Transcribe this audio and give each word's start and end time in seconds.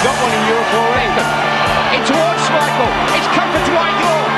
He's 0.00 0.08
got 0.08 0.16
one 0.16 0.32
in 0.32 0.44
Europe 0.48 0.72
already. 0.80 1.12
In 1.92 2.00
towards 2.08 2.48
Michael. 2.48 2.88
It's 3.20 3.28
come 3.36 3.52
for 3.52 3.60
Dwight 3.68 3.92
York. 4.00 4.32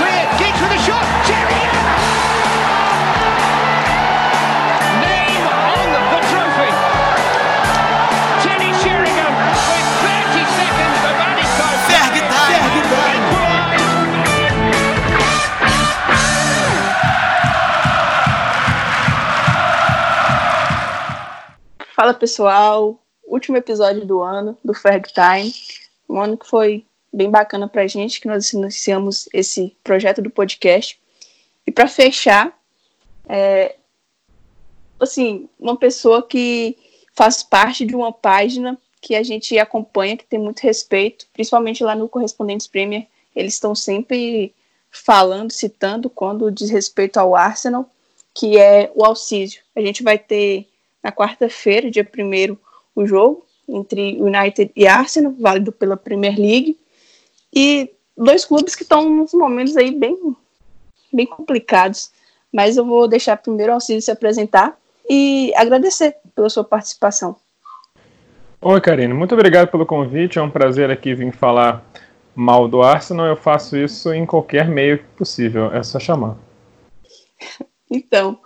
Clear. 0.00 0.24
Giggs 0.40 0.56
with 0.56 0.72
a 0.72 0.80
shot. 0.80 1.04
Sheringham. 1.28 1.84
Name 5.04 5.44
on 5.68 5.84
the 5.92 6.20
trophy. 6.32 6.72
Teddy 8.40 8.72
Sheringham 8.80 9.36
with 9.68 9.84
30 10.00 10.48
seconds 10.56 10.96
of 11.12 11.16
added 11.28 11.44
time. 11.60 11.84
Ferg 11.84 12.24
time. 12.24 12.64
Equalised. 12.80 13.36
Fala 21.92 22.14
pessoal, 22.14 23.03
último 23.34 23.56
episódio 23.56 24.06
do 24.06 24.22
ano 24.22 24.56
do 24.64 24.72
Ferg 24.72 25.08
Time, 25.12 25.52
um 26.08 26.20
ano 26.20 26.38
que 26.38 26.46
foi 26.46 26.84
bem 27.12 27.30
bacana 27.30 27.68
pra 27.68 27.86
gente, 27.86 28.20
que 28.20 28.28
nós 28.28 28.52
iniciamos 28.52 29.28
esse 29.32 29.76
projeto 29.82 30.22
do 30.22 30.30
podcast. 30.30 30.98
E 31.66 31.72
para 31.72 31.88
fechar, 31.88 32.56
é, 33.28 33.76
assim, 35.00 35.48
uma 35.58 35.76
pessoa 35.76 36.22
que 36.22 36.76
faz 37.14 37.42
parte 37.42 37.84
de 37.84 37.94
uma 37.94 38.12
página 38.12 38.78
que 39.00 39.14
a 39.14 39.22
gente 39.22 39.58
acompanha, 39.58 40.16
que 40.16 40.24
tem 40.24 40.38
muito 40.38 40.60
respeito, 40.60 41.26
principalmente 41.32 41.84
lá 41.84 41.94
no 41.94 42.08
Correspondentes 42.08 42.66
Premier, 42.66 43.06
eles 43.34 43.54
estão 43.54 43.74
sempre 43.74 44.54
falando, 44.90 45.50
citando 45.50 46.08
quando 46.08 46.50
diz 46.50 46.70
respeito 46.70 47.18
ao 47.18 47.34
Arsenal, 47.34 47.88
que 48.32 48.58
é 48.58 48.90
o 48.94 49.04
Alcísio. 49.04 49.62
A 49.74 49.80
gente 49.80 50.02
vai 50.02 50.18
ter 50.18 50.68
na 51.02 51.12
quarta-feira, 51.12 51.90
dia 51.90 52.08
1 52.16 52.56
o 52.94 53.06
jogo 53.06 53.44
entre 53.68 54.20
United 54.20 54.70
e 54.76 54.86
Arsenal, 54.86 55.34
válido 55.38 55.72
pela 55.72 55.96
Premier 55.96 56.36
League. 56.38 56.78
E 57.52 57.90
dois 58.16 58.44
clubes 58.44 58.74
que 58.74 58.82
estão 58.82 59.08
nos 59.08 59.32
momentos 59.32 59.76
aí 59.76 59.90
bem, 59.90 60.18
bem 61.12 61.26
complicados. 61.26 62.10
Mas 62.52 62.76
eu 62.76 62.84
vou 62.84 63.08
deixar 63.08 63.36
primeiro 63.36 63.72
o 63.72 63.74
Alcide 63.76 64.02
se 64.02 64.10
apresentar 64.10 64.78
e 65.08 65.52
agradecer 65.56 66.16
pela 66.34 66.48
sua 66.48 66.64
participação. 66.64 67.36
Oi, 68.60 68.80
Karine, 68.80 69.12
muito 69.12 69.34
obrigado 69.34 69.68
pelo 69.68 69.84
convite. 69.84 70.38
É 70.38 70.42
um 70.42 70.50
prazer 70.50 70.90
aqui 70.90 71.14
vir 71.14 71.32
falar 71.32 71.84
mal 72.34 72.66
do 72.68 72.82
Arsenal. 72.82 73.26
Eu 73.26 73.36
faço 73.36 73.76
isso 73.76 74.12
em 74.12 74.24
qualquer 74.24 74.68
meio 74.68 75.04
possível, 75.16 75.72
é 75.72 75.82
só 75.82 75.98
chamar. 75.98 76.36
Então, 77.90 78.38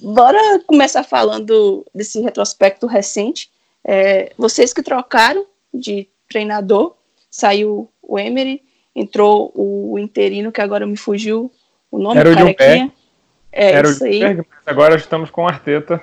bora 0.00 0.60
começar 0.66 1.04
falando 1.04 1.84
desse 1.94 2.20
retrospecto 2.20 2.86
recente. 2.86 3.50
É, 3.84 4.32
vocês 4.38 4.72
que 4.72 4.82
trocaram 4.82 5.46
de 5.72 6.08
treinador, 6.28 6.96
saiu 7.30 7.90
o 8.02 8.18
Emery, 8.18 8.62
entrou 8.94 9.52
o 9.54 9.98
interino, 9.98 10.52
que 10.52 10.60
agora 10.60 10.86
me 10.86 10.96
fugiu 10.96 11.50
o 11.90 11.98
nome, 11.98 12.20
Era 12.20 12.30
o 12.30 12.34
carequinha. 12.34 12.92
É 13.52 13.72
Era 13.72 13.88
isso 13.88 14.04
aí, 14.04 14.20
Berg, 14.20 14.46
agora 14.66 14.96
estamos 14.96 15.30
com 15.30 15.42
o 15.42 15.48
Arteta. 15.48 16.02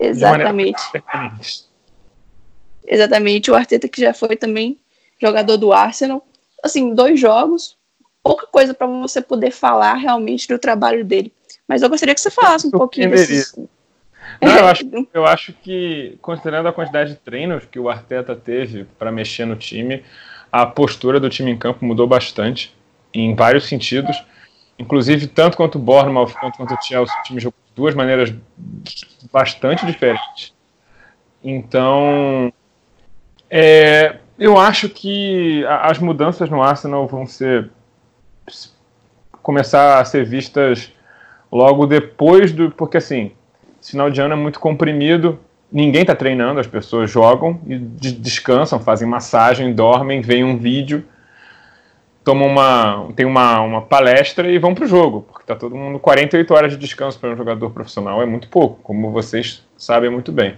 exatamente. 0.00 0.82
Exatamente, 2.84 3.50
o 3.50 3.54
Arteta 3.54 3.88
que 3.88 4.00
já 4.00 4.12
foi 4.12 4.36
também 4.36 4.78
jogador 5.20 5.56
do 5.56 5.72
Arsenal. 5.72 6.26
Assim, 6.62 6.94
dois 6.94 7.18
jogos, 7.18 7.76
pouca 8.22 8.46
coisa 8.46 8.74
para 8.74 8.86
você 8.86 9.20
poder 9.20 9.50
falar 9.50 9.94
realmente 9.94 10.48
do 10.48 10.58
trabalho 10.58 11.04
dele. 11.04 11.32
Mas 11.66 11.82
eu 11.82 11.88
gostaria 11.88 12.14
que 12.14 12.20
você 12.20 12.30
falasse 12.30 12.66
um 12.66 12.70
pouquinho 12.70 13.10
desses... 13.10 13.54
Não, 14.40 14.58
eu 14.58 14.66
acho, 14.66 14.84
eu 15.14 15.26
acho 15.26 15.52
que, 15.52 16.18
considerando 16.20 16.68
a 16.68 16.72
quantidade 16.72 17.10
de 17.10 17.16
treinos 17.16 17.64
que 17.64 17.78
o 17.78 17.88
Arteta 17.88 18.34
teve 18.34 18.84
para 18.98 19.12
mexer 19.12 19.44
no 19.44 19.56
time, 19.56 20.02
a 20.50 20.66
postura 20.66 21.18
do 21.18 21.30
time 21.30 21.50
em 21.50 21.56
campo 21.56 21.84
mudou 21.84 22.06
bastante, 22.06 22.74
em 23.14 23.34
vários 23.34 23.64
sentidos. 23.64 24.22
Inclusive, 24.78 25.26
tanto 25.26 25.56
quanto 25.56 25.76
o 25.76 25.80
Bournemouth 25.80 26.32
quanto 26.40 26.56
quanto 26.56 26.74
o 26.74 26.82
Chelsea, 26.82 27.14
o 27.18 27.22
time 27.22 27.40
jogou 27.40 27.58
de 27.66 27.74
duas 27.74 27.94
maneiras 27.94 28.34
bastante 29.32 29.86
diferentes. 29.86 30.52
Então, 31.42 32.52
é, 33.50 34.16
eu 34.38 34.58
acho 34.58 34.88
que 34.88 35.64
as 35.66 35.98
mudanças 35.98 36.48
no 36.48 36.62
Arsenal 36.62 37.06
vão 37.06 37.26
ser 37.26 37.70
começar 39.42 40.00
a 40.00 40.04
ser 40.04 40.24
vistas 40.24 40.92
logo 41.50 41.86
depois 41.86 42.52
do. 42.52 42.70
Porque 42.70 42.96
assim, 42.96 43.32
esse 43.82 43.90
final 43.90 44.08
de 44.08 44.20
ano 44.20 44.34
é 44.34 44.36
muito 44.36 44.60
comprimido, 44.60 45.40
ninguém 45.70 46.02
está 46.02 46.14
treinando, 46.14 46.60
as 46.60 46.68
pessoas 46.68 47.10
jogam 47.10 47.60
e 47.66 47.76
de- 47.76 48.12
descansam, 48.12 48.78
fazem 48.78 49.08
massagem, 49.08 49.74
dormem, 49.74 50.20
veem 50.20 50.44
um 50.44 50.56
vídeo, 50.56 51.04
tomam 52.22 52.46
uma. 52.46 53.08
tem 53.16 53.26
uma, 53.26 53.60
uma 53.60 53.82
palestra 53.82 54.48
e 54.48 54.56
vão 54.56 54.72
para 54.72 54.84
o 54.84 54.86
jogo, 54.86 55.22
porque 55.22 55.42
está 55.42 55.56
todo 55.56 55.74
mundo 55.74 55.98
48 55.98 56.54
horas 56.54 56.72
de 56.72 56.78
descanso 56.78 57.18
para 57.18 57.30
um 57.30 57.36
jogador 57.36 57.70
profissional, 57.70 58.22
é 58.22 58.26
muito 58.26 58.48
pouco, 58.48 58.80
como 58.84 59.10
vocês 59.10 59.66
sabem 59.76 60.08
muito 60.08 60.30
bem. 60.30 60.54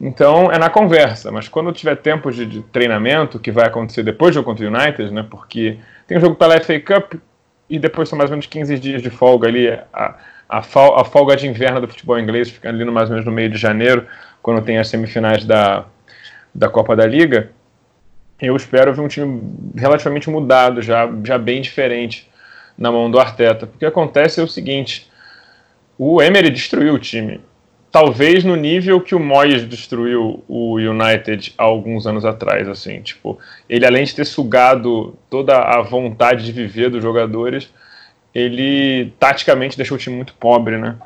Então 0.00 0.50
é 0.50 0.56
na 0.56 0.70
conversa, 0.70 1.30
mas 1.30 1.48
quando 1.48 1.70
tiver 1.72 1.96
tempo 1.96 2.30
de, 2.30 2.46
de 2.46 2.62
treinamento, 2.62 3.38
que 3.38 3.52
vai 3.52 3.66
acontecer 3.66 4.02
depois 4.02 4.30
do 4.30 4.36
jogo 4.36 4.46
contra 4.46 4.64
o 4.64 4.74
United, 4.74 5.12
né? 5.12 5.26
Porque 5.28 5.76
tem 6.06 6.16
o 6.16 6.20
jogo 6.20 6.36
pela 6.36 6.58
FA 6.60 6.80
Cup 6.80 7.14
e 7.68 7.78
depois 7.78 8.08
são 8.08 8.16
mais 8.16 8.30
ou 8.30 8.36
menos 8.36 8.46
15 8.46 8.78
dias 8.78 9.02
de 9.02 9.10
folga 9.10 9.48
ali. 9.48 9.68
A, 9.92 10.14
a, 10.48 10.58
a 10.58 11.04
folga 11.04 11.36
de 11.36 11.46
inverno 11.46 11.80
do 11.80 11.88
futebol 11.88 12.18
inglês 12.18 12.48
fica 12.50 12.68
ali 12.68 12.84
no, 12.84 12.92
mais 12.92 13.08
ou 13.08 13.14
menos 13.14 13.26
no 13.26 13.32
meio 13.32 13.50
de 13.50 13.58
janeiro, 13.58 14.06
quando 14.42 14.64
tem 14.64 14.78
as 14.78 14.88
semifinais 14.88 15.44
da, 15.44 15.84
da 16.54 16.68
Copa 16.68 16.96
da 16.96 17.06
Liga. 17.06 17.50
Eu 18.40 18.56
espero 18.56 18.94
ver 18.94 19.00
um 19.00 19.08
time 19.08 19.42
relativamente 19.76 20.30
mudado, 20.30 20.80
já, 20.80 21.10
já 21.24 21.36
bem 21.36 21.60
diferente 21.60 22.28
na 22.76 22.90
mão 22.90 23.10
do 23.10 23.18
Arteta. 23.18 23.66
Porque 23.66 23.84
acontece 23.84 24.40
é 24.40 24.42
o 24.42 24.48
seguinte: 24.48 25.10
o 25.98 26.22
Emery 26.22 26.50
destruiu 26.50 26.94
o 26.94 26.98
time 26.98 27.40
talvez 27.90 28.44
no 28.44 28.54
nível 28.54 29.00
que 29.00 29.14
o 29.14 29.20
Moyes 29.20 29.66
destruiu 29.66 30.44
o 30.46 30.74
United 30.74 31.54
há 31.56 31.64
alguns 31.64 32.06
anos 32.06 32.24
atrás, 32.24 32.68
assim, 32.68 33.00
tipo, 33.00 33.38
ele 33.68 33.86
além 33.86 34.04
de 34.04 34.14
ter 34.14 34.24
sugado 34.24 35.16
toda 35.30 35.58
a 35.58 35.80
vontade 35.82 36.44
de 36.44 36.52
viver 36.52 36.90
dos 36.90 37.02
jogadores, 37.02 37.72
ele 38.34 39.12
taticamente 39.18 39.76
deixou 39.76 39.96
o 39.96 40.00
time 40.00 40.16
muito 40.16 40.34
pobre, 40.34 40.76
né? 40.78 40.96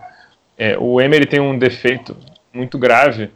É, 0.58 0.76
o 0.78 1.00
Emery 1.00 1.26
tem 1.26 1.40
um 1.40 1.58
defeito 1.58 2.16
muito 2.52 2.78
grave, 2.78 3.30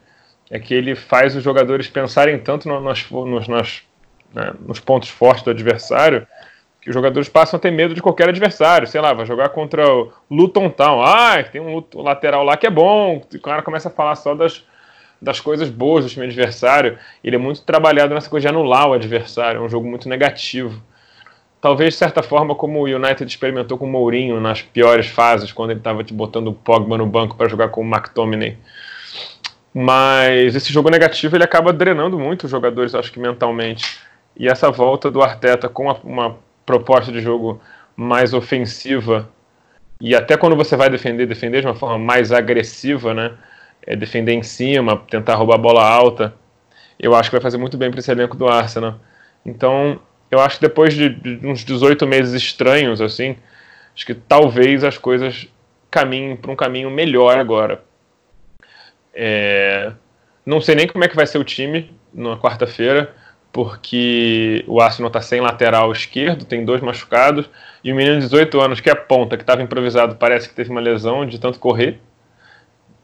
é 0.51 0.59
que 0.59 0.75
ele 0.75 0.95
faz 0.95 1.35
os 1.35 1.43
jogadores 1.43 1.89
pensarem 1.89 2.39
tanto 2.39 2.69
no- 2.69 2.81
nos, 2.81 3.11
nos, 3.11 3.83
né, 4.35 4.53
nos 4.61 4.79
pontos 4.81 5.09
fortes 5.09 5.43
do 5.43 5.51
adversário 5.51 6.27
que 6.81 6.91
os 6.91 6.95
jogadores 6.95 7.29
passam 7.29 7.59
a 7.59 7.61
ter 7.61 7.73
medo 7.73 7.95
de 7.95 8.03
qualquer 8.03 8.29
adversário. 8.29 8.87
Sei 8.87 9.01
lá, 9.01 9.13
vai 9.13 9.27
jogar 9.27 9.49
contra 9.49 9.93
o 9.93 10.13
Luton 10.31 10.71
Town. 10.71 11.03
Ah, 11.03 11.43
tem 11.43 11.61
um 11.61 11.83
lateral 11.95 12.45
lá 12.45 12.57
que 12.57 12.67
é 12.67 12.71
bom. 12.71 13.21
O 13.35 13.41
cara 13.41 13.61
começa 13.63 13.89
a 13.89 13.91
falar 13.91 14.15
só 14.15 14.37
das, 14.37 14.65
das 15.21 15.41
coisas 15.41 15.69
boas 15.69 16.05
do 16.05 16.11
time 16.11 16.27
adversário. 16.27 16.97
Ele 17.25 17.35
é 17.35 17.39
muito 17.41 17.63
trabalhado 17.63 18.15
nessa 18.15 18.31
coisa 18.31 18.43
de 18.43 18.49
anular 18.49 18.89
o 18.89 18.93
adversário. 18.93 19.59
É 19.59 19.65
um 19.65 19.69
jogo 19.69 19.89
muito 19.89 20.09
negativo. 20.09 20.81
Talvez, 21.67 21.95
de 21.95 21.99
certa 21.99 22.23
forma, 22.23 22.55
como 22.55 22.79
o 22.79 22.85
United 22.85 23.25
experimentou 23.25 23.77
com 23.77 23.87
o 23.87 23.91
Mourinho 23.91 24.41
nas 24.41 24.63
piores 24.63 25.09
fases, 25.09 25.51
quando 25.51 25.71
ele 25.71 25.81
estava 25.81 26.01
botando 26.13 26.47
o 26.47 26.53
Pogba 26.53 26.97
no 26.97 27.05
banco 27.05 27.35
para 27.35 27.49
jogar 27.49 27.71
com 27.71 27.81
o 27.81 27.85
McTominay. 27.85 28.57
Mas 29.75 30.55
esse 30.55 30.73
jogo 30.73 30.89
negativo 30.91 31.37
ele 31.37 31.43
acaba 31.43 31.73
drenando 31.73 32.21
muito 32.21 32.45
os 32.45 32.53
jogadores, 32.53 32.95
acho 32.95 33.11
que 33.11 33.19
mentalmente. 33.19 33.99
E 34.37 34.47
essa 34.47 34.71
volta 34.71 35.11
do 35.11 35.21
Arteta 35.21 35.69
com 35.69 35.87
uma, 35.87 35.95
uma 36.05 36.37
proposta 36.65 37.11
de 37.11 37.21
jogo 37.21 37.61
mais 37.97 38.33
ofensiva 38.33 39.29
e 40.01 40.15
até 40.15 40.37
quando 40.37 40.55
você 40.55 40.77
vai 40.77 40.89
defender, 40.89 41.27
defender 41.27 41.63
de 41.63 41.67
uma 41.67 41.75
forma 41.75 41.99
mais 41.99 42.31
agressiva, 42.31 43.13
né? 43.13 43.33
É 43.85 43.97
defender 43.97 44.35
em 44.35 44.43
cima, 44.45 45.03
tentar 45.11 45.35
roubar 45.35 45.57
a 45.57 45.59
bola 45.59 45.85
alta. 45.85 46.33
Eu 46.97 47.13
acho 47.13 47.29
que 47.29 47.35
vai 47.35 47.43
fazer 47.43 47.59
muito 47.59 47.77
bem 47.77 47.91
para 47.91 47.99
esse 47.99 48.13
elenco 48.13 48.37
do 48.37 48.47
Arsenal. 48.47 49.01
Então, 49.45 49.99
eu 50.31 50.41
acho 50.41 50.57
que 50.57 50.63
depois 50.63 50.95
de, 50.95 51.09
de 51.09 51.47
uns 51.47 51.65
18 51.65 52.07
meses 52.07 52.35
estranhos, 52.35 53.01
assim, 53.01 53.37
acho 53.95 54.07
que 54.07 54.15
talvez 54.15 54.85
as 54.85 54.99
coisas 54.99 55.49
caminhem 55.91 56.37
para 56.37 56.51
um 56.51 56.57
caminho 56.57 56.91
melhor 56.91 57.39
agora. 57.39 57.83
É, 59.15 59.93
não 60.45 60.61
sei 60.61 60.75
nem 60.75 60.87
como 60.87 61.05
é 61.05 61.09
que 61.09 61.17
vai 61.17 61.27
ser 61.27 61.39
o 61.39 61.45
time 61.45 61.91
na 62.13 62.37
quarta-feira, 62.37 63.15
porque 63.53 64.63
o 64.67 64.81
Arsenal 64.81 65.09
está 65.09 65.23
sem 65.23 65.41
lateral 65.41 65.91
esquerdo, 65.91 66.45
tem 66.45 66.65
dois 66.65 66.83
machucados, 66.83 67.49
e 67.83 67.91
o 67.91 67.97
menino 67.97 68.17
de 68.17 68.23
18 68.23 68.61
anos, 68.61 68.81
que 68.81 68.91
é 68.91 68.95
ponta, 68.95 69.37
que 69.37 69.43
estava 69.43 69.63
improvisado, 69.63 70.17
parece 70.17 70.49
que 70.49 70.55
teve 70.55 70.71
uma 70.71 70.81
lesão 70.81 71.25
de 71.25 71.39
tanto 71.39 71.59
correr. 71.59 71.99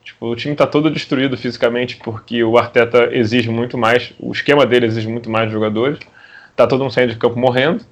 Tipo, 0.04 0.26
o 0.26 0.36
time 0.36 0.52
está 0.52 0.66
todo 0.66 0.90
destruído 0.90 1.36
fisicamente 1.36 1.96
porque 1.96 2.42
o 2.44 2.58
Arteta 2.58 3.08
exige 3.12 3.48
muito 3.48 3.78
mais, 3.78 4.12
o 4.18 4.32
esquema 4.32 4.66
dele 4.66 4.86
exige 4.86 5.08
muito 5.08 5.30
mais 5.30 5.50
jogadores. 5.50 5.98
Tá 6.56 6.66
todo 6.66 6.80
mundo 6.80 6.92
saindo 6.92 7.12
de 7.12 7.18
campo 7.18 7.38
morrendo. 7.38 7.84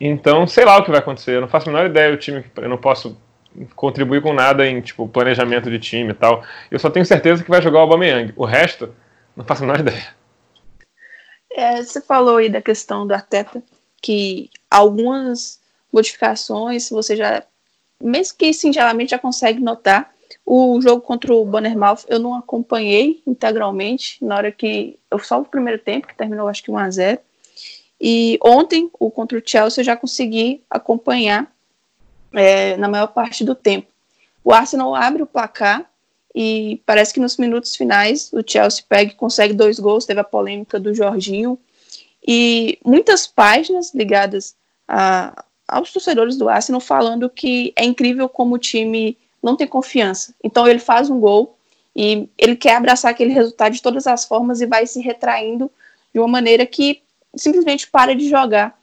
Então, 0.00 0.46
sei 0.46 0.64
lá 0.64 0.78
o 0.78 0.84
que 0.84 0.90
vai 0.90 1.00
acontecer. 1.00 1.36
Eu 1.36 1.40
não 1.40 1.48
faço 1.48 1.68
a 1.68 1.72
menor 1.72 1.86
ideia 1.86 2.10
do 2.10 2.18
time, 2.18 2.44
eu 2.56 2.68
não 2.68 2.76
posso 2.76 3.16
contribuir 3.76 4.20
com 4.20 4.32
nada 4.32 4.66
em 4.66 4.80
tipo 4.80 5.08
planejamento 5.08 5.70
de 5.70 5.78
time 5.78 6.10
e 6.10 6.14
tal. 6.14 6.44
Eu 6.70 6.78
só 6.78 6.90
tenho 6.90 7.06
certeza 7.06 7.44
que 7.44 7.50
vai 7.50 7.62
jogar 7.62 7.78
o 7.78 7.82
Aubameyang. 7.82 8.32
O 8.36 8.44
resto, 8.44 8.94
não 9.36 9.44
faço 9.44 9.62
a 9.62 9.66
menor 9.66 9.80
ideia. 9.80 10.14
É, 11.50 11.82
você 11.82 12.00
falou 12.00 12.38
aí 12.38 12.48
da 12.48 12.60
questão 12.60 13.06
do 13.06 13.14
Arteta, 13.14 13.62
que 14.02 14.50
algumas 14.68 15.60
modificações 15.92 16.90
você 16.90 17.14
já, 17.14 17.44
mesmo 18.02 18.36
que 18.36 18.52
singelamente, 18.52 19.12
já 19.12 19.18
consegue 19.18 19.60
notar. 19.60 20.12
O 20.44 20.80
jogo 20.82 21.00
contra 21.00 21.32
o 21.32 21.44
Bannermouth 21.44 22.04
eu 22.08 22.18
não 22.18 22.34
acompanhei 22.34 23.22
integralmente, 23.26 24.22
na 24.22 24.36
hora 24.36 24.52
que. 24.52 24.98
Eu 25.10 25.18
só 25.20 25.40
o 25.40 25.44
primeiro 25.44 25.80
tempo, 25.80 26.08
que 26.08 26.14
terminou 26.14 26.48
acho 26.48 26.62
que 26.62 26.70
1 26.70 26.76
a 26.76 26.90
0 26.90 27.20
E 28.06 28.38
ontem, 28.42 28.90
o 29.00 29.10
contra 29.10 29.38
o 29.38 29.42
Chelsea, 29.42 29.80
eu 29.80 29.84
já 29.86 29.96
consegui 29.96 30.62
acompanhar 30.68 31.50
é, 32.34 32.76
na 32.76 32.86
maior 32.86 33.06
parte 33.06 33.42
do 33.42 33.54
tempo. 33.54 33.86
O 34.44 34.52
Arsenal 34.52 34.94
abre 34.94 35.22
o 35.22 35.26
placar 35.26 35.90
e 36.34 36.82
parece 36.84 37.14
que 37.14 37.20
nos 37.20 37.38
minutos 37.38 37.74
finais 37.74 38.30
o 38.30 38.42
Chelsea 38.46 38.84
pega 38.86 39.10
e 39.10 39.14
consegue 39.14 39.54
dois 39.54 39.80
gols. 39.80 40.04
Teve 40.04 40.20
a 40.20 40.24
polêmica 40.24 40.78
do 40.78 40.92
Jorginho 40.92 41.58
e 42.28 42.78
muitas 42.84 43.26
páginas 43.26 43.94
ligadas 43.94 44.54
a, 44.86 45.42
aos 45.66 45.90
torcedores 45.90 46.36
do 46.36 46.46
Arsenal 46.46 46.82
falando 46.82 47.30
que 47.30 47.72
é 47.74 47.86
incrível 47.86 48.28
como 48.28 48.56
o 48.56 48.58
time 48.58 49.16
não 49.42 49.56
tem 49.56 49.66
confiança. 49.66 50.34
Então 50.44 50.68
ele 50.68 50.78
faz 50.78 51.08
um 51.08 51.18
gol 51.18 51.56
e 51.96 52.28
ele 52.36 52.54
quer 52.54 52.76
abraçar 52.76 53.12
aquele 53.12 53.32
resultado 53.32 53.72
de 53.72 53.80
todas 53.80 54.06
as 54.06 54.26
formas 54.26 54.60
e 54.60 54.66
vai 54.66 54.86
se 54.86 55.00
retraindo 55.00 55.70
de 56.12 56.20
uma 56.20 56.28
maneira 56.28 56.66
que 56.66 57.02
simplesmente 57.36 57.88
para 57.90 58.14
de 58.14 58.28
jogar. 58.28 58.76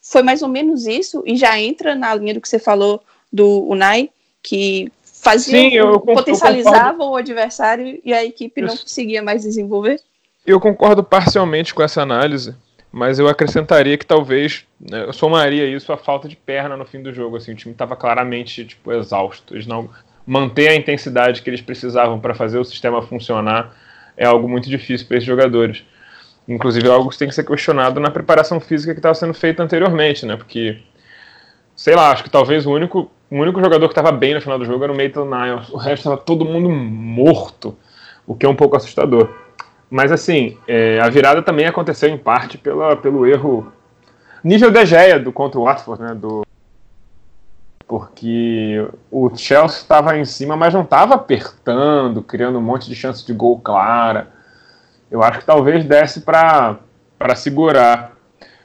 Foi 0.00 0.22
mais 0.22 0.42
ou 0.42 0.48
menos 0.48 0.86
isso 0.86 1.22
e 1.26 1.36
já 1.36 1.58
entra 1.58 1.94
na 1.94 2.14
linha 2.14 2.34
do 2.34 2.40
que 2.40 2.48
você 2.48 2.58
falou 2.58 3.02
do 3.32 3.66
Unai, 3.68 4.10
que 4.42 4.92
fazia 5.02 5.58
Sim, 5.58 5.74
eu, 5.74 5.98
potencializava 5.98 7.02
eu 7.02 7.08
o 7.08 7.16
adversário 7.16 7.98
e 8.04 8.12
a 8.12 8.24
equipe 8.24 8.60
não 8.60 8.76
conseguia 8.76 9.22
mais 9.22 9.42
desenvolver. 9.42 9.98
Eu 10.46 10.60
concordo 10.60 11.02
parcialmente 11.02 11.74
com 11.74 11.82
essa 11.82 12.02
análise, 12.02 12.54
mas 12.92 13.18
eu 13.18 13.26
acrescentaria 13.26 13.96
que 13.96 14.04
talvez 14.04 14.66
né, 14.78 15.04
eu 15.04 15.12
somaria 15.12 15.66
isso 15.66 15.90
à 15.92 15.96
falta 15.96 16.28
de 16.28 16.36
perna 16.36 16.76
no 16.76 16.84
fim 16.84 17.02
do 17.02 17.12
jogo. 17.12 17.36
Assim, 17.36 17.52
o 17.52 17.56
time 17.56 17.72
estava 17.72 17.96
claramente 17.96 18.64
tipo 18.66 18.92
exausto. 18.92 19.54
Eles 19.54 19.66
não 19.66 19.88
manter 20.26 20.68
a 20.68 20.76
intensidade 20.76 21.42
que 21.42 21.48
eles 21.48 21.62
precisavam 21.62 22.20
para 22.20 22.34
fazer 22.34 22.58
o 22.58 22.64
sistema 22.64 23.02
funcionar 23.02 23.74
é 24.16 24.26
algo 24.26 24.48
muito 24.48 24.68
difícil 24.68 25.06
para 25.06 25.16
esses 25.16 25.26
jogadores. 25.26 25.84
Inclusive, 26.46 26.88
é 26.88 26.90
algo 26.90 27.08
que 27.10 27.18
tem 27.18 27.28
que 27.28 27.34
ser 27.34 27.44
questionado 27.44 27.98
na 27.98 28.10
preparação 28.10 28.60
física 28.60 28.92
que 28.92 28.98
estava 28.98 29.14
sendo 29.14 29.34
feita 29.34 29.62
anteriormente, 29.62 30.26
né? 30.26 30.36
Porque, 30.36 30.78
sei 31.74 31.94
lá, 31.94 32.10
acho 32.10 32.24
que 32.24 32.30
talvez 32.30 32.66
o 32.66 32.72
único 32.72 33.10
o 33.30 33.36
único 33.38 33.60
jogador 33.60 33.88
que 33.88 33.92
estava 33.92 34.12
bem 34.12 34.34
no 34.34 34.40
final 34.40 34.58
do 34.58 34.64
jogo 34.64 34.84
era 34.84 34.92
o 34.92 34.96
Maitland 34.96 35.28
Niles. 35.28 35.68
O 35.70 35.76
resto 35.76 36.02
estava 36.02 36.16
todo 36.16 36.44
mundo 36.44 36.70
morto, 36.70 37.76
o 38.26 38.34
que 38.34 38.46
é 38.46 38.48
um 38.48 38.54
pouco 38.54 38.76
assustador. 38.76 39.28
Mas 39.90 40.12
assim, 40.12 40.56
é, 40.68 41.00
a 41.00 41.08
virada 41.08 41.42
também 41.42 41.66
aconteceu 41.66 42.08
em 42.08 42.18
parte 42.18 42.58
pela, 42.58 42.96
pelo 42.96 43.26
erro 43.26 43.72
nível 44.42 44.70
de 44.70 44.86
Gea 44.86 45.18
do 45.18 45.32
contra 45.32 45.58
o 45.58 45.64
Watford, 45.64 46.02
né? 46.02 46.14
Do, 46.14 46.42
porque 47.86 48.86
o 49.10 49.34
Chelsea 49.36 49.78
estava 49.78 50.16
em 50.16 50.24
cima, 50.24 50.56
mas 50.56 50.72
não 50.74 50.82
estava 50.82 51.14
apertando, 51.14 52.22
criando 52.22 52.58
um 52.58 52.62
monte 52.62 52.88
de 52.88 52.94
chances 52.94 53.24
de 53.24 53.32
gol 53.32 53.58
clara. 53.58 54.28
Eu 55.14 55.22
acho 55.22 55.38
que 55.38 55.46
talvez 55.46 55.84
desse 55.84 56.22
para 56.22 56.80
segurar, 57.36 58.16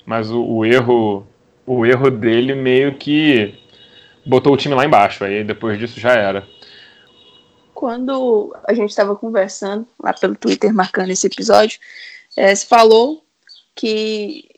mas 0.03 0.31
o, 0.31 0.43
o 0.43 0.65
erro 0.65 1.23
o 1.63 1.85
erro 1.85 2.09
dele 2.09 2.55
meio 2.55 2.97
que 2.97 3.53
botou 4.25 4.53
o 4.53 4.57
time 4.57 4.73
lá 4.73 4.83
embaixo. 4.83 5.23
Aí 5.23 5.43
depois 5.43 5.77
disso 5.77 5.99
já 5.99 6.13
era. 6.13 6.47
Quando 7.75 8.51
a 8.67 8.73
gente 8.73 8.89
estava 8.89 9.15
conversando 9.15 9.87
lá 10.03 10.11
pelo 10.11 10.35
Twitter, 10.35 10.73
marcando 10.73 11.11
esse 11.11 11.27
episódio, 11.27 11.79
é, 12.35 12.55
se 12.55 12.65
falou 12.65 13.23
que, 13.75 14.49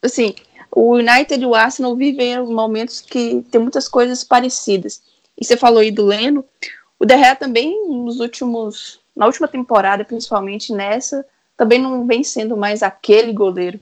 assim, 0.00 0.34
o 0.74 0.94
United 0.94 1.42
e 1.42 1.46
o 1.46 1.54
Arsenal 1.54 1.94
vivem 1.94 2.42
momentos 2.46 3.02
que 3.02 3.44
tem 3.50 3.60
muitas 3.60 3.86
coisas 3.86 4.24
parecidas. 4.24 5.02
E 5.38 5.44
você 5.44 5.58
falou 5.58 5.80
aí 5.80 5.90
do 5.90 6.06
Leno. 6.06 6.42
O 6.98 7.04
Derré 7.04 7.34
também, 7.34 7.86
nos 7.86 8.18
últimos, 8.18 8.98
na 9.18 9.26
última 9.26 9.48
temporada, 9.48 10.04
principalmente 10.04 10.72
nessa, 10.72 11.26
também 11.56 11.80
não 11.80 12.06
vem 12.06 12.22
sendo 12.22 12.56
mais 12.56 12.84
aquele 12.84 13.32
goleiro. 13.32 13.80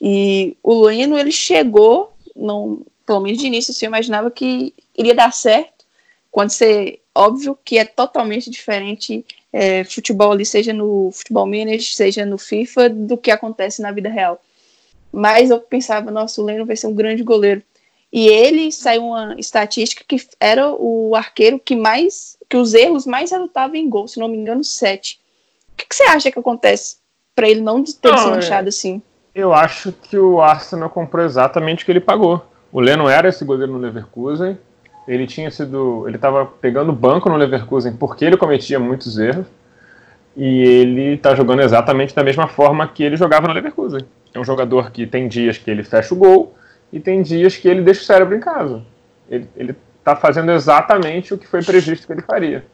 E 0.00 0.56
o 0.62 0.82
Leno, 0.82 1.18
ele 1.18 1.32
chegou, 1.32 2.12
não, 2.34 2.86
pelo 3.04 3.18
menos 3.18 3.40
de 3.40 3.48
início, 3.48 3.72
assim, 3.72 3.86
eu 3.86 3.90
imaginava 3.90 4.30
que 4.30 4.72
iria 4.96 5.16
dar 5.16 5.32
certo, 5.32 5.84
quando 6.30 6.50
você, 6.50 7.00
óbvio 7.12 7.58
que 7.64 7.76
é 7.76 7.84
totalmente 7.84 8.48
diferente 8.48 9.26
é, 9.52 9.82
futebol 9.82 10.30
ali, 10.30 10.46
seja 10.46 10.72
no 10.72 11.10
futebol 11.10 11.44
manager, 11.44 11.92
seja 11.92 12.24
no 12.24 12.38
FIFA, 12.38 12.88
do 12.88 13.18
que 13.18 13.32
acontece 13.32 13.82
na 13.82 13.90
vida 13.90 14.08
real. 14.08 14.40
Mas 15.10 15.50
eu 15.50 15.58
pensava, 15.58 16.12
nossa, 16.12 16.40
o 16.40 16.44
Leno 16.44 16.64
vai 16.64 16.76
ser 16.76 16.86
um 16.86 16.94
grande 16.94 17.24
goleiro. 17.24 17.64
E 18.12 18.28
ele 18.28 18.70
saiu 18.70 19.06
uma 19.06 19.34
estatística 19.38 20.04
que 20.06 20.24
era 20.38 20.72
o 20.72 21.16
arqueiro 21.16 21.58
que 21.58 21.74
mais, 21.74 22.37
que 22.48 22.56
os 22.56 22.74
erros 22.74 23.06
mais 23.06 23.30
resultavam 23.30 23.76
em 23.76 23.88
gol, 23.88 24.08
se 24.08 24.18
não 24.18 24.28
me 24.28 24.36
engano, 24.36 24.64
sete. 24.64 25.20
O 25.72 25.76
que, 25.76 25.86
que 25.86 25.94
você 25.94 26.04
acha 26.04 26.30
que 26.30 26.38
acontece 26.38 26.96
para 27.34 27.48
ele 27.48 27.60
não 27.60 27.84
ter 27.84 28.10
não, 28.10 28.18
se 28.18 28.30
manchado 28.30 28.66
é, 28.66 28.70
assim? 28.70 29.02
Eu 29.34 29.52
acho 29.52 29.92
que 29.92 30.18
o 30.18 30.40
Arsenal 30.40 30.90
comprou 30.90 31.24
exatamente 31.24 31.82
o 31.82 31.86
que 31.86 31.92
ele 31.92 32.00
pagou. 32.00 32.44
O 32.72 32.80
Leno 32.80 33.08
era 33.08 33.28
esse 33.28 33.44
goleiro 33.44 33.72
no 33.72 33.78
Leverkusen. 33.78 34.58
Ele 35.06 35.26
tinha 35.26 35.50
sido. 35.50 36.04
Ele 36.06 36.16
estava 36.16 36.44
pegando 36.44 36.92
banco 36.92 37.28
no 37.28 37.36
Leverkusen 37.36 37.94
porque 37.94 38.24
ele 38.24 38.36
cometia 38.36 38.78
muitos 38.78 39.18
erros. 39.18 39.46
E 40.36 40.62
ele 40.62 41.14
está 41.14 41.34
jogando 41.34 41.62
exatamente 41.62 42.14
da 42.14 42.22
mesma 42.22 42.46
forma 42.46 42.86
que 42.86 43.02
ele 43.02 43.16
jogava 43.16 43.48
no 43.48 43.54
Leverkusen. 43.54 44.04
É 44.34 44.38
um 44.38 44.44
jogador 44.44 44.90
que 44.90 45.06
tem 45.06 45.28
dias 45.28 45.58
que 45.58 45.70
ele 45.70 45.82
fecha 45.82 46.14
o 46.14 46.16
gol 46.16 46.54
e 46.92 47.00
tem 47.00 47.22
dias 47.22 47.56
que 47.56 47.68
ele 47.68 47.82
deixa 47.82 48.02
o 48.02 48.04
cérebro 48.04 48.36
em 48.36 48.40
casa. 48.40 48.82
Ele 49.30 49.74
está 50.08 50.16
fazendo 50.16 50.50
exatamente 50.50 51.34
o 51.34 51.38
que 51.38 51.46
foi 51.46 51.62
previsto 51.62 52.06
que 52.06 52.12
ele 52.12 52.22
faria. 52.22 52.64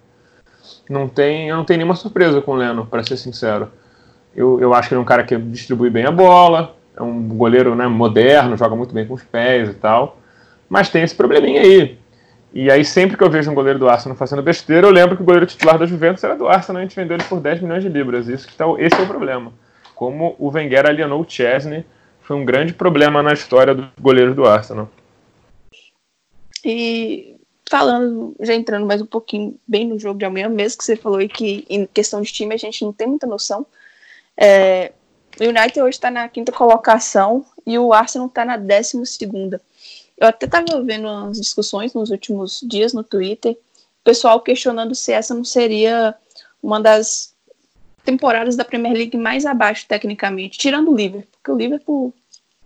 Não 0.88 1.08
tem, 1.08 1.48
eu 1.48 1.56
não 1.56 1.64
tenho 1.64 1.78
nenhuma 1.78 1.96
surpresa 1.96 2.40
com 2.40 2.52
o 2.52 2.56
Leno, 2.56 2.86
para 2.86 3.02
ser 3.02 3.16
sincero. 3.16 3.70
Eu, 4.34 4.60
eu 4.60 4.72
acho 4.74 4.88
que 4.88 4.94
ele 4.94 5.00
é 5.00 5.02
um 5.02 5.06
cara 5.06 5.24
que 5.24 5.36
distribui 5.36 5.90
bem 5.90 6.04
a 6.04 6.10
bola, 6.10 6.76
é 6.96 7.02
um 7.02 7.28
goleiro 7.28 7.74
né, 7.74 7.86
moderno, 7.86 8.56
joga 8.56 8.76
muito 8.76 8.94
bem 8.94 9.06
com 9.06 9.14
os 9.14 9.22
pés 9.22 9.68
e 9.70 9.74
tal. 9.74 10.18
Mas 10.68 10.88
tem 10.88 11.02
esse 11.02 11.14
probleminha 11.14 11.60
aí. 11.60 11.98
E 12.52 12.70
aí, 12.70 12.84
sempre 12.84 13.16
que 13.16 13.24
eu 13.24 13.30
vejo 13.30 13.50
um 13.50 13.54
goleiro 13.54 13.80
do 13.80 13.88
Arsenal 13.88 14.16
fazendo 14.16 14.40
besteira, 14.40 14.86
eu 14.86 14.92
lembro 14.92 15.16
que 15.16 15.22
o 15.22 15.26
goleiro 15.26 15.46
titular 15.46 15.76
da 15.76 15.86
Juventus 15.86 16.22
era 16.22 16.36
do 16.36 16.46
Arsenal 16.46 16.80
e 16.80 16.84
a 16.84 16.86
gente 16.86 16.96
vendeu 16.96 17.16
ele 17.16 17.24
por 17.24 17.40
10 17.40 17.60
milhões 17.60 17.82
de 17.82 17.88
libras. 17.88 18.28
Isso 18.28 18.46
que 18.46 18.54
tá, 18.54 18.64
esse 18.78 18.94
é 18.94 19.02
o 19.02 19.06
problema. 19.08 19.52
Como 19.94 20.36
o 20.38 20.50
Wenger 20.50 20.86
alienou 20.86 21.20
o 21.20 21.26
Chesney, 21.28 21.84
foi 22.20 22.36
um 22.36 22.44
grande 22.44 22.72
problema 22.72 23.22
na 23.22 23.32
história 23.32 23.74
dos 23.74 23.86
goleiros 24.00 24.36
do 24.36 24.46
Arsenal. 24.46 24.88
E 26.64 27.36
falando, 27.68 28.34
já 28.40 28.54
entrando 28.54 28.86
mais 28.86 29.00
um 29.00 29.06
pouquinho 29.06 29.58
bem 29.66 29.86
no 29.86 29.98
jogo 29.98 30.18
de 30.18 30.24
amanhã, 30.24 30.48
mesmo 30.48 30.78
que 30.78 30.84
você 30.84 30.96
falou 30.96 31.18
aí 31.18 31.28
que 31.28 31.64
em 31.68 31.86
questão 31.86 32.20
de 32.20 32.32
time 32.32 32.54
a 32.54 32.58
gente 32.58 32.84
não 32.84 32.92
tem 32.92 33.06
muita 33.06 33.26
noção. 33.26 33.66
É, 34.36 34.92
o 35.40 35.44
United 35.44 35.80
hoje 35.80 35.96
está 35.96 36.10
na 36.10 36.28
quinta 36.28 36.52
colocação 36.52 37.44
e 37.66 37.78
o 37.78 37.92
Arsenal 37.92 38.28
está 38.28 38.44
na 38.44 38.56
décima 38.56 39.04
segunda. 39.04 39.60
Eu 40.16 40.28
até 40.28 40.46
estava 40.46 40.82
vendo 40.82 41.08
umas 41.08 41.40
discussões 41.40 41.92
nos 41.92 42.10
últimos 42.10 42.60
dias 42.62 42.92
no 42.92 43.02
Twitter, 43.02 43.52
o 43.52 44.04
pessoal 44.04 44.40
questionando 44.40 44.94
se 44.94 45.12
essa 45.12 45.34
não 45.34 45.44
seria 45.44 46.14
uma 46.62 46.80
das 46.80 47.34
temporadas 48.04 48.54
da 48.54 48.64
Premier 48.64 48.92
League 48.92 49.16
mais 49.16 49.46
abaixo 49.46 49.86
tecnicamente, 49.88 50.58
tirando 50.58 50.92
o 50.92 50.96
Liverpool, 50.96 51.28
porque 51.32 51.50
o 51.50 51.56
Liverpool 51.56 52.14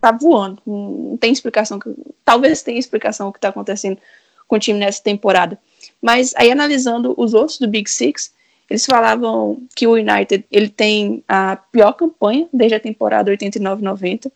tá 0.01 0.13
voando, 0.13 0.63
não 0.67 1.17
tem 1.17 1.33
explicação, 1.33 1.79
talvez 2.25 2.63
tenha 2.63 2.79
explicação 2.79 3.29
o 3.29 3.33
que 3.33 3.39
está 3.39 3.49
acontecendo 3.49 3.99
com 4.47 4.57
o 4.57 4.59
time 4.59 4.79
nessa 4.79 5.03
temporada. 5.03 5.59
Mas 6.01 6.33
aí 6.37 6.51
analisando 6.51 7.15
os 7.17 7.35
outros 7.35 7.59
do 7.59 7.69
Big 7.69 7.91
Six, 7.91 8.33
eles 8.69 8.85
falavam 8.85 9.63
que 9.75 9.87
o 9.87 9.93
United 9.93 10.45
ele 10.51 10.69
tem 10.69 11.25
a 11.27 11.57
pior 11.57 11.93
campanha 11.93 12.49
desde 12.53 12.75
a 12.75 12.81
temporada 12.81 13.33
89-90. 13.33 14.31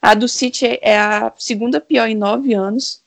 A 0.00 0.14
do 0.14 0.26
City 0.26 0.78
é 0.80 0.98
a 0.98 1.32
segunda 1.36 1.80
pior 1.80 2.08
em 2.08 2.14
nove 2.14 2.54
anos. 2.54 3.02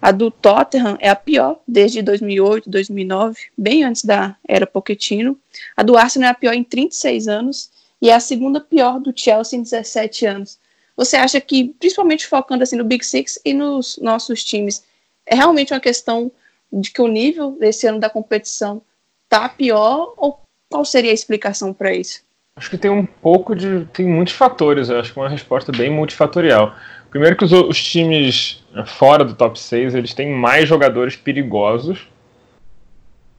A 0.00 0.10
do 0.10 0.30
Tottenham 0.30 0.96
é 1.00 1.08
a 1.08 1.16
pior 1.16 1.60
desde 1.66 2.02
2008, 2.02 2.68
2009, 2.68 3.38
bem 3.56 3.84
antes 3.84 4.04
da 4.04 4.36
era 4.46 4.66
Pochettino. 4.66 5.38
A 5.76 5.82
do 5.82 5.96
Arsenal 5.96 6.28
é 6.28 6.32
a 6.32 6.34
pior 6.34 6.52
em 6.52 6.64
36 6.64 7.28
anos 7.28 7.70
e 8.00 8.10
é 8.10 8.14
a 8.14 8.20
segunda 8.20 8.60
pior 8.60 9.00
do 9.00 9.12
Chelsea 9.14 9.58
em 9.58 9.62
17 9.62 10.26
anos. 10.26 10.58
Você 10.96 11.16
acha 11.16 11.40
que, 11.40 11.74
principalmente 11.78 12.26
focando 12.26 12.62
assim 12.62 12.76
no 12.76 12.84
Big 12.84 13.04
Six 13.04 13.40
e 13.44 13.52
nos 13.52 13.98
nossos 13.98 14.44
times, 14.44 14.84
é 15.26 15.34
realmente 15.34 15.72
uma 15.72 15.80
questão 15.80 16.30
de 16.72 16.90
que 16.90 17.02
o 17.02 17.08
nível 17.08 17.52
desse 17.58 17.86
ano 17.86 18.00
da 18.00 18.10
competição 18.10 18.82
tá 19.28 19.48
pior 19.48 20.14
ou 20.16 20.40
qual 20.70 20.84
seria 20.84 21.10
a 21.10 21.14
explicação 21.14 21.72
para 21.72 21.94
isso? 21.94 22.22
Acho 22.56 22.70
que 22.70 22.78
tem 22.78 22.90
um 22.90 23.04
pouco 23.04 23.54
de. 23.54 23.84
tem 23.92 24.06
muitos 24.06 24.34
fatores, 24.34 24.88
eu 24.88 25.00
acho 25.00 25.12
que 25.12 25.18
é 25.18 25.22
uma 25.22 25.28
resposta 25.28 25.72
bem 25.72 25.90
multifatorial. 25.90 26.74
Primeiro 27.10 27.36
que 27.36 27.44
os, 27.44 27.52
os 27.52 27.82
times 27.82 28.64
né, 28.72 28.84
fora 28.86 29.24
do 29.24 29.34
top 29.34 29.58
6, 29.58 29.94
eles 29.94 30.14
têm 30.14 30.32
mais 30.32 30.68
jogadores 30.68 31.16
perigosos 31.16 32.08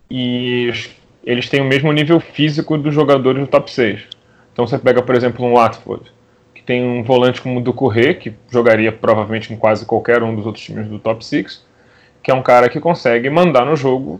e 0.10 0.72
eles 1.24 1.50
têm 1.50 1.62
o 1.62 1.66
mesmo 1.66 1.92
nível 1.92 2.20
físico 2.20 2.78
dos 2.78 2.94
jogadores 2.94 3.42
do 3.42 3.48
top 3.48 3.72
6. 3.72 4.04
Então 4.52 4.68
você 4.68 4.78
pega, 4.78 5.02
por 5.02 5.16
exemplo, 5.16 5.46
um 5.46 5.54
Watford, 5.54 6.12
tem 6.66 6.84
um 6.84 7.04
volante 7.04 7.42
como 7.42 7.60
o 7.60 7.64
Ducuré, 7.64 8.14
que 8.16 8.34
jogaria 8.50 8.92
provavelmente 8.92 9.54
em 9.54 9.58
quase 9.58 9.86
qualquer 9.86 10.24
um 10.24 10.36
dos 10.36 10.46
outros 10.46 10.64
times 10.64 10.88
do 10.88 10.98
top 10.98 11.24
6, 11.24 11.64
que 12.24 12.32
é 12.32 12.34
um 12.34 12.42
cara 12.42 12.68
que 12.68 12.80
consegue 12.80 13.30
mandar 13.30 13.66
no 13.66 13.76
jogo, 13.76 14.20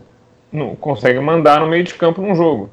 no, 0.52 0.76
consegue 0.76 1.18
mandar 1.18 1.60
no 1.60 1.66
meio 1.66 1.82
de 1.82 1.94
campo 1.94 2.22
num 2.22 2.34
jogo. 2.34 2.70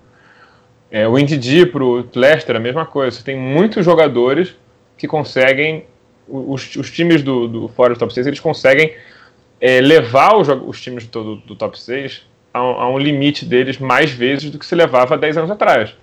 É, 0.91 1.07
o 1.07 1.17
Indy 1.17 1.65
pro 1.65 2.07
Leicester, 2.13 2.55
a 2.55 2.59
mesma 2.59 2.85
coisa. 2.85 3.17
Você 3.17 3.23
tem 3.23 3.35
muitos 3.35 3.83
jogadores 3.83 4.55
que 4.95 5.07
conseguem, 5.07 5.87
os, 6.27 6.75
os 6.75 6.91
times 6.91 7.23
do, 7.23 7.47
do 7.47 7.67
fora 7.67 7.95
do 7.95 7.99
top 7.99 8.13
6, 8.13 8.27
eles 8.27 8.39
conseguem 8.39 8.93
é, 9.59 9.81
levar 9.81 10.35
os, 10.35 10.47
os 10.49 10.79
times 10.79 11.07
do, 11.07 11.37
do 11.37 11.55
top 11.55 11.79
6 11.79 12.27
a, 12.53 12.59
a, 12.59 12.89
um 12.89 12.99
limite 12.99 13.43
deles 13.43 13.79
mais 13.79 14.11
vezes 14.11 14.51
do 14.51 14.59
que 14.59 14.65
se 14.65 14.75
levava 14.75 15.17
10 15.17 15.37
anos 15.37 15.49
atrás. 15.49 15.95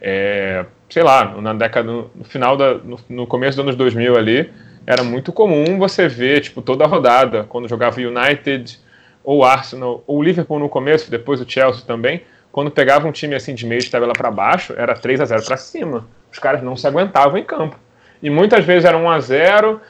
É, 0.00 0.64
sei 0.92 1.02
lá, 1.02 1.24
na 1.40 1.54
década, 1.54 1.90
no 1.90 2.24
final 2.24 2.54
da, 2.54 2.74
no, 2.74 2.98
no, 3.08 3.26
começo 3.26 3.56
dos 3.56 3.64
anos 3.64 3.76
2000 3.76 4.14
ali, 4.14 4.52
era 4.86 5.02
muito 5.02 5.32
comum 5.32 5.78
você 5.78 6.06
ver, 6.06 6.42
tipo, 6.42 6.60
toda 6.60 6.84
a 6.84 6.86
rodada, 6.86 7.44
quando 7.44 7.66
jogava 7.66 7.98
United 7.98 8.78
ou 9.24 9.42
Arsenal, 9.42 10.04
ou 10.06 10.22
Liverpool 10.22 10.58
no 10.58 10.68
começo, 10.68 11.10
depois 11.10 11.40
o 11.40 11.48
Chelsea 11.48 11.82
também, 11.86 12.22
quando 12.50 12.70
pegava 12.70 13.08
um 13.08 13.12
time 13.12 13.34
assim 13.34 13.54
de 13.54 13.64
meio 13.64 13.80
de 13.80 13.90
tabela 13.90 14.12
para 14.12 14.30
baixo, 14.30 14.74
era 14.76 14.92
3 14.94 15.22
a 15.22 15.24
0 15.24 15.44
para 15.46 15.56
cima. 15.56 16.06
Os 16.30 16.38
caras 16.38 16.62
não 16.62 16.76
se 16.76 16.86
aguentavam 16.86 17.38
em 17.38 17.44
campo. 17.44 17.78
E 18.22 18.28
muitas 18.28 18.62
vezes 18.62 18.84
era 18.84 18.98
1 18.98 19.08
a 19.08 19.18
0 19.18 19.80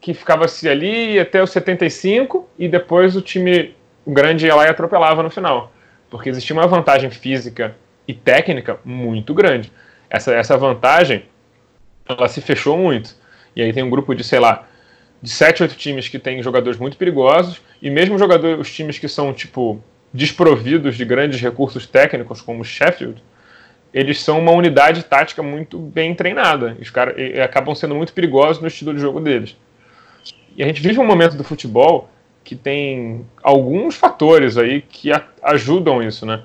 que 0.00 0.12
ficava-se 0.12 0.68
ali 0.68 1.20
até 1.20 1.40
os 1.40 1.50
75 1.50 2.48
e 2.58 2.66
depois 2.66 3.14
o 3.14 3.20
time 3.20 3.76
grande 4.04 4.46
ia 4.46 4.54
lá 4.56 4.66
e 4.66 4.70
atropelava 4.70 5.22
no 5.22 5.30
final. 5.30 5.72
Porque 6.10 6.28
existia 6.28 6.56
uma 6.56 6.66
vantagem 6.66 7.10
física 7.10 7.76
e 8.08 8.12
técnica 8.12 8.80
muito 8.84 9.32
grande. 9.32 9.70
Essa, 10.10 10.34
essa 10.34 10.56
vantagem, 10.58 11.24
ela 12.08 12.28
se 12.28 12.40
fechou 12.40 12.76
muito. 12.76 13.14
E 13.54 13.62
aí 13.62 13.72
tem 13.72 13.82
um 13.82 13.90
grupo 13.90 14.14
de, 14.14 14.24
sei 14.24 14.40
lá, 14.40 14.66
de 15.22 15.30
7, 15.30 15.62
8 15.62 15.76
times 15.76 16.08
que 16.08 16.18
tem 16.18 16.42
jogadores 16.42 16.78
muito 16.78 16.96
perigosos, 16.96 17.60
e 17.80 17.88
mesmo 17.88 18.18
jogadores, 18.18 18.58
os 18.58 18.74
times 18.74 18.98
que 18.98 19.08
são, 19.08 19.32
tipo, 19.32 19.82
desprovidos 20.12 20.96
de 20.96 21.04
grandes 21.04 21.40
recursos 21.40 21.86
técnicos, 21.86 22.40
como 22.40 22.62
o 22.62 22.64
Sheffield, 22.64 23.22
eles 23.92 24.20
são 24.20 24.38
uma 24.38 24.52
unidade 24.52 25.04
tática 25.04 25.42
muito 25.42 25.78
bem 25.78 26.14
treinada. 26.14 26.76
Os 26.80 26.90
caras 26.90 27.14
acabam 27.42 27.74
sendo 27.74 27.94
muito 27.94 28.12
perigosos 28.12 28.60
no 28.60 28.68
estilo 28.68 28.94
de 28.94 29.00
jogo 29.00 29.20
deles. 29.20 29.56
E 30.56 30.62
a 30.62 30.66
gente 30.66 30.80
vive 30.80 30.98
um 30.98 31.06
momento 31.06 31.36
do 31.36 31.44
futebol 31.44 32.08
que 32.44 32.54
tem 32.54 33.26
alguns 33.42 33.96
fatores 33.96 34.56
aí 34.56 34.80
que 34.80 35.12
a, 35.12 35.24
ajudam 35.42 36.02
isso, 36.02 36.24
né? 36.24 36.42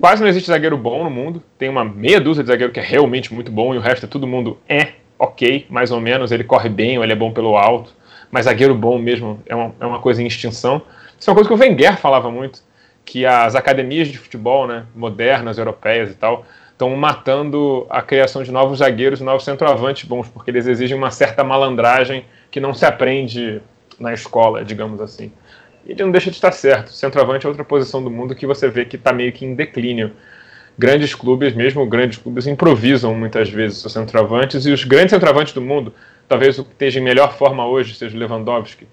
Quase 0.00 0.20
não 0.20 0.28
existe 0.28 0.48
zagueiro 0.48 0.76
bom 0.76 1.04
no 1.04 1.10
mundo. 1.10 1.42
Tem 1.58 1.68
uma 1.68 1.84
meia 1.84 2.20
dúzia 2.20 2.42
de 2.42 2.48
zagueiro 2.48 2.72
que 2.72 2.80
é 2.80 2.82
realmente 2.82 3.32
muito 3.32 3.50
bom 3.50 3.74
e 3.74 3.78
o 3.78 3.80
resto 3.80 4.04
é 4.04 4.08
todo 4.08 4.26
mundo 4.26 4.58
é 4.68 4.92
ok, 5.18 5.66
mais 5.70 5.90
ou 5.90 6.00
menos. 6.00 6.30
Ele 6.32 6.44
corre 6.44 6.68
bem 6.68 6.98
ou 6.98 7.04
ele 7.04 7.12
é 7.12 7.16
bom 7.16 7.32
pelo 7.32 7.56
alto. 7.56 7.94
Mas 8.30 8.44
zagueiro 8.44 8.74
bom 8.74 8.98
mesmo 8.98 9.40
é 9.46 9.54
uma, 9.54 9.74
é 9.80 9.86
uma 9.86 9.98
coisa 9.98 10.22
em 10.22 10.26
extinção. 10.26 10.82
Isso 11.18 11.30
é 11.30 11.32
uma 11.32 11.34
coisa 11.34 11.48
que 11.48 11.54
o 11.54 11.58
Wenger 11.58 11.96
falava 11.96 12.30
muito, 12.30 12.60
que 13.04 13.24
as 13.24 13.54
academias 13.54 14.08
de 14.08 14.18
futebol, 14.18 14.66
né, 14.66 14.84
modernas, 14.94 15.56
europeias 15.56 16.10
e 16.10 16.14
tal, 16.14 16.44
estão 16.70 16.94
matando 16.94 17.86
a 17.88 18.02
criação 18.02 18.42
de 18.42 18.52
novos 18.52 18.80
zagueiros 18.80 19.20
novos 19.22 19.44
centroavantes 19.44 20.06
bons, 20.06 20.28
porque 20.28 20.50
eles 20.50 20.66
exigem 20.66 20.96
uma 20.96 21.10
certa 21.10 21.42
malandragem 21.42 22.26
que 22.50 22.60
não 22.60 22.74
se 22.74 22.84
aprende 22.84 23.62
na 23.98 24.12
escola, 24.12 24.62
digamos 24.62 25.00
assim. 25.00 25.32
Ele 25.86 26.02
não 26.02 26.10
deixa 26.10 26.30
de 26.30 26.36
estar 26.36 26.50
certo. 26.50 26.92
Centroavante 26.92 27.46
é 27.46 27.48
outra 27.48 27.64
posição 27.64 28.02
do 28.02 28.10
mundo 28.10 28.34
que 28.34 28.46
você 28.46 28.68
vê 28.68 28.84
que 28.84 28.96
está 28.96 29.12
meio 29.12 29.32
que 29.32 29.44
em 29.44 29.54
declínio. 29.54 30.12
Grandes 30.76 31.14
clubes, 31.14 31.54
mesmo 31.54 31.86
grandes 31.86 32.18
clubes, 32.18 32.46
improvisam 32.46 33.14
muitas 33.14 33.48
vezes 33.48 33.82
os 33.84 33.92
centroavantes, 33.92 34.66
e 34.66 34.72
os 34.72 34.84
grandes 34.84 35.10
centroavantes 35.10 35.54
do 35.54 35.62
mundo, 35.62 35.94
talvez 36.28 36.58
o 36.58 36.64
que 36.64 36.72
esteja 36.72 36.98
em 36.98 37.02
melhor 37.02 37.34
forma 37.38 37.66
hoje 37.66 37.94
seja 37.94 38.14
o 38.14 38.18
Lewandowski. 38.18 38.86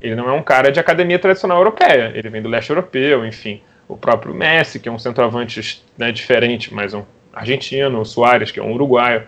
Ele 0.00 0.16
não 0.16 0.28
é 0.28 0.32
um 0.32 0.42
cara 0.42 0.72
de 0.72 0.80
academia 0.80 1.18
tradicional 1.18 1.58
europeia, 1.58 2.12
ele 2.14 2.28
vem 2.28 2.42
do 2.42 2.48
leste 2.48 2.70
europeu, 2.70 3.24
enfim. 3.24 3.60
O 3.86 3.96
próprio 3.96 4.34
Messi, 4.34 4.80
que 4.80 4.88
é 4.88 4.92
um 4.92 4.98
centroavante 4.98 5.82
né, 5.96 6.10
diferente, 6.10 6.74
mas 6.74 6.92
um 6.92 7.04
argentino, 7.32 8.00
o 8.00 8.04
Soares, 8.04 8.50
que 8.50 8.58
é 8.58 8.62
um 8.62 8.72
uruguaio, 8.72 9.22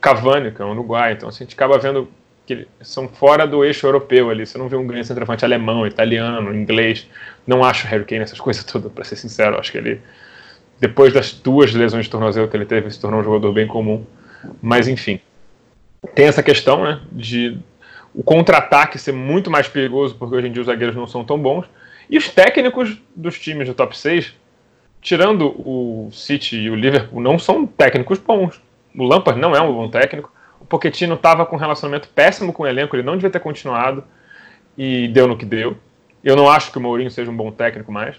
Cavani, 0.00 0.50
que 0.50 0.60
é 0.60 0.64
um 0.64 0.72
uruguaio. 0.72 1.14
Então 1.14 1.28
assim, 1.28 1.44
a 1.44 1.46
gente 1.46 1.54
acaba 1.54 1.78
vendo 1.78 2.08
que 2.46 2.66
são 2.80 3.08
fora 3.08 3.46
do 3.46 3.64
eixo 3.64 3.86
europeu 3.86 4.30
ali. 4.30 4.46
Você 4.46 4.56
não 4.56 4.68
vê 4.68 4.76
um 4.76 4.86
grande 4.86 5.08
centroavante 5.08 5.44
alemão, 5.44 5.86
italiano, 5.86 6.54
inglês. 6.54 7.08
Não 7.46 7.64
acho 7.64 7.86
Harry 7.88 8.04
Kane 8.04 8.22
essas 8.22 8.38
coisas 8.40 8.64
todas, 8.64 8.90
para 8.92 9.04
ser 9.04 9.16
sincero. 9.16 9.58
Acho 9.58 9.72
que 9.72 9.78
ele, 9.78 10.00
depois 10.80 11.12
das 11.12 11.32
duas 11.32 11.74
lesões 11.74 12.04
de 12.04 12.10
tornozelo 12.10 12.48
que 12.48 12.56
ele 12.56 12.64
teve, 12.64 12.90
se 12.90 13.00
tornou 13.00 13.20
um 13.20 13.24
jogador 13.24 13.52
bem 13.52 13.66
comum. 13.66 14.06
Mas 14.62 14.86
enfim, 14.86 15.20
tem 16.14 16.26
essa 16.26 16.42
questão, 16.42 16.84
né, 16.84 17.00
de 17.10 17.58
o 18.14 18.22
contra-ataque 18.22 18.98
ser 18.98 19.12
muito 19.12 19.50
mais 19.50 19.68
perigoso, 19.68 20.14
porque 20.14 20.36
hoje 20.36 20.46
em 20.46 20.52
dia 20.52 20.60
os 20.60 20.66
zagueiros 20.66 20.96
não 20.96 21.06
são 21.06 21.24
tão 21.24 21.38
bons. 21.38 21.66
E 22.08 22.16
os 22.16 22.28
técnicos 22.28 22.96
dos 23.14 23.38
times 23.38 23.66
do 23.66 23.74
top 23.74 23.98
6, 23.98 24.32
tirando 25.02 25.48
o 25.48 26.08
City 26.12 26.56
e 26.56 26.70
o 26.70 26.76
Liverpool, 26.76 27.20
não 27.20 27.38
são 27.38 27.66
técnicos 27.66 28.18
bons. 28.18 28.62
O 28.96 29.02
Lampard 29.02 29.40
não 29.40 29.54
é 29.54 29.60
um 29.60 29.72
bom 29.72 29.90
técnico. 29.90 30.32
O 30.60 30.64
Pochettino 30.64 31.14
estava 31.14 31.46
com 31.46 31.56
um 31.56 31.58
relacionamento 31.58 32.08
péssimo 32.08 32.52
com 32.52 32.62
o 32.62 32.66
elenco, 32.66 32.96
ele 32.96 33.02
não 33.02 33.14
devia 33.14 33.30
ter 33.30 33.40
continuado 33.40 34.02
e 34.76 35.08
deu 35.08 35.26
no 35.26 35.36
que 35.36 35.44
deu. 35.44 35.76
Eu 36.22 36.36
não 36.36 36.50
acho 36.50 36.72
que 36.72 36.78
o 36.78 36.80
Mourinho 36.80 37.10
seja 37.10 37.30
um 37.30 37.36
bom 37.36 37.50
técnico 37.50 37.92
mais. 37.92 38.16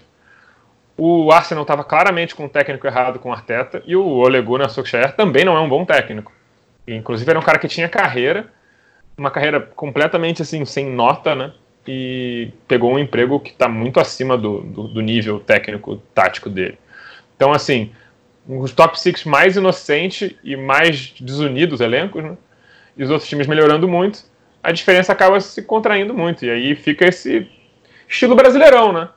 O 0.96 1.30
Arsenal 1.30 1.62
estava 1.62 1.84
claramente 1.84 2.34
com 2.34 2.46
um 2.46 2.48
técnico 2.48 2.86
errado 2.86 3.18
com 3.20 3.30
o 3.30 3.32
Arteta 3.32 3.82
e 3.86 3.94
o 3.94 4.04
Ole 4.04 4.40
Gunnar 4.42 4.68
Solskjaer 4.68 5.14
também 5.14 5.44
não 5.44 5.56
é 5.56 5.60
um 5.60 5.68
bom 5.68 5.84
técnico. 5.84 6.32
Inclusive 6.86 7.30
era 7.30 7.38
um 7.38 7.42
cara 7.42 7.58
que 7.58 7.68
tinha 7.68 7.88
carreira, 7.88 8.50
uma 9.16 9.30
carreira 9.30 9.60
completamente 9.60 10.42
assim 10.42 10.64
sem 10.64 10.90
nota, 10.90 11.34
né? 11.34 11.52
E 11.86 12.50
pegou 12.66 12.92
um 12.92 12.98
emprego 12.98 13.38
que 13.38 13.50
está 13.50 13.68
muito 13.68 14.00
acima 14.00 14.36
do, 14.36 14.60
do, 14.60 14.88
do 14.88 15.00
nível 15.00 15.38
técnico 15.38 15.96
tático 16.14 16.50
dele. 16.50 16.78
Então 17.36 17.52
assim, 17.52 17.92
os 18.48 18.72
top 18.72 18.98
6 18.98 19.24
mais 19.24 19.56
inocentes 19.56 20.34
e 20.42 20.56
mais 20.56 21.14
desunidos 21.20 21.80
elencos, 21.80 22.24
né? 22.24 22.36
E 22.96 23.04
os 23.04 23.10
outros 23.10 23.28
times 23.28 23.46
melhorando 23.46 23.86
muito, 23.86 24.24
a 24.62 24.72
diferença 24.72 25.12
acaba 25.12 25.38
se 25.40 25.62
contraindo 25.62 26.14
muito. 26.14 26.44
E 26.44 26.50
aí 26.50 26.74
fica 26.74 27.06
esse 27.06 27.48
estilo 28.08 28.34
brasileirão, 28.34 28.92
né? 28.92 29.10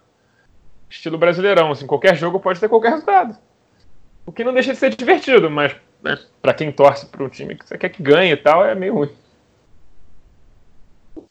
Estilo 0.89 1.17
brasileirão, 1.17 1.71
assim, 1.71 1.87
qualquer 1.87 2.15
jogo 2.15 2.39
pode 2.39 2.59
ter 2.59 2.67
qualquer 2.67 2.89
resultado. 2.89 3.37
O 4.25 4.31
que 4.31 4.43
não 4.43 4.53
deixa 4.53 4.73
de 4.73 4.77
ser 4.77 4.93
divertido, 4.93 5.49
mas 5.49 5.73
né, 6.03 6.19
para 6.41 6.53
quem 6.53 6.71
torce 6.71 7.05
para 7.05 7.23
um 7.23 7.29
time 7.29 7.55
que 7.55 7.67
você 7.67 7.77
quer 7.77 7.89
que 7.89 8.03
ganhe 8.03 8.33
e 8.33 8.37
tal, 8.37 8.65
é 8.65 8.75
meio 8.75 8.95
ruim. 8.95 9.09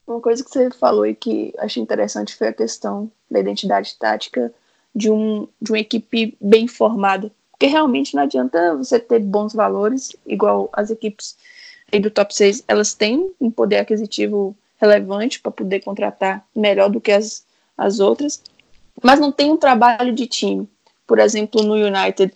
Uma 0.06 0.20
coisa 0.20 0.42
que 0.42 0.50
você 0.50 0.70
falou 0.70 1.06
e 1.06 1.14
que 1.14 1.52
achei 1.58 1.82
interessante 1.82 2.34
foi 2.34 2.48
a 2.48 2.52
questão 2.52 3.12
da 3.30 3.38
identidade 3.38 3.96
tática 3.98 4.52
de, 4.94 5.10
um, 5.10 5.46
de 5.60 5.70
uma 5.70 5.78
equipe 5.78 6.36
bem 6.40 6.66
formada. 6.66 7.30
Porque 7.60 7.72
realmente 7.72 8.14
não 8.14 8.22
adianta 8.22 8.74
você 8.74 8.98
ter 8.98 9.18
bons 9.18 9.52
valores, 9.52 10.16
igual 10.26 10.70
as 10.72 10.88
equipes 10.88 11.36
aí 11.92 12.00
do 12.00 12.10
top 12.10 12.34
6, 12.34 12.64
elas 12.66 12.94
têm 12.94 13.30
um 13.38 13.50
poder 13.50 13.76
aquisitivo 13.76 14.56
relevante 14.80 15.38
para 15.38 15.52
poder 15.52 15.80
contratar 15.80 16.42
melhor 16.56 16.88
do 16.88 17.02
que 17.02 17.12
as, 17.12 17.44
as 17.76 18.00
outras, 18.00 18.42
mas 19.02 19.20
não 19.20 19.30
tem 19.30 19.50
um 19.50 19.58
trabalho 19.58 20.14
de 20.14 20.26
time. 20.26 20.66
Por 21.06 21.18
exemplo, 21.18 21.62
no 21.62 21.74
United, 21.74 22.32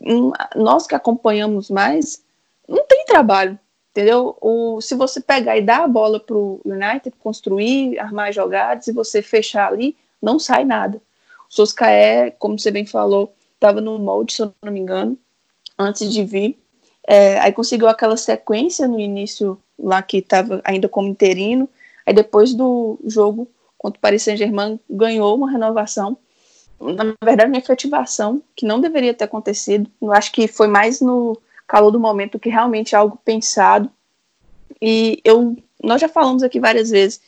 um, 0.00 0.30
nós 0.54 0.86
que 0.86 0.94
acompanhamos 0.94 1.68
mais, 1.68 2.22
não 2.68 2.86
tem 2.86 3.04
trabalho, 3.06 3.58
entendeu? 3.90 4.38
O, 4.40 4.80
se 4.80 4.94
você 4.94 5.20
pegar 5.20 5.58
e 5.58 5.62
dar 5.62 5.82
a 5.82 5.88
bola 5.88 6.20
para 6.20 6.36
o 6.36 6.60
United, 6.64 7.10
construir, 7.18 7.98
armar 7.98 8.32
jogadas, 8.32 8.86
e 8.86 8.92
você 8.92 9.20
fechar 9.20 9.72
ali, 9.72 9.96
não 10.22 10.38
sai 10.38 10.64
nada. 10.64 11.02
O 11.50 11.52
Soscaé, 11.52 12.30
como 12.38 12.56
você 12.56 12.70
bem 12.70 12.86
falou, 12.86 13.34
estava 13.58 13.80
no 13.80 13.98
molde, 13.98 14.32
se 14.32 14.42
eu 14.42 14.54
não 14.62 14.72
me 14.72 14.80
engano, 14.80 15.18
antes 15.78 16.10
de 16.12 16.24
vir. 16.24 16.58
É, 17.06 17.38
aí 17.40 17.52
conseguiu 17.52 17.88
aquela 17.88 18.16
sequência 18.16 18.86
no 18.86 18.98
início 18.98 19.58
lá 19.78 20.00
que 20.02 20.18
estava 20.18 20.60
ainda 20.64 20.88
como 20.88 21.08
interino. 21.08 21.68
Aí 22.06 22.14
depois 22.14 22.54
do 22.54 22.98
jogo 23.04 23.48
contra 23.76 23.98
o 23.98 24.00
Paris 24.00 24.22
Saint-Germain 24.22 24.78
ganhou 24.88 25.34
uma 25.34 25.50
renovação. 25.50 26.16
Na 26.80 27.14
verdade, 27.22 27.50
uma 27.50 27.58
efetivação 27.58 28.42
que 28.54 28.64
não 28.64 28.80
deveria 28.80 29.12
ter 29.12 29.24
acontecido. 29.24 29.90
Eu 30.00 30.12
acho 30.12 30.30
que 30.32 30.46
foi 30.46 30.68
mais 30.68 31.00
no 31.00 31.36
calor 31.66 31.90
do 31.90 32.00
momento 32.00 32.38
que 32.38 32.48
realmente 32.48 32.94
algo 32.94 33.18
pensado. 33.24 33.90
E 34.80 35.20
eu, 35.24 35.56
nós 35.82 36.00
já 36.00 36.08
falamos 36.08 36.42
aqui 36.42 36.60
várias 36.60 36.90
vezes, 36.90 37.20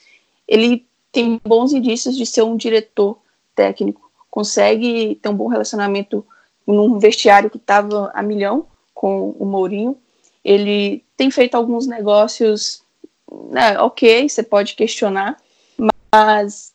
ele 0.46 0.86
tem 1.10 1.40
bons 1.44 1.72
indícios 1.72 2.16
de 2.16 2.24
ser 2.24 2.42
um 2.42 2.56
diretor 2.56 3.18
técnico 3.54 4.09
consegue 4.30 5.18
ter 5.20 5.28
um 5.28 5.34
bom 5.34 5.48
relacionamento 5.48 6.24
num 6.66 6.98
vestiário 6.98 7.50
que 7.50 7.56
estava 7.56 8.10
a 8.14 8.22
milhão 8.22 8.66
com 8.94 9.30
o 9.38 9.44
Mourinho. 9.44 9.96
Ele 10.44 11.04
tem 11.16 11.30
feito 11.30 11.54
alguns 11.54 11.86
negócios, 11.86 12.82
né, 13.50 13.78
ok, 13.80 14.28
você 14.28 14.42
pode 14.42 14.74
questionar, 14.74 15.36
mas 16.12 16.72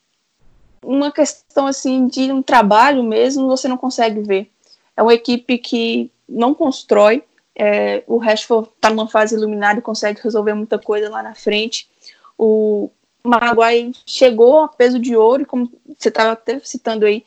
uma 0.83 1.11
questão 1.11 1.65
assim 1.65 2.07
de 2.07 2.31
um 2.31 2.41
trabalho 2.41 3.03
mesmo 3.03 3.47
você 3.47 3.67
não 3.67 3.77
consegue 3.77 4.21
ver. 4.21 4.51
É 4.95 5.01
uma 5.01 5.13
equipe 5.13 5.57
que 5.57 6.11
não 6.27 6.53
constrói, 6.53 7.23
É, 7.57 8.03
o 8.05 8.17
Rashford 8.17 8.67
está 8.75 8.89
numa 8.89 9.07
fase 9.07 9.33
iluminada 9.33 9.79
e 9.79 9.81
consegue 9.81 10.19
resolver 10.21 10.53
muita 10.53 10.77
coisa 10.77 11.09
lá 11.09 11.23
na 11.23 11.33
frente. 11.33 11.87
O 12.37 12.89
Maguire 13.23 13.93
chegou 14.05 14.59
a 14.59 14.67
peso 14.67 14.99
de 14.99 15.15
ouro, 15.15 15.45
como 15.45 15.71
você 15.97 16.09
estava 16.09 16.33
até 16.33 16.59
citando 16.59 17.05
aí, 17.05 17.23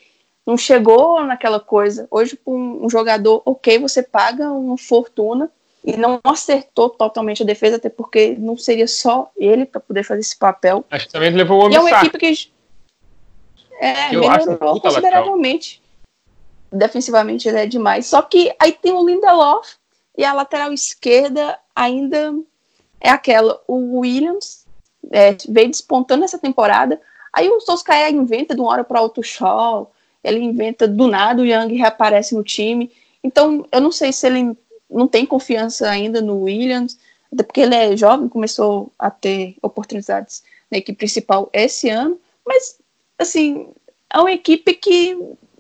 não 0.49 0.57
chegou 0.57 1.23
naquela 1.25 1.61
coisa. 1.61 2.09
Hoje, 2.11 2.35
com 2.43 2.83
um 2.83 2.89
jogador, 2.89 3.43
ok, 3.45 3.79
você 3.79 4.03
paga 4.03 4.51
uma 4.51 4.79
fortuna 4.79 5.51
e 5.85 5.95
não 5.95 6.19
acertou 6.25 6.89
totalmente 6.89 7.43
a 7.43 7.47
defesa, 7.47 7.77
até 7.77 7.91
porque 7.91 8.35
não 8.39 8.57
seria 8.57 8.89
só 8.89 9.31
ele 9.37 9.67
para 9.67 9.79
poder 9.79 10.05
fazer 10.05 10.21
esse 10.21 10.39
papel. 10.39 10.87
Acho 10.91 11.07
que 11.07 11.13
também 11.13 11.31
levou 11.33 11.67
o 11.67 11.71
E 11.71 11.75
é 11.75 11.81
uma 11.81 11.91
equipe 11.91 12.17
que 12.17 12.51
é, 13.79 14.09
melhorou 14.09 14.81
consideravelmente. 14.81 15.83
Defensivamente 16.73 17.47
ele 17.47 17.61
é 17.61 17.67
demais. 17.67 18.07
Só 18.07 18.23
que 18.23 18.51
aí 18.59 18.73
tem 18.73 18.93
o 18.93 19.07
Lindelof 19.07 19.75
e 20.17 20.25
a 20.25 20.33
lateral 20.33 20.73
esquerda 20.73 21.59
ainda 21.77 22.35
é 22.99 23.11
aquela. 23.11 23.61
O 23.69 23.99
Williams 24.01 24.65
é, 25.13 25.37
veio 25.47 25.69
despontando 25.69 26.25
essa 26.25 26.39
temporada. 26.39 26.99
Aí 27.35 27.51
o 27.51 27.61
Solskjaer 27.61 28.15
inventa 28.15 28.55
de 28.55 28.63
uma 28.63 28.71
hora 28.71 28.83
para 28.83 29.03
outro 29.03 29.23
show. 29.23 29.93
Ele 30.23 30.41
inventa 30.41 30.87
do 30.87 31.07
nada, 31.07 31.43
o 31.43 31.47
Young 31.47 31.75
reaparece 31.75 32.35
no 32.35 32.43
time. 32.43 32.91
Então, 33.23 33.67
eu 33.71 33.81
não 33.81 33.93
sei 33.93 34.13
se 34.13 34.27
ele 34.27 34.57
não 34.91 35.07
tem 35.07 35.27
confiança 35.27 35.89
ainda 35.89 36.21
no 36.21 36.43
Williams, 36.43 36.99
até 37.33 37.43
porque 37.43 37.61
ele 37.61 37.75
é 37.75 37.97
jovem, 37.97 38.29
começou 38.29 38.93
a 38.99 39.11
ter 39.11 39.57
oportunidades 39.63 40.43
na 40.71 40.79
equipe 40.79 40.99
principal 40.99 41.49
esse 41.53 41.89
ano, 41.89 42.19
mas, 42.47 42.79
assim, 43.19 43.69
é 44.13 44.19
uma 44.19 44.33
equipe 44.33 44.73
que 44.75 45.17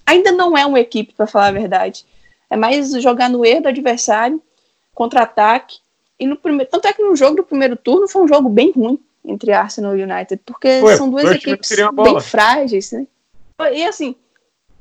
ainda 0.06 0.32
não 0.32 0.56
é 0.56 0.64
uma 0.64 0.80
equipe, 0.80 1.12
para 1.12 1.26
falar 1.26 1.48
a 1.48 1.52
verdade. 1.52 2.04
É 2.48 2.56
mais 2.56 2.90
jogar 3.02 3.28
no 3.28 3.44
erro 3.44 3.62
do 3.62 3.68
adversário, 3.68 4.42
contra-ataque. 4.94 5.78
E 6.18 6.26
no 6.26 6.36
primeiro, 6.36 6.70
tanto 6.70 6.88
é 6.88 6.92
que 6.92 7.02
no 7.02 7.14
jogo 7.14 7.36
do 7.36 7.44
primeiro 7.44 7.76
turno 7.76 8.08
foi 8.08 8.22
um 8.22 8.28
jogo 8.28 8.48
bem 8.48 8.72
ruim 8.72 8.98
entre 9.24 9.52
Arsenal 9.52 9.96
e 9.96 10.02
United, 10.02 10.40
porque 10.44 10.80
Ué, 10.80 10.96
são 10.96 11.10
duas 11.10 11.30
equipes 11.30 11.68
bem 11.92 12.20
frágeis, 12.20 12.92
né? 12.92 13.06
E 13.72 13.84
assim, 13.84 14.16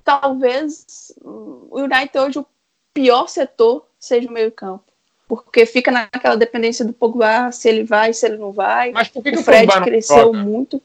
talvez 0.07 1.11
o 1.21 1.81
United 1.81 2.17
hoje 2.17 2.39
o 2.39 2.45
pior 2.93 3.27
setor 3.27 3.85
seja 3.99 4.29
o 4.29 4.31
meio-campo. 4.31 4.85
Porque 5.27 5.65
fica 5.65 5.91
naquela 5.91 6.37
dependência 6.37 6.85
do 6.85 6.93
Pogba, 6.93 7.51
se 7.51 7.67
ele 7.67 7.83
vai, 7.83 8.13
se 8.13 8.25
ele 8.25 8.37
não 8.37 8.53
vai. 8.53 8.91
Mas 8.91 9.09
por 9.09 9.21
que 9.21 9.31
o 9.31 9.43
Fred 9.43 9.69
o 9.69 9.81
cresceu 9.83 10.33
muito. 10.33 10.81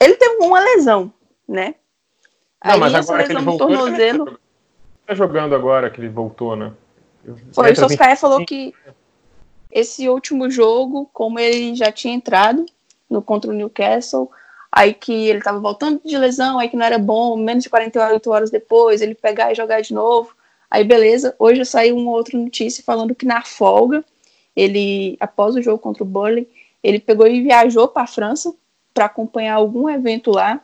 Ele 0.00 0.16
teve 0.16 0.44
uma 0.44 0.58
lesão, 0.58 1.12
né? 1.48 1.76
Não, 2.64 2.72
Aí 2.72 2.80
mas 2.80 2.94
essa 2.94 3.12
agora 3.12 3.26
que 3.28 3.32
ele 3.32 3.44
voltou. 3.44 3.68
tornozelo. 3.68 4.28
Ele 4.28 4.38
tá 5.06 5.14
jogando 5.14 5.54
agora 5.54 5.88
que 5.88 6.00
ele 6.00 6.08
voltou, 6.08 6.56
né? 6.56 6.72
Foi, 7.52 7.66
o 7.66 7.68
Entra 7.68 7.74
Solskjaer 7.76 8.18
falou 8.18 8.44
que 8.44 8.74
esse 9.70 10.08
último 10.08 10.50
jogo, 10.50 11.08
como 11.12 11.38
ele 11.38 11.76
já 11.76 11.92
tinha 11.92 12.12
entrado 12.12 12.66
no 13.08 13.22
contra 13.22 13.52
o 13.52 13.54
Newcastle, 13.54 14.28
aí 14.76 14.92
que 14.92 15.10
ele 15.10 15.38
estava 15.38 15.58
voltando 15.58 16.02
de 16.04 16.18
lesão, 16.18 16.58
aí 16.58 16.68
que 16.68 16.76
não 16.76 16.84
era 16.84 16.98
bom, 16.98 17.34
menos 17.34 17.64
de 17.64 17.70
48 17.70 18.30
horas 18.30 18.50
depois, 18.50 19.00
ele 19.00 19.14
pegar 19.14 19.50
e 19.50 19.54
jogar 19.54 19.80
de 19.80 19.94
novo. 19.94 20.36
Aí 20.70 20.84
beleza, 20.84 21.34
hoje 21.38 21.64
saiu 21.64 21.96
uma 21.96 22.10
outra 22.10 22.38
notícia 22.38 22.84
falando 22.84 23.14
que 23.14 23.24
na 23.24 23.42
folga, 23.42 24.04
ele, 24.54 25.16
após 25.18 25.54
o 25.54 25.62
jogo 25.62 25.78
contra 25.78 26.02
o 26.02 26.06
Burnley, 26.06 26.46
ele 26.82 26.98
pegou 27.00 27.26
e 27.26 27.42
viajou 27.42 27.88
para 27.88 28.02
a 28.02 28.06
França 28.06 28.52
para 28.92 29.06
acompanhar 29.06 29.54
algum 29.54 29.88
evento 29.88 30.30
lá. 30.30 30.60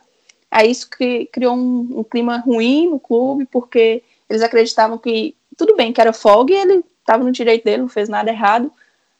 Aí 0.51 0.69
isso 0.69 0.87
cri- 0.91 1.25
criou 1.33 1.55
um, 1.55 1.99
um 1.99 2.03
clima 2.03 2.37
ruim 2.37 2.91
no 2.91 2.99
clube, 2.99 3.47
porque 3.47 4.03
eles 4.29 4.43
acreditavam 4.43 4.99
que 4.99 5.35
tudo 5.57 5.75
bem 5.75 5.91
que 5.91 5.99
era 5.99 6.13
folga 6.13 6.53
e 6.53 6.57
ele 6.57 6.83
estava 6.99 7.23
no 7.23 7.31
direito 7.31 7.63
dele, 7.63 7.81
não 7.81 7.89
fez 7.89 8.07
nada 8.07 8.29
errado. 8.29 8.71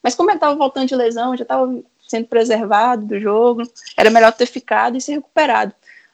Mas 0.03 0.13
como 0.13 0.29
ele 0.29 0.37
estava 0.37 0.53
voltando 0.53 0.87
de 0.87 0.95
lesão, 0.95 1.35
já 1.35 1.41
estava 1.41 1.65
sendo 2.13 2.27
preservado 2.27 3.07
do 3.07 3.19
jogo, 3.19 3.63
era 3.97 4.11
melhor 4.11 4.31
ter 4.31 4.45
ficado 4.45 4.95
e 4.95 5.01
ser 5.01 5.13
recuperado. 5.13 5.73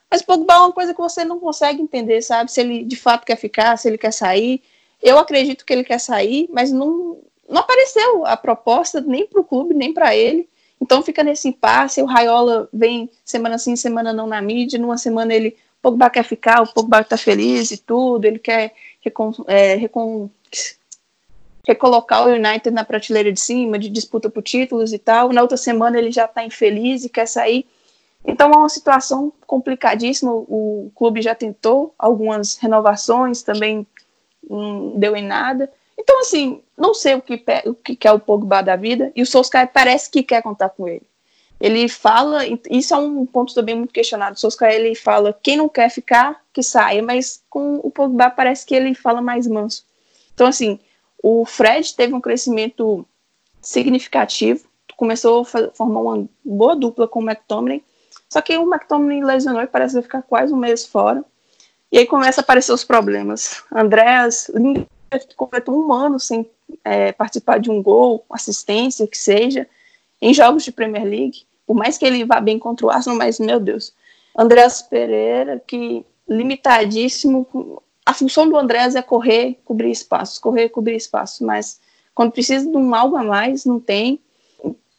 Mas 0.09 0.21
Pogba 0.21 0.53
é 0.53 0.57
uma 0.57 0.71
coisa 0.71 0.93
que 0.93 1.01
você 1.01 1.25
não 1.25 1.41
consegue 1.41 1.81
entender, 1.81 2.21
sabe? 2.21 2.49
Se 2.49 2.61
ele 2.61 2.85
de 2.85 2.95
fato 2.95 3.25
quer 3.25 3.35
ficar, 3.35 3.77
se 3.77 3.89
ele 3.89 3.97
quer 3.97 4.13
sair. 4.13 4.61
Eu 5.03 5.19
acredito 5.19 5.65
que 5.65 5.73
ele 5.73 5.83
quer 5.83 5.99
sair, 5.99 6.49
mas 6.51 6.71
não, 6.71 7.17
não 7.47 7.61
apareceu 7.61 8.25
a 8.25 8.37
proposta 8.37 9.01
nem 9.01 9.27
para 9.27 9.41
o 9.41 9.43
clube, 9.43 9.73
nem 9.73 9.93
para 9.93 10.15
ele. 10.15 10.47
Então 10.81 11.03
fica 11.03 11.21
nesse 11.21 11.49
impasse. 11.49 12.01
O 12.01 12.05
Raiola 12.05 12.69
vem 12.71 13.09
semana 13.25 13.57
sim, 13.57 13.75
semana 13.75 14.13
não 14.13 14.25
na 14.25 14.41
mídia. 14.41 14.79
Numa 14.79 14.97
semana 14.97 15.33
ele, 15.33 15.49
o 15.49 15.81
Pogba 15.81 16.09
quer 16.09 16.23
ficar, 16.23 16.61
o 16.61 16.73
Pogba 16.73 17.01
está 17.01 17.17
feliz 17.17 17.71
e 17.71 17.77
tudo. 17.77 18.23
Ele 18.23 18.39
quer 18.39 18.73
recon, 19.01 19.33
é, 19.47 19.75
recon, 19.75 20.29
recolocar 21.69 22.27
o 22.27 22.31
United 22.31 22.71
na 22.71 22.83
prateleira 22.83 23.31
de 23.31 23.39
cima, 23.39 23.77
de 23.77 23.89
disputa 23.89 24.27
por 24.27 24.41
títulos 24.41 24.91
e 24.91 24.97
tal. 24.97 25.31
Na 25.31 25.41
outra 25.41 25.57
semana 25.57 25.99
ele 25.99 26.11
já 26.11 26.25
está 26.25 26.43
infeliz 26.43 27.05
e 27.05 27.09
quer 27.09 27.27
sair. 27.27 27.67
Então 28.25 28.51
é 28.51 28.57
uma 28.57 28.69
situação 28.69 29.31
complicadíssima. 29.45 30.31
O 30.31 30.91
clube 30.95 31.21
já 31.21 31.35
tentou 31.35 31.93
algumas 31.97 32.57
renovações, 32.57 33.43
também 33.43 33.85
não 34.49 34.97
deu 34.97 35.15
em 35.15 35.23
nada. 35.23 35.71
Então, 35.95 36.21
assim, 36.21 36.61
não 36.77 36.93
sei 36.93 37.15
o 37.15 37.21
que, 37.21 37.43
o 37.65 37.75
que 37.75 37.95
quer 37.95 38.13
o 38.13 38.19
Pogba 38.19 38.63
da 38.63 38.75
vida, 38.75 39.11
e 39.15 39.21
o 39.21 39.25
Solskjaer 39.25 39.69
parece 39.71 40.09
que 40.09 40.23
quer 40.23 40.41
contar 40.41 40.69
com 40.69 40.87
ele. 40.87 41.03
Ele 41.59 41.89
fala, 41.89 42.39
isso 42.69 42.93
é 42.93 42.97
um 42.97 43.25
ponto 43.25 43.53
também 43.53 43.75
muito 43.75 43.93
questionado. 43.93 44.37
O 44.37 44.39
Solskjaer 44.39 44.75
ele 44.75 44.95
fala, 44.95 45.37
quem 45.43 45.57
não 45.57 45.67
quer 45.67 45.89
ficar, 45.89 46.41
que 46.53 46.63
saia, 46.63 47.03
mas 47.03 47.43
com 47.49 47.75
o 47.83 47.91
Pogba 47.91 48.29
parece 48.29 48.65
que 48.65 48.73
ele 48.73 48.95
fala 48.95 49.21
mais 49.21 49.45
manso. 49.45 49.83
Então, 50.33 50.47
assim, 50.47 50.79
o 51.23 51.45
Fred 51.45 51.95
teve 51.95 52.13
um 52.13 52.21
crescimento 52.21 53.05
significativo, 53.61 54.67
começou 54.95 55.41
a 55.41 55.45
formar 55.73 56.01
uma 56.01 56.29
boa 56.43 56.75
dupla 56.75 57.07
com 57.07 57.19
o 57.19 57.23
McTominay, 57.23 57.83
só 58.27 58.41
que 58.41 58.57
o 58.57 58.63
McTominay 58.63 59.23
lesionou 59.23 59.61
e 59.61 59.67
parece 59.67 59.93
vai 59.93 60.03
ficar 60.03 60.21
quase 60.21 60.53
um 60.53 60.57
mês 60.57 60.85
fora. 60.85 61.23
E 61.91 61.97
aí 61.97 62.05
começa 62.05 62.41
a 62.41 62.43
aparecer 62.43 62.71
os 62.71 62.83
problemas. 62.83 63.63
Andréas 63.73 64.51
completou 65.35 65.75
um 65.75 65.91
ano 65.91 66.19
sem 66.19 66.47
é, 66.83 67.11
participar 67.11 67.59
de 67.59 67.71
um 67.71 67.81
gol, 67.81 68.23
assistência, 68.29 69.07
que 69.07 69.17
seja, 69.17 69.67
em 70.21 70.33
jogos 70.33 70.63
de 70.63 70.71
Premier 70.71 71.03
League. 71.03 71.43
Por 71.65 71.75
mais 71.75 71.97
que 71.97 72.05
ele 72.05 72.25
vá 72.25 72.39
bem 72.39 72.59
contra 72.59 72.85
o 72.85 72.89
Arsenal, 72.89 73.17
mas, 73.17 73.39
meu 73.39 73.59
Deus. 73.59 73.93
Andréas 74.37 74.81
Pereira, 74.81 75.61
que 75.65 76.05
limitadíssimo. 76.27 77.81
A 78.09 78.13
função 78.15 78.49
do 78.49 78.57
Andréas 78.57 78.95
é 78.95 79.03
correr, 79.03 79.59
cobrir 79.63 79.91
espaços, 79.91 80.39
correr, 80.39 80.69
cobrir 80.69 80.95
espaços, 80.95 81.41
mas 81.41 81.79
quando 82.15 82.31
precisa 82.31 82.67
de 82.67 82.75
um 82.75 82.95
algo 82.95 83.15
a 83.15 83.21
mais, 83.23 83.65
não 83.65 83.79
tem. 83.79 84.19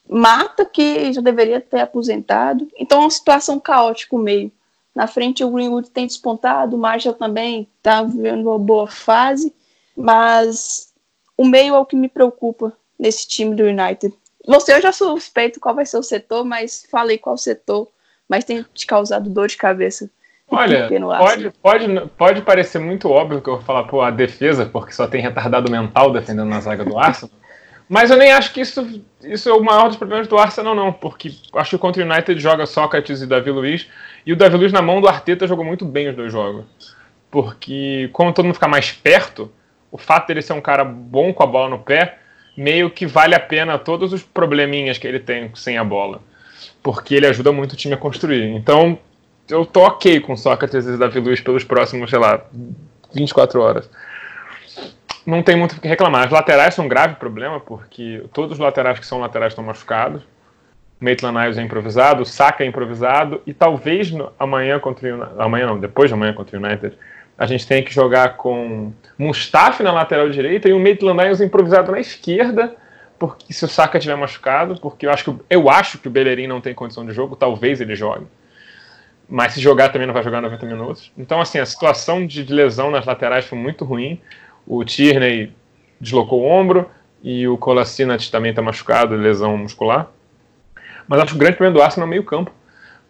Mata, 0.08 0.64
que 0.64 1.12
já 1.12 1.20
deveria 1.20 1.60
ter 1.60 1.80
aposentado. 1.80 2.68
Então 2.78 2.98
é 2.98 3.00
uma 3.00 3.10
situação 3.10 3.58
caótica 3.58 4.14
o 4.14 4.18
meio. 4.20 4.52
Na 4.94 5.08
frente 5.08 5.42
o 5.42 5.50
Greenwood 5.50 5.90
tem 5.90 6.06
despontado, 6.06 6.76
o 6.76 6.78
Marshall 6.78 7.12
também 7.12 7.68
está 7.78 8.04
vivendo 8.04 8.46
uma 8.46 8.60
boa 8.60 8.86
fase, 8.86 9.52
mas 9.96 10.92
o 11.36 11.44
meio 11.44 11.74
é 11.74 11.78
o 11.80 11.86
que 11.86 11.96
me 11.96 12.08
preocupa 12.08 12.72
nesse 12.96 13.26
time 13.26 13.56
do 13.56 13.64
United. 13.64 14.14
Você 14.46 14.72
eu 14.72 14.80
já 14.80 14.92
suspeito 14.92 15.58
qual 15.58 15.74
vai 15.74 15.84
ser 15.84 15.98
o 15.98 16.02
setor, 16.04 16.44
mas 16.44 16.86
falei 16.88 17.18
qual 17.18 17.36
setor, 17.36 17.88
mas 18.28 18.44
tem 18.44 18.64
te 18.72 18.86
causado 18.86 19.28
dor 19.28 19.48
de 19.48 19.56
cabeça. 19.56 20.08
Olha, 20.50 20.88
pode, 21.18 21.50
pode, 21.62 22.10
pode 22.18 22.42
parecer 22.42 22.80
muito 22.80 23.08
óbvio 23.08 23.40
que 23.40 23.48
eu 23.48 23.56
vou 23.56 23.62
falar, 23.62 23.84
pô, 23.84 24.00
a 24.02 24.10
defesa, 24.10 24.66
porque 24.66 24.92
só 24.92 25.06
tem 25.06 25.22
retardado 25.22 25.70
mental 25.70 26.12
defendendo 26.12 26.48
na 26.48 26.60
zaga 26.60 26.84
do 26.84 26.98
Arsenal. 26.98 27.34
Mas 27.88 28.10
eu 28.10 28.16
nem 28.16 28.32
acho 28.32 28.52
que 28.52 28.60
isso, 28.60 29.02
isso 29.22 29.48
é 29.48 29.52
o 29.52 29.62
maior 29.62 29.88
dos 29.88 29.96
problemas 29.96 30.28
do 30.28 30.38
Arsenal, 30.38 30.74
não, 30.74 30.92
porque 30.92 31.32
acho 31.54 31.70
que 31.70 31.78
contra 31.78 32.02
o 32.02 32.06
United 32.06 32.40
joga 32.40 32.66
Sócrates 32.66 33.22
e 33.22 33.26
Davi 33.26 33.50
Luiz, 33.50 33.88
e 34.26 34.32
o 34.32 34.36
Davi 34.36 34.56
Luiz 34.56 34.72
na 34.72 34.82
mão 34.82 35.00
do 35.00 35.08
Arteta 35.08 35.46
jogou 35.46 35.64
muito 35.64 35.84
bem 35.84 36.08
os 36.08 36.16
dois 36.16 36.32
jogos. 36.32 36.64
Porque, 37.30 38.08
como 38.12 38.32
todo 38.32 38.44
mundo 38.44 38.54
fica 38.54 38.68
mais 38.68 38.92
perto, 38.92 39.50
o 39.90 39.98
fato 39.98 40.28
dele 40.28 40.42
ser 40.42 40.52
um 40.52 40.60
cara 40.60 40.84
bom 40.84 41.32
com 41.32 41.42
a 41.42 41.46
bola 41.46 41.68
no 41.68 41.78
pé, 41.78 42.18
meio 42.56 42.90
que 42.90 43.06
vale 43.06 43.34
a 43.34 43.40
pena 43.40 43.78
todos 43.78 44.12
os 44.12 44.22
probleminhas 44.22 44.98
que 44.98 45.06
ele 45.06 45.18
tem 45.18 45.50
sem 45.54 45.78
a 45.78 45.84
bola. 45.84 46.20
Porque 46.82 47.14
ele 47.14 47.26
ajuda 47.26 47.52
muito 47.52 47.72
o 47.72 47.76
time 47.76 47.94
a 47.94 47.96
construir. 47.96 48.44
Então, 48.54 48.98
eu 49.50 49.66
tô 49.66 49.82
ok 49.82 50.20
com 50.20 50.36
Sócrates 50.36 50.86
e 50.86 50.96
Davi 50.96 51.20
Luiz 51.20 51.40
pelos 51.40 51.64
próximos, 51.64 52.10
sei 52.10 52.18
lá, 52.18 52.42
24 53.12 53.60
horas. 53.60 53.90
Não 55.26 55.42
tem 55.42 55.56
muito 55.56 55.72
o 55.72 55.80
que 55.80 55.88
reclamar. 55.88 56.26
As 56.26 56.30
laterais 56.30 56.74
são 56.74 56.86
um 56.86 56.88
grave 56.88 57.16
problema, 57.16 57.60
porque 57.60 58.24
todos 58.32 58.52
os 58.52 58.58
laterais 58.58 58.98
que 58.98 59.06
são 59.06 59.20
laterais 59.20 59.52
estão 59.52 59.64
machucados. 59.64 60.22
Maitland 60.98 61.38
Niles 61.38 61.58
é 61.58 61.62
improvisado, 61.62 62.26
Saka 62.26 62.62
é 62.62 62.66
improvisado, 62.66 63.40
e 63.46 63.54
talvez 63.54 64.10
no, 64.10 64.30
amanhã 64.38 64.78
contra 64.78 65.08
o 65.08 65.14
United, 65.14 65.34
amanhã 65.38 65.66
não, 65.66 65.78
depois 65.78 66.10
de 66.10 66.14
amanhã 66.14 66.34
contra 66.34 66.58
o 66.58 66.62
United, 66.62 66.94
a 67.38 67.46
gente 67.46 67.66
tem 67.66 67.82
que 67.82 67.92
jogar 67.92 68.36
com 68.36 68.92
Mustafi 69.16 69.82
na 69.82 69.92
lateral 69.92 70.28
direita 70.28 70.68
e 70.68 70.74
o 70.74 70.78
Maitland 70.78 71.22
Niles 71.22 71.40
improvisado 71.40 71.90
na 71.90 72.00
esquerda, 72.00 72.76
porque 73.18 73.50
se 73.50 73.64
o 73.64 73.68
Saka 73.68 73.98
tiver 73.98 74.14
machucado, 74.14 74.78
porque 74.78 75.06
eu 75.06 75.10
acho 75.10 75.24
que 75.24 75.40
eu 75.48 75.70
acho 75.70 75.96
que 75.98 76.08
o 76.08 76.10
Bellerin 76.10 76.46
não 76.46 76.60
tem 76.60 76.74
condição 76.74 77.06
de 77.06 77.12
jogo, 77.12 77.34
talvez 77.34 77.80
ele 77.80 77.96
jogue. 77.96 78.26
Mas 79.30 79.54
se 79.54 79.60
jogar 79.60 79.90
também 79.90 80.06
não 80.06 80.14
vai 80.14 80.24
jogar 80.24 80.40
90 80.40 80.66
minutos. 80.66 81.12
Então, 81.16 81.40
assim, 81.40 81.58
a 81.58 81.64
situação 81.64 82.26
de 82.26 82.42
lesão 82.42 82.90
nas 82.90 83.06
laterais 83.06 83.44
foi 83.44 83.56
muito 83.56 83.84
ruim. 83.84 84.20
O 84.66 84.84
Tierney 84.84 85.52
deslocou 86.00 86.42
o 86.42 86.46
ombro, 86.46 86.90
e 87.22 87.46
o 87.46 87.56
Kolasinac 87.58 88.30
também 88.30 88.50
está 88.50 88.62
machucado, 88.62 89.14
lesão 89.14 89.56
muscular. 89.56 90.08
Mas 91.06 91.20
acho 91.20 91.32
que 91.32 91.36
o 91.36 91.38
grande 91.38 91.56
problema 91.56 91.78
do 91.78 91.82
Arsenal 91.82 92.06
é 92.06 92.08
o 92.08 92.10
meio 92.10 92.24
campo, 92.24 92.52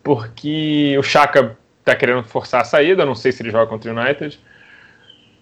porque 0.02 0.96
o 0.98 1.02
Chaka 1.02 1.56
está 1.78 1.94
querendo 1.94 2.24
forçar 2.24 2.62
a 2.62 2.64
saída, 2.64 3.06
não 3.06 3.14
sei 3.14 3.33
se 3.33 3.42
ele 3.42 3.50
joga 3.50 3.66
contra 3.66 3.92
o 3.92 3.96
United, 3.96 4.38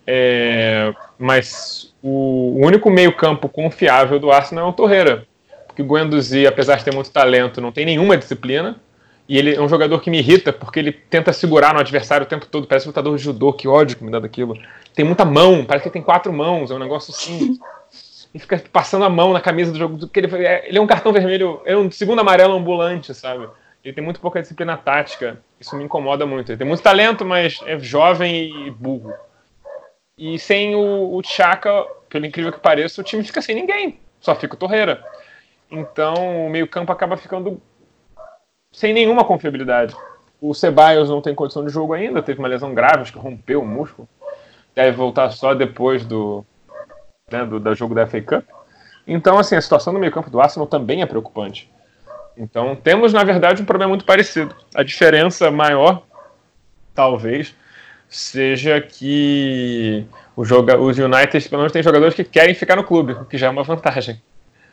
é, 0.07 0.93
mas 1.19 1.95
o, 2.03 2.55
único 2.65 2.91
meio 2.91 3.15
campo 3.15 3.49
confiável 3.49 4.19
do 4.19 4.31
Arsenal 4.31 4.67
é 4.67 4.71
o 4.71 4.73
Torreira, 4.73 5.27
porque 5.67 5.83
o 5.83 5.87
Guendouzi, 5.87 6.47
apesar 6.47 6.77
de 6.77 6.85
ter 6.85 6.95
muito 6.95 7.11
talento, 7.11 7.61
não 7.61 7.73
tem 7.73 7.87
nenhuma 7.87 8.17
disciplina, 8.17 8.77
e 9.29 9.37
ele 9.37 9.55
é 9.55 9.61
um 9.61 9.69
jogador 9.69 10.01
que 10.01 10.11
me 10.11 10.19
irrita, 10.19 10.53
porque 10.53 10.79
ele 10.79 10.91
tenta 10.91 11.33
segurar 11.33 11.75
no 11.75 11.81
adversário 11.81 12.25
o 12.25 12.29
tempo 12.29 12.47
todo, 12.47 12.67
parece 12.67 12.87
um 12.87 12.91
lutador 12.91 13.15
de 13.17 13.23
judô, 13.23 13.53
que 13.53 13.69
ódio 13.69 13.97
que 13.97 14.05
me 14.05 14.11
dá 14.11 14.19
daquilo. 14.19 14.59
Tem 14.95 15.05
muita 15.05 15.25
mão, 15.25 15.65
parece 15.67 15.83
que 15.83 15.89
ele 15.89 15.93
tem 15.93 16.03
quatro 16.03 16.33
mãos, 16.33 16.71
é 16.71 16.75
um 16.75 16.79
negócio 16.79 17.13
assim 17.13 17.59
e 18.33 18.39
fica 18.39 18.63
passando 18.73 19.05
a 19.05 19.11
mão 19.11 19.33
na 19.35 19.41
camisa 19.41 19.71
do 19.71 19.79
jogo. 19.79 20.11
Ele, 20.15 20.29
ele 20.65 20.79
é 20.79 20.81
um 20.81 20.87
cartão 20.87 21.13
vermelho, 21.13 21.61
é 21.67 21.77
um 21.77 21.91
segundo 21.91 22.21
amarelo 22.21 22.55
ambulante, 22.55 23.13
sabe? 23.13 23.49
Ele 23.85 23.95
tem 23.95 24.03
muito 24.03 24.21
pouca 24.21 24.41
disciplina 24.41 24.77
tática. 24.77 25.41
Isso 25.61 25.77
me 25.77 25.85
incomoda 25.85 26.27
muito. 26.27 26.51
Ele 26.51 26.59
tem 26.59 26.67
muito 26.67 26.83
talento, 26.83 27.25
mas 27.25 27.61
é 27.65 27.79
jovem 27.79 28.67
e 28.67 28.71
burro. 28.71 29.13
E 30.17 30.39
sem 30.39 30.75
o, 30.75 31.15
o 31.15 31.23
Chaka, 31.23 31.87
pelo 32.09 32.27
incrível 32.27 32.53
que 32.53 32.61
pareça, 32.61 33.01
o 33.01 33.05
time 33.05 33.23
fica 33.23 33.41
sem 33.41 33.55
ninguém. 33.55 34.01
Só 34.21 34.35
fica 34.35 34.55
o 34.55 34.59
Torreira. 34.59 35.05
Então 35.71 36.47
o 36.47 36.51
meio-campo 36.51 36.91
acaba 36.91 37.17
ficando 37.17 37.61
sem 38.79 38.95
nenhuma 38.95 39.25
confiabilidade. 39.25 39.93
O 40.41 40.55
Ceballos 40.55 41.11
não 41.11 41.21
tem 41.21 41.35
condição 41.35 41.67
de 41.67 41.73
jogo 41.73 41.95
ainda, 41.95 42.23
teve 42.23 42.39
uma 42.39 42.47
lesão 42.47 42.73
grave, 42.73 43.01
acho 43.01 43.13
que 43.13 43.19
rompeu 43.19 43.61
o 43.61 43.67
músculo. 43.67 44.09
Deve 44.73 44.93
voltar 44.93 45.31
só 45.31 45.53
depois 45.53 46.05
do, 46.05 46.45
né, 47.29 47.45
do, 47.45 47.59
do 47.59 47.75
jogo 47.75 47.93
da 47.93 48.07
FA 48.07 48.21
Cup. 48.21 48.45
Então, 49.05 49.37
assim, 49.37 49.57
a 49.57 49.61
situação 49.61 49.93
no 49.93 49.99
meio-campo 49.99 50.31
do 50.31 50.41
Arsenal 50.41 50.69
também 50.69 51.03
é 51.03 51.07
preocupante. 51.07 51.69
Então, 52.37 52.77
temos, 52.77 53.13
na 53.13 53.25
verdade, 53.25 53.63
um 53.63 53.65
problema 53.65 53.89
muito 53.89 54.05
parecido. 54.05 54.55
A 54.73 54.85
diferença 54.85 55.51
maior, 55.51 56.05
talvez, 56.95 57.57
seja 58.09 58.81
que 58.81 60.07
o 60.37 60.45
joga, 60.45 60.79
os 60.79 60.97
United, 60.97 61.49
pelo 61.49 61.63
menos, 61.63 61.73
têm 61.73 61.83
jogadores 61.83 62.15
que 62.15 62.23
querem 62.23 62.55
ficar 62.55 62.77
no 62.77 62.85
clube, 62.85 63.15
o 63.15 63.25
que 63.25 63.37
já 63.37 63.49
é 63.49 63.51
uma 63.51 63.65
vantagem. 63.65 64.23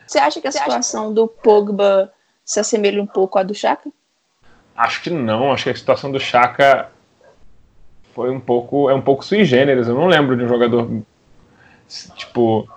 Você 0.05 0.19
acha 0.19 0.39
que 0.39 0.47
a 0.47 0.51
situação 0.51 1.11
do 1.11 1.27
Pogba 1.27 2.11
se 2.45 2.59
assemelha 2.59 3.01
um 3.01 3.07
pouco 3.07 3.39
à 3.39 3.43
do 3.43 3.55
Chaka? 3.55 3.89
Acho 4.77 5.01
que 5.01 5.09
não. 5.09 5.51
Acho 5.51 5.65
que 5.65 5.69
a 5.71 5.75
situação 5.75 6.11
do 6.11 6.19
Chaka 6.19 6.89
foi 8.13 8.29
um 8.29 8.39
pouco 8.39 8.89
é 8.89 8.93
um 8.93 9.01
pouco 9.01 9.25
sui 9.25 9.43
generis. 9.43 9.87
Eu 9.87 9.95
não 9.95 10.05
lembro 10.05 10.37
de 10.37 10.43
um 10.43 10.47
jogador 10.47 10.87
tipo, 12.15 12.69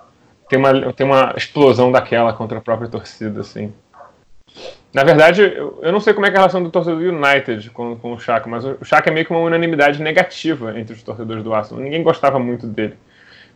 tem 0.49 0.57
uma, 0.57 0.93
tem 0.93 1.05
uma 1.05 1.33
explosão 1.37 1.91
daquela 1.91 2.33
contra 2.33 2.57
a 2.57 2.61
própria 2.61 2.89
torcida, 2.89 3.41
assim. 3.41 3.71
Na 4.91 5.03
verdade, 5.03 5.41
eu, 5.41 5.79
eu 5.83 5.91
não 5.91 5.99
sei 5.99 6.13
como 6.13 6.25
é, 6.25 6.29
é 6.29 6.31
a 6.31 6.35
relação 6.35 6.63
do 6.63 6.71
torcedor 6.71 6.99
do 6.99 7.05
United 7.05 7.69
com, 7.69 7.95
com 7.95 8.13
o 8.13 8.19
Chaka, 8.19 8.49
mas 8.49 8.65
o 8.65 8.83
Chaka 8.83 9.09
é 9.09 9.13
meio 9.13 9.25
que 9.25 9.31
uma 9.31 9.41
unanimidade 9.41 10.01
negativa 10.01 10.77
entre 10.79 10.95
os 10.95 11.03
torcedores 11.03 11.43
do 11.43 11.53
Arsenal. 11.53 11.83
Ninguém 11.83 12.01
gostava 12.01 12.39
muito 12.39 12.65
dele. 12.65 12.95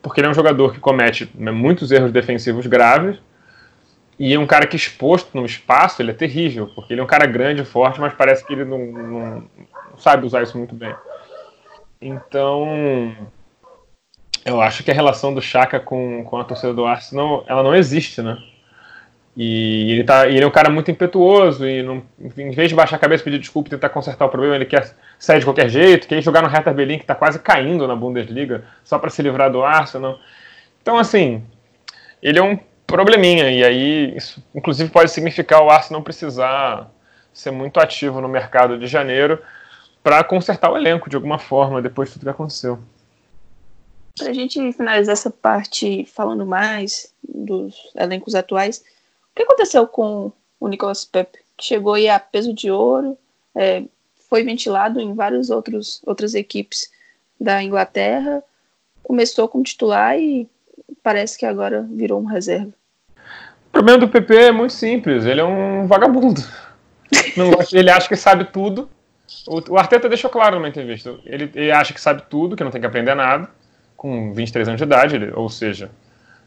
Porque 0.01 0.19
ele 0.19 0.27
é 0.27 0.29
um 0.29 0.33
jogador 0.33 0.73
que 0.73 0.79
comete 0.79 1.31
né, 1.33 1.49
muitos 1.49 1.91
erros 1.91 2.11
defensivos 2.11 2.67
graves 2.67 3.17
e 4.19 4.33
é 4.33 4.39
um 4.39 4.45
cara 4.45 4.67
que 4.67 4.75
exposto 4.75 5.35
no 5.35 5.45
espaço, 5.45 6.01
ele 6.01 6.11
é 6.11 6.13
terrível, 6.13 6.67
porque 6.75 6.93
ele 6.93 7.01
é 7.01 7.03
um 7.03 7.07
cara 7.07 7.25
grande, 7.25 7.65
forte, 7.65 7.99
mas 7.99 8.13
parece 8.13 8.45
que 8.45 8.53
ele 8.53 8.63
não, 8.63 8.79
não, 8.85 9.49
sabe 9.97 10.25
usar 10.25 10.43
isso 10.43 10.57
muito 10.57 10.75
bem. 10.75 10.93
Então, 12.01 13.15
eu 14.45 14.61
acho 14.61 14.83
que 14.83 14.91
a 14.91 14.93
relação 14.93 15.33
do 15.33 15.41
Chaka 15.41 15.79
com, 15.79 16.23
com 16.25 16.37
a 16.37 16.43
torcida 16.43 16.73
do 16.73 16.85
Arsenal, 16.85 17.43
ela 17.47 17.63
não 17.63 17.75
existe, 17.75 18.21
né? 18.21 18.37
E 19.35 19.93
ele, 19.93 20.03
tá, 20.03 20.27
ele 20.27 20.43
é 20.43 20.47
um 20.47 20.51
cara 20.51 20.69
muito 20.69 20.91
impetuoso 20.91 21.67
e 21.67 21.81
não, 21.81 22.03
em 22.19 22.51
vez 22.51 22.69
de 22.69 22.75
baixar 22.75 22.97
a 22.97 22.99
cabeça, 22.99 23.23
pedir 23.23 23.39
desculpa 23.39 23.67
e 23.67 23.71
tentar 23.71 23.89
consertar 23.89 24.25
o 24.25 24.29
problema, 24.29 24.55
ele 24.55 24.65
quer 24.65 24.95
sair 25.17 25.39
de 25.39 25.45
qualquer 25.45 25.69
jeito, 25.69 26.07
quer 26.07 26.21
jogar 26.21 26.43
no 26.43 26.47
Hertha 26.47 26.71
Berlin, 26.71 26.97
que 26.97 27.03
está 27.03 27.15
quase 27.15 27.39
caindo 27.39 27.87
na 27.87 27.95
Bundesliga, 27.95 28.63
só 28.83 28.99
para 28.99 29.09
se 29.09 29.23
livrar 29.23 29.51
do 29.51 29.63
Arsenal. 29.63 30.19
Então, 30.83 30.99
assim, 30.99 31.43
ele 32.21 32.37
é 32.37 32.43
um 32.43 32.59
probleminha, 32.93 33.49
e 33.49 33.63
aí 33.63 34.15
isso 34.15 34.39
inclusive 34.53 34.91
pode 34.91 35.09
significar 35.09 35.63
o 35.63 35.69
Arsenal 35.71 36.03
precisar 36.03 36.91
ser 37.33 37.49
muito 37.49 37.79
ativo 37.79 38.21
no 38.21 38.29
mercado 38.29 38.77
de 38.77 38.85
janeiro 38.85 39.41
para 40.03 40.23
consertar 40.23 40.71
o 40.71 40.77
elenco 40.77 41.09
de 41.09 41.15
alguma 41.15 41.39
forma 41.39 41.81
depois 41.81 42.09
de 42.09 42.13
tudo 42.13 42.25
que 42.25 42.29
aconteceu. 42.29 42.77
Para 44.15 44.29
a 44.29 44.33
gente 44.33 44.71
finalizar 44.73 45.13
essa 45.13 45.31
parte 45.31 46.05
falando 46.05 46.45
mais 46.45 47.11
dos 47.27 47.73
elencos 47.95 48.35
atuais, 48.35 48.83
o 49.31 49.35
que 49.35 49.41
aconteceu 49.41 49.87
com 49.87 50.31
o 50.59 50.67
Nicolas 50.67 51.03
Pepe? 51.03 51.39
Que 51.57 51.65
chegou 51.65 51.95
aí 51.95 52.07
a 52.07 52.19
peso 52.19 52.53
de 52.53 52.69
ouro, 52.69 53.17
é, 53.55 53.85
foi 54.29 54.43
ventilado 54.43 54.99
em 54.99 55.15
várias 55.15 55.49
outros, 55.49 55.99
outras 56.05 56.35
equipes 56.35 56.91
da 57.39 57.63
Inglaterra, 57.63 58.43
começou 59.01 59.47
como 59.47 59.63
titular 59.63 60.15
e 60.19 60.47
parece 61.01 61.39
que 61.39 61.45
agora 61.47 61.81
virou 61.81 62.21
um 62.21 62.25
reserva. 62.25 62.71
O 63.73 63.81
problema 63.83 63.97
do 63.97 64.07
PP 64.07 64.35
é 64.35 64.51
muito 64.51 64.71
simples, 64.71 65.25
ele 65.25 65.41
é 65.41 65.43
um 65.43 65.87
vagabundo. 65.87 66.39
ele 67.73 67.89
acha 67.89 68.07
que 68.07 68.15
sabe 68.15 68.45
tudo. 68.45 68.87
O, 69.47 69.77
Arteta 69.79 70.07
deixou 70.07 70.29
claro 70.29 70.57
numa 70.57 70.69
entrevista. 70.69 71.15
Ele, 71.25 71.49
ele 71.55 71.71
acha 71.71 71.91
que 71.91 71.99
sabe 71.99 72.21
tudo, 72.29 72.55
que 72.55 72.63
não 72.63 72.69
tem 72.69 72.79
que 72.79 72.85
aprender 72.85 73.15
nada 73.15 73.49
com 73.97 74.31
23 74.31 74.67
anos 74.67 74.77
de 74.77 74.83
idade, 74.83 75.15
ele, 75.15 75.31
ou 75.33 75.49
seja, 75.49 75.89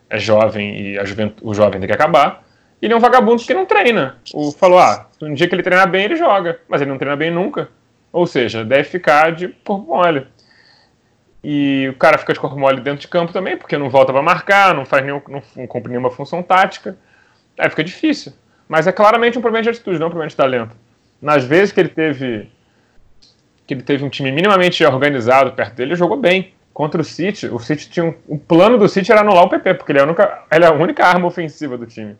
é 0.08 0.18
jovem 0.18 0.78
e 0.78 0.98
o 1.42 1.52
jovem 1.52 1.80
tem 1.80 1.88
que 1.88 1.94
acabar. 1.94 2.44
Ele 2.80 2.92
é 2.92 2.96
um 2.96 3.00
vagabundo 3.00 3.42
que 3.42 3.54
não 3.54 3.66
treina. 3.66 4.18
O 4.32 4.52
falou, 4.52 4.78
ah, 4.78 5.08
um 5.20 5.34
dia 5.34 5.48
que 5.48 5.54
ele 5.54 5.64
treinar 5.64 5.90
bem, 5.90 6.04
ele 6.04 6.14
joga, 6.14 6.60
mas 6.68 6.80
ele 6.80 6.90
não 6.90 6.98
treina 6.98 7.16
bem 7.16 7.30
nunca. 7.30 7.68
Ou 8.12 8.24
seja, 8.24 8.64
deve 8.64 8.84
ficar 8.84 9.32
de 9.32 9.48
corpo 9.64 9.86
mole. 9.86 10.28
E 11.42 11.88
o 11.88 11.94
cara 11.96 12.18
fica 12.18 12.32
de 12.32 12.38
corpo 12.38 12.58
mole 12.58 12.80
dentro 12.80 13.00
de 13.00 13.08
campo 13.08 13.32
também, 13.32 13.56
porque 13.56 13.76
não 13.76 13.88
volta 13.88 14.12
para 14.12 14.22
marcar, 14.22 14.74
não 14.74 14.84
faz 14.84 15.04
nenhum, 15.04 15.20
não 15.26 15.66
cumpre 15.66 15.90
nenhuma 15.90 16.10
função 16.10 16.42
tática. 16.42 16.96
Aí 17.58 17.70
fica 17.70 17.84
difícil. 17.84 18.32
Mas 18.68 18.86
é 18.86 18.92
claramente 18.92 19.38
um 19.38 19.40
problema 19.40 19.62
de 19.62 19.70
atitude, 19.70 19.98
não 19.98 20.08
um 20.08 20.10
problema 20.10 20.28
de 20.28 20.36
talento. 20.36 20.76
Nas 21.20 21.44
vezes 21.44 21.72
que 21.72 21.80
ele 21.80 21.88
teve 21.88 22.50
que 23.66 23.74
ele 23.74 23.82
teve 23.82 24.04
um 24.04 24.08
time 24.08 24.30
minimamente 24.30 24.84
organizado 24.84 25.52
perto 25.52 25.74
dele, 25.74 25.90
ele 25.90 25.98
jogou 25.98 26.16
bem 26.16 26.52
contra 26.72 27.00
o 27.00 27.04
City, 27.04 27.46
o 27.46 27.58
City 27.58 27.88
tinha 27.88 28.04
um, 28.04 28.14
o 28.28 28.38
plano 28.38 28.78
do 28.78 28.88
City 28.88 29.10
era 29.10 29.22
anular 29.22 29.44
o 29.44 29.48
PP, 29.48 29.74
porque 29.74 29.92
ele 29.92 29.98
é 29.98 30.02
a 30.02 30.04
única, 30.04 30.44
ele 30.52 30.64
é 30.64 30.68
a 30.68 30.72
única 30.72 31.04
arma 31.04 31.26
ofensiva 31.26 31.76
do 31.76 31.86
time. 31.86 32.16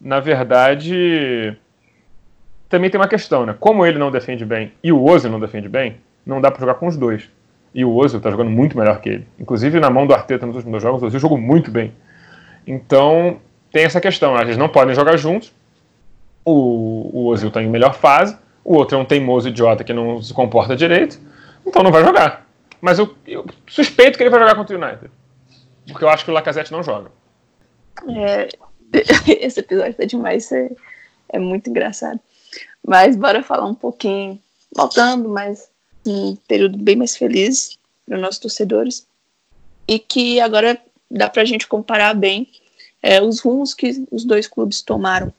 Na 0.00 0.18
verdade, 0.18 1.56
também 2.68 2.90
tem 2.90 2.98
uma 3.00 3.06
questão, 3.06 3.46
né? 3.46 3.54
Como 3.60 3.84
ele 3.86 3.98
não 3.98 4.10
defende 4.10 4.44
bem 4.44 4.72
e 4.82 4.90
o 4.90 5.04
Ozil 5.04 5.30
não 5.30 5.38
defende 5.38 5.68
bem, 5.68 5.98
não 6.26 6.40
dá 6.40 6.50
para 6.50 6.60
jogar 6.60 6.74
com 6.74 6.86
os 6.86 6.96
dois. 6.96 7.30
E 7.74 7.84
o 7.84 7.94
Ozil 7.94 8.20
tá 8.20 8.30
jogando 8.30 8.50
muito 8.50 8.78
melhor 8.78 9.00
que 9.00 9.08
ele. 9.08 9.28
Inclusive, 9.38 9.78
na 9.78 9.90
mão 9.90 10.06
do 10.06 10.14
Arteta 10.14 10.46
nos 10.46 10.56
últimos 10.56 10.82
jogos, 10.82 11.02
o 11.02 11.06
Ozil 11.06 11.20
jogou 11.20 11.36
muito 11.36 11.70
bem. 11.70 11.92
Então, 12.66 13.38
tem 13.74 13.84
essa 13.84 14.00
questão. 14.00 14.40
Eles 14.40 14.56
não 14.56 14.68
podem 14.68 14.94
jogar 14.94 15.16
juntos. 15.16 15.52
O, 16.44 17.10
o 17.12 17.26
Ozil 17.26 17.50
tá 17.50 17.60
em 17.60 17.68
melhor 17.68 17.92
fase. 17.92 18.38
O 18.64 18.76
outro 18.76 18.96
é 18.96 19.00
um 19.00 19.04
teimoso 19.04 19.48
idiota 19.48 19.82
que 19.82 19.92
não 19.92 20.22
se 20.22 20.32
comporta 20.32 20.76
direito. 20.76 21.18
Então 21.66 21.82
não 21.82 21.90
vai 21.90 22.04
jogar. 22.04 22.46
Mas 22.80 23.00
eu, 23.00 23.16
eu, 23.26 23.44
suspeito 23.66 24.16
que 24.16 24.22
ele 24.22 24.30
vai 24.30 24.38
jogar 24.38 24.54
contra 24.54 24.76
o 24.76 24.80
United. 24.80 25.10
Porque 25.88 26.04
eu 26.04 26.08
acho 26.08 26.24
que 26.24 26.30
o 26.30 26.34
Lacazette 26.34 26.70
não 26.70 26.84
joga. 26.84 27.10
É, 28.08 28.48
esse 29.44 29.58
episódio 29.58 29.94
tá 29.94 30.04
demais, 30.04 30.52
é, 30.52 30.70
é 31.30 31.38
muito 31.40 31.68
engraçado. 31.68 32.20
Mas 32.86 33.16
bora 33.16 33.42
falar 33.42 33.66
um 33.66 33.74
pouquinho, 33.74 34.40
voltando, 34.72 35.28
mas 35.28 35.68
um 36.06 36.36
período 36.46 36.78
bem 36.78 36.94
mais 36.94 37.16
feliz 37.16 37.76
para 38.06 38.14
os 38.14 38.22
nossos 38.22 38.38
torcedores. 38.38 39.04
E 39.88 39.98
que 39.98 40.40
agora 40.40 40.78
dá 41.10 41.28
para 41.28 41.42
a 41.42 41.44
gente 41.44 41.66
comparar 41.66 42.14
bem 42.14 42.46
é, 43.04 43.22
os 43.22 43.38
rumos 43.38 43.74
que 43.74 44.02
os 44.10 44.24
dois 44.24 44.48
clubes 44.48 44.80
tomaram. 44.80 45.30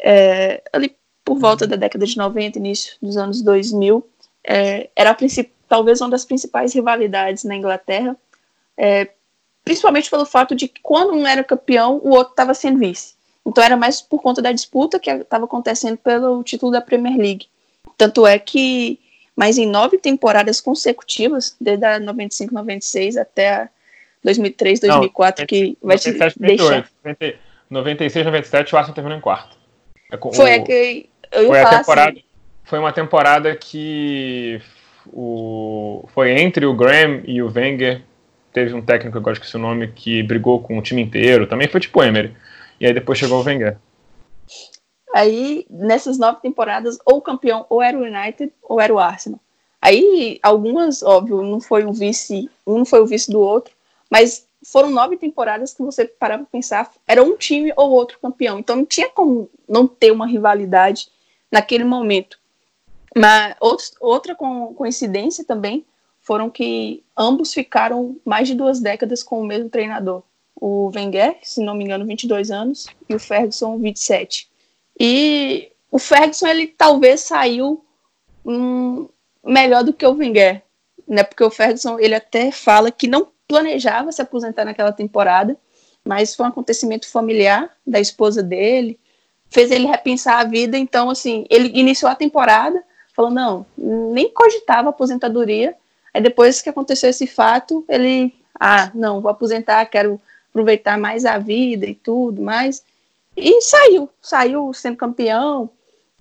É, 0.00 0.60
ali 0.72 0.96
por 1.24 1.38
volta 1.38 1.64
da 1.64 1.76
década 1.76 2.04
de 2.04 2.16
90, 2.16 2.58
início 2.58 2.96
dos 3.00 3.16
anos 3.16 3.40
2000, 3.40 4.04
é, 4.42 4.90
era 4.96 5.16
talvez 5.68 6.00
uma 6.00 6.10
das 6.10 6.24
principais 6.24 6.74
rivalidades 6.74 7.44
na 7.44 7.54
Inglaterra, 7.54 8.16
é, 8.76 9.10
principalmente 9.64 10.10
pelo 10.10 10.26
fato 10.26 10.56
de 10.56 10.66
que 10.66 10.80
quando 10.82 11.12
um 11.12 11.24
era 11.24 11.44
campeão, 11.44 12.00
o 12.02 12.10
outro 12.10 12.32
estava 12.32 12.52
sendo 12.52 12.80
vice. 12.80 13.14
Então 13.46 13.62
era 13.62 13.76
mais 13.76 14.02
por 14.02 14.20
conta 14.20 14.42
da 14.42 14.50
disputa 14.50 14.98
que 14.98 15.08
estava 15.08 15.44
acontecendo 15.44 15.98
pelo 15.98 16.42
título 16.42 16.72
da 16.72 16.80
Premier 16.80 17.16
League. 17.16 17.46
Tanto 17.96 18.26
é 18.26 18.40
que, 18.40 18.98
mais 19.36 19.56
em 19.56 19.66
nove 19.66 19.98
temporadas 19.98 20.60
consecutivas, 20.60 21.54
desde 21.60 21.84
a 21.84 22.00
95-96 22.00 23.20
até 23.20 23.54
a 23.54 23.68
2003, 24.24 24.80
2004, 24.80 25.42
Não, 25.42 25.46
que 25.46 25.78
vai 25.82 25.96
97, 25.96 26.34
te 26.34 26.40
98, 26.40 26.88
deixar... 27.02 27.38
96, 27.70 28.26
97, 28.26 28.74
o 28.74 28.78
Arsenal 28.78 28.94
terminou 28.94 29.18
em 29.18 29.20
quarto. 29.20 29.56
É, 30.10 30.16
foi 30.16 30.50
o, 30.50 30.54
a 30.54 30.64
que 30.64 31.08
eu 31.32 31.42
ia 31.42 31.48
foi 31.48 31.62
falar 31.62 31.78
temporada, 31.78 32.10
assim, 32.10 32.24
Foi 32.64 32.78
uma 32.78 32.92
temporada 32.92 33.56
que 33.56 34.60
o, 35.12 36.04
foi 36.08 36.30
entre 36.32 36.66
o 36.66 36.74
Graham 36.74 37.22
e 37.24 37.42
o 37.42 37.52
Wenger 37.52 38.02
teve 38.52 38.74
um 38.74 38.82
técnico, 38.82 39.18
agora 39.18 39.34
esqueci 39.34 39.56
o 39.56 39.60
nome, 39.60 39.88
que 39.88 40.22
brigou 40.22 40.60
com 40.60 40.78
o 40.78 40.82
time 40.82 41.02
inteiro, 41.02 41.46
também 41.46 41.68
foi 41.68 41.80
tipo 41.80 42.02
Emery. 42.02 42.34
E 42.80 42.86
aí 42.86 42.92
depois 42.92 43.18
chegou 43.18 43.40
o 43.40 43.44
Wenger. 43.44 43.76
Aí, 45.14 45.66
nessas 45.70 46.18
nove 46.18 46.40
temporadas, 46.40 46.98
ou 47.04 47.18
o 47.18 47.22
campeão 47.22 47.66
ou 47.68 47.82
era 47.82 47.96
o 47.96 48.02
United 48.02 48.52
ou 48.62 48.80
era 48.80 48.92
o 48.92 48.98
Arsenal. 48.98 49.40
Aí, 49.80 50.38
algumas, 50.42 51.02
óbvio, 51.02 51.42
não 51.42 51.60
foi 51.60 51.84
o 51.84 51.92
vice, 51.92 52.50
um 52.66 52.78
não 52.78 52.84
foi 52.84 53.00
o 53.00 53.06
vice 53.06 53.30
do 53.30 53.40
outro, 53.40 53.72
mas 54.10 54.48
foram 54.64 54.90
nove 54.90 55.16
temporadas 55.16 55.72
que 55.72 55.82
você 55.82 56.04
parava 56.04 56.44
para 56.44 56.50
pensar, 56.50 56.92
era 57.06 57.22
um 57.22 57.36
time 57.36 57.72
ou 57.76 57.90
outro 57.90 58.18
campeão. 58.20 58.58
Então 58.58 58.76
não 58.76 58.84
tinha 58.84 59.08
como 59.08 59.50
não 59.68 59.86
ter 59.86 60.10
uma 60.10 60.26
rivalidade 60.26 61.08
naquele 61.50 61.84
momento. 61.84 62.38
Mas 63.16 63.56
outra 64.00 64.34
coincidência 64.34 65.44
também 65.44 65.84
foram 66.20 66.50
que 66.50 67.02
ambos 67.16 67.54
ficaram 67.54 68.16
mais 68.24 68.48
de 68.48 68.54
duas 68.54 68.80
décadas 68.80 69.22
com 69.22 69.40
o 69.40 69.46
mesmo 69.46 69.70
treinador. 69.70 70.22
O 70.60 70.90
Wenger, 70.94 71.38
se 71.42 71.62
não 71.62 71.74
me 71.74 71.84
engano, 71.84 72.04
22 72.04 72.50
anos, 72.50 72.86
e 73.08 73.14
o 73.14 73.18
Ferguson, 73.18 73.78
27. 73.78 74.48
E 74.98 75.70
o 75.90 75.98
Ferguson, 75.98 76.46
ele 76.48 76.66
talvez 76.66 77.20
saiu 77.20 77.84
hum, 78.44 79.08
melhor 79.44 79.84
do 79.84 79.92
que 79.92 80.04
o 80.04 80.14
Wenger, 80.14 80.62
né? 81.06 81.22
Porque 81.22 81.44
o 81.44 81.50
Ferguson, 81.50 81.98
ele 81.98 82.14
até 82.14 82.50
fala 82.50 82.90
que 82.90 83.06
não 83.06 83.28
planejava 83.48 84.12
se 84.12 84.20
aposentar 84.20 84.66
naquela 84.66 84.92
temporada, 84.92 85.56
mas 86.04 86.34
foi 86.34 86.46
um 86.46 86.50
acontecimento 86.50 87.08
familiar 87.08 87.70
da 87.86 87.98
esposa 87.98 88.42
dele, 88.42 89.00
fez 89.50 89.70
ele 89.70 89.86
repensar 89.86 90.38
a 90.38 90.44
vida. 90.44 90.76
Então, 90.76 91.10
assim, 91.10 91.46
ele 91.50 91.70
iniciou 91.74 92.10
a 92.10 92.14
temporada, 92.14 92.82
falou: 93.14 93.30
não, 93.30 93.66
nem 93.76 94.30
cogitava 94.30 94.90
aposentadoria. 94.90 95.74
Aí, 96.12 96.20
depois 96.20 96.62
que 96.62 96.68
aconteceu 96.68 97.10
esse 97.10 97.26
fato, 97.26 97.84
ele, 97.88 98.34
ah, 98.58 98.90
não, 98.94 99.20
vou 99.20 99.30
aposentar, 99.30 99.84
quero 99.86 100.20
aproveitar 100.50 100.98
mais 100.98 101.24
a 101.24 101.38
vida 101.38 101.86
e 101.86 101.94
tudo 101.94 102.42
mais. 102.42 102.84
E 103.36 103.60
saiu, 103.62 104.08
saiu 104.20 104.72
sendo 104.72 104.96
campeão 104.96 105.70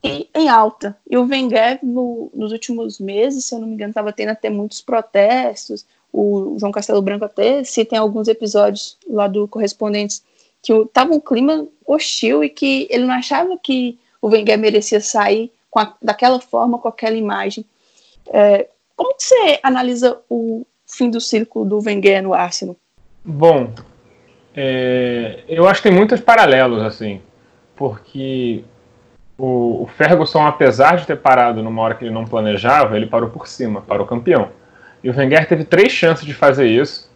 e 0.03 0.29
em 0.35 0.49
alta. 0.49 0.95
E 1.09 1.17
o 1.17 1.25
Wenger, 1.25 1.79
no, 1.81 2.29
nos 2.33 2.51
últimos 2.51 2.99
meses, 2.99 3.45
se 3.45 3.55
eu 3.55 3.59
não 3.59 3.67
me 3.67 3.73
engano, 3.73 3.89
estava 3.89 4.13
tendo 4.13 4.29
até 4.29 4.49
muitos 4.49 4.81
protestos. 4.81 5.85
O 6.11 6.57
João 6.59 6.71
Castelo 6.71 7.01
Branco 7.01 7.25
até 7.25 7.63
cita 7.63 7.95
em 7.95 7.97
alguns 7.97 8.27
episódios 8.27 8.97
lá 9.07 9.27
do 9.27 9.47
Correspondentes 9.47 10.23
que 10.61 10.73
estava 10.73 11.13
um 11.13 11.19
clima 11.19 11.67
hostil 11.85 12.43
e 12.43 12.49
que 12.49 12.87
ele 12.89 13.05
não 13.05 13.13
achava 13.13 13.57
que 13.57 13.97
o 14.21 14.27
Wenger 14.27 14.57
merecia 14.57 14.99
sair 14.99 15.51
a, 15.75 15.93
daquela 16.01 16.39
forma, 16.39 16.79
com 16.79 16.87
aquela 16.87 17.15
imagem. 17.15 17.63
É, 18.27 18.67
como 18.95 19.15
que 19.15 19.23
você 19.23 19.59
analisa 19.61 20.19
o 20.29 20.65
fim 20.85 21.09
do 21.09 21.21
círculo 21.21 21.65
do 21.65 21.79
Wenger 21.85 22.23
no 22.23 22.33
Arsenal? 22.33 22.75
Bom, 23.23 23.71
é, 24.55 25.43
eu 25.47 25.67
acho 25.67 25.81
que 25.81 25.89
tem 25.89 25.97
muitos 25.97 26.19
paralelos, 26.19 26.81
assim, 26.81 27.21
porque 27.75 28.63
o, 29.37 29.83
o, 29.83 29.87
Ferguson, 29.87 30.45
apesar 30.45 30.97
de 30.97 31.05
ter 31.05 31.17
parado 31.17 31.61
numa 31.61 31.81
hora 31.81 31.93
que 31.93 32.05
ele 32.05 32.13
não 32.13 32.25
planejava, 32.25 32.95
ele 32.95 33.05
parou 33.05 33.29
por 33.29 33.47
cima, 33.47 33.81
parou 33.81 34.07
campeão. 34.07 34.49
E 35.03 35.09
o 35.09 35.15
Wenger 35.15 35.47
teve 35.47 35.63
três 35.63 35.91
chances 35.91 36.25
de 36.25 36.33
fazer 36.33 36.67
isso. 36.67 37.09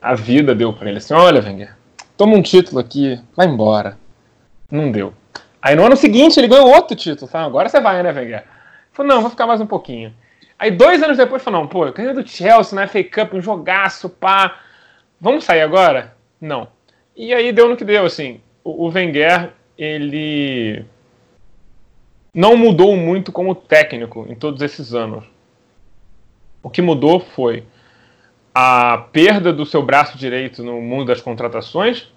A 0.00 0.14
vida 0.14 0.54
deu 0.54 0.72
para 0.72 0.88
ele 0.88 0.98
assim: 0.98 1.14
olha, 1.14 1.42
Wenger, 1.42 1.74
toma 2.16 2.36
um 2.36 2.42
título 2.42 2.80
aqui, 2.80 3.20
vai 3.36 3.46
embora. 3.46 3.96
Não 4.70 4.90
deu. 4.90 5.12
Aí 5.60 5.74
no 5.74 5.84
ano 5.84 5.96
seguinte 5.96 6.38
ele 6.38 6.48
ganhou 6.48 6.68
outro 6.68 6.96
título. 6.96 7.30
Falou, 7.30 7.48
agora 7.48 7.68
você 7.68 7.80
vai, 7.80 8.02
né, 8.02 8.12
Wenger? 8.12 8.44
Falou, 8.92 9.14
não, 9.14 9.20
vou 9.20 9.30
ficar 9.30 9.46
mais 9.46 9.60
um 9.60 9.66
pouquinho. 9.66 10.14
Aí 10.58 10.70
dois 10.70 11.02
anos 11.02 11.16
depois 11.16 11.42
falou, 11.42 11.60
não, 11.60 11.68
pô, 11.68 11.86
eu 11.86 11.92
ganhei 11.92 12.12
do 12.12 12.26
Chelsea 12.26 12.74
na 12.74 12.86
FA 12.86 13.04
Cup, 13.04 13.34
um 13.34 13.40
jogaço, 13.40 14.08
pá. 14.08 14.60
Vamos 15.20 15.44
sair 15.44 15.62
agora? 15.62 16.14
Não. 16.40 16.68
E 17.16 17.32
aí 17.32 17.52
deu 17.52 17.68
no 17.68 17.76
que 17.76 17.84
deu, 17.84 18.04
assim. 18.04 18.40
O, 18.62 18.86
o 18.86 18.90
Wenger, 18.90 19.50
ele 19.76 20.84
não 22.34 22.56
mudou 22.56 22.96
muito 22.96 23.32
como 23.32 23.54
técnico 23.54 24.26
em 24.28 24.34
todos 24.34 24.62
esses 24.62 24.94
anos. 24.94 25.24
O 26.62 26.70
que 26.70 26.82
mudou 26.82 27.20
foi 27.20 27.64
a 28.54 29.06
perda 29.12 29.52
do 29.52 29.64
seu 29.64 29.82
braço 29.82 30.18
direito 30.18 30.62
no 30.62 30.80
mundo 30.80 31.06
das 31.06 31.20
contratações, 31.20 32.08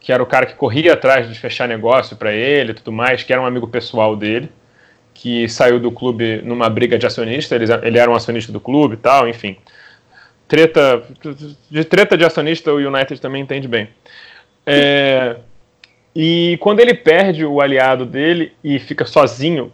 que 0.00 0.12
era 0.12 0.22
o 0.22 0.26
cara 0.26 0.46
que 0.46 0.54
corria 0.54 0.94
atrás 0.94 1.28
de 1.28 1.38
fechar 1.38 1.66
negócio 1.66 2.16
para 2.16 2.32
ele 2.32 2.70
e 2.70 2.74
tudo 2.74 2.92
mais, 2.92 3.22
que 3.22 3.32
era 3.32 3.42
um 3.42 3.46
amigo 3.46 3.66
pessoal 3.66 4.14
dele, 4.14 4.50
que 5.12 5.48
saiu 5.48 5.80
do 5.80 5.90
clube 5.90 6.40
numa 6.42 6.70
briga 6.70 6.96
de 6.96 7.06
acionista, 7.06 7.56
ele, 7.56 7.64
ele 7.82 7.98
era 7.98 8.10
um 8.10 8.14
acionista 8.14 8.52
do 8.52 8.60
clube 8.60 8.94
e 8.94 8.98
tal, 8.98 9.28
enfim 9.28 9.56
treta 10.48 11.02
de 11.70 11.84
treta 11.84 12.16
de 12.16 12.24
acionista 12.24 12.72
o 12.72 12.78
United 12.78 13.20
também 13.20 13.42
entende 13.42 13.68
bem. 13.68 13.88
É, 14.66 15.36
e 16.16 16.56
quando 16.60 16.80
ele 16.80 16.94
perde 16.94 17.44
o 17.44 17.60
aliado 17.60 18.06
dele 18.06 18.52
e 18.64 18.78
fica 18.78 19.04
sozinho, 19.04 19.70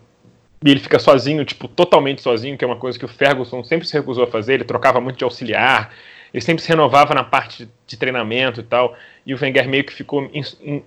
e 0.64 0.70
ele 0.70 0.81
fica 0.81 0.98
sozinho, 0.98 1.44
tipo, 1.44 1.68
totalmente 1.68 2.22
sozinho, 2.22 2.57
que 2.57 2.64
é 2.64 2.66
uma 2.66 2.77
coisa 2.77 2.98
que 2.98 3.05
o 3.05 3.09
Ferguson 3.09 3.62
sempre 3.62 3.87
se 3.87 3.92
recusou 3.92 4.24
a 4.24 4.27
fazer, 4.27 4.55
ele 4.55 4.64
trocava 4.64 4.98
muito 4.98 5.18
de 5.18 5.24
auxiliar, 5.24 5.92
ele 6.33 6.42
sempre 6.42 6.62
se 6.62 6.68
renovava 6.70 7.14
na 7.14 7.22
parte 7.22 7.68
de 7.87 7.96
treinamento 7.98 8.61
e 8.61 8.62
tal, 8.64 8.96
e 9.27 9.35
o 9.35 9.38
Wenger 9.40 9.68
meio 9.68 9.85
que 9.85 9.92
ficou 9.92 10.31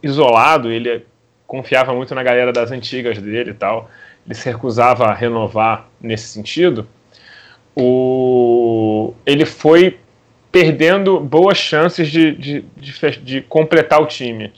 isolado, 0.01 0.71
ele 0.71 1.05
confiava 1.45 1.93
muito 1.93 2.15
na 2.15 2.23
galera 2.23 2.51
das 2.51 2.71
antigas 2.71 3.19
dele 3.19 3.51
e 3.51 3.53
tal, 3.53 3.89
ele 4.25 4.33
se 4.33 4.49
recusava 4.49 5.05
a 5.05 5.13
renovar 5.13 5.87
nesse 6.01 6.27
sentido. 6.27 6.87
O, 7.75 9.13
ele 9.25 9.45
foi 9.45 9.99
perdendo 10.51 11.19
boas 11.19 11.57
chances 11.57 12.09
de, 12.09 12.31
de, 12.31 12.65
de, 12.75 13.19
de, 13.19 13.41
completar 13.41 14.01
o 14.01 14.07
time. 14.07 14.51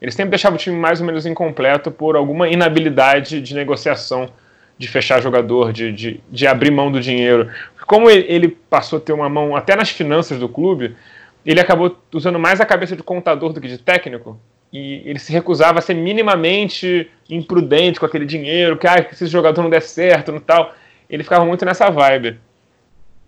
Ele 0.00 0.12
sempre 0.12 0.30
deixava 0.30 0.56
o 0.56 0.58
time 0.58 0.76
mais 0.76 1.00
ou 1.00 1.06
menos 1.06 1.24
incompleto 1.24 1.90
por 1.90 2.14
alguma 2.14 2.48
inabilidade 2.48 3.40
de 3.40 3.54
negociação, 3.54 4.30
de 4.78 4.86
fechar 4.86 5.20
jogador, 5.20 5.72
de, 5.72 5.92
de, 5.92 6.20
de 6.30 6.46
abrir 6.46 6.70
mão 6.70 6.90
do 6.90 7.00
dinheiro. 7.00 7.50
Como 7.86 8.08
ele, 8.08 8.48
passou 8.48 8.98
a 8.98 9.02
ter 9.02 9.12
uma 9.12 9.28
mão 9.28 9.56
até 9.56 9.74
nas 9.74 9.90
finanças 9.90 10.38
do 10.38 10.48
clube, 10.48 10.94
ele 11.44 11.60
acabou 11.60 11.98
usando 12.12 12.38
mais 12.38 12.60
a 12.60 12.66
cabeça 12.66 12.94
de 12.94 13.02
contador 13.02 13.52
do 13.52 13.60
que 13.60 13.68
de 13.68 13.78
técnico. 13.78 14.38
E 14.72 15.02
ele 15.04 15.18
se 15.18 15.32
recusava 15.32 15.78
a 15.78 15.82
ser 15.82 15.94
minimamente 15.94 17.10
imprudente 17.28 17.98
com 17.98 18.06
aquele 18.06 18.26
dinheiro, 18.26 18.76
que 18.76 18.86
ah, 18.86 19.02
se 19.12 19.24
esse 19.24 19.28
jogador 19.28 19.62
não 19.62 19.70
der 19.70 19.82
certo 19.82 20.34
e 20.34 20.40
tal. 20.40 20.74
Ele 21.08 21.22
ficava 21.22 21.44
muito 21.44 21.64
nessa 21.64 21.90
vibe. 21.90 22.38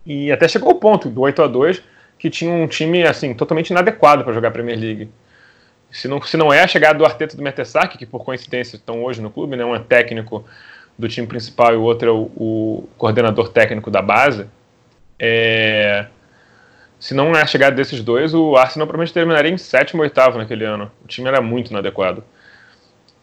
E 0.04 0.30
até 0.30 0.46
chegou 0.46 0.68
ao 0.68 0.74
ponto 0.74 1.08
do 1.08 1.22
8 1.22 1.42
a 1.42 1.46
2 1.46 1.82
que 2.18 2.28
tinha 2.28 2.52
um 2.52 2.66
time 2.66 3.02
assim 3.02 3.32
totalmente 3.32 3.70
inadequado 3.70 4.22
para 4.22 4.34
jogar 4.34 4.48
a 4.48 4.50
Premier 4.52 4.78
League. 4.78 5.10
Se 5.90 6.06
não, 6.06 6.20
se 6.22 6.36
não 6.36 6.52
é 6.52 6.62
a 6.62 6.68
chegada 6.68 6.98
do 6.98 7.04
Arteta 7.04 7.34
do 7.34 7.42
Mertesacker, 7.42 7.98
que 7.98 8.04
por 8.04 8.22
coincidência 8.22 8.76
estão 8.76 9.02
hoje 9.02 9.22
no 9.22 9.30
clube, 9.30 9.56
né, 9.56 9.64
um 9.64 9.74
é 9.74 9.78
técnico 9.78 10.44
do 11.00 11.08
time 11.08 11.26
principal 11.26 11.72
e 11.72 11.76
o 11.76 11.82
outro 11.82 12.08
é 12.08 12.12
o, 12.12 12.30
o 12.36 12.88
coordenador 12.96 13.48
técnico 13.48 13.90
da 13.90 14.02
base, 14.02 14.46
é, 15.18 16.06
se 16.98 17.14
não 17.14 17.34
é 17.34 17.42
a 17.42 17.46
chegada 17.46 17.74
desses 17.74 18.02
dois, 18.02 18.34
o 18.34 18.56
Arsenal 18.56 18.86
provavelmente 18.86 19.12
terminaria 19.12 19.50
em 19.50 19.58
sétimo 19.58 20.02
ou 20.02 20.04
oitavo 20.04 20.38
naquele 20.38 20.64
ano. 20.64 20.90
O 21.02 21.08
time 21.08 21.28
era 21.28 21.40
muito 21.40 21.70
inadequado. 21.70 22.22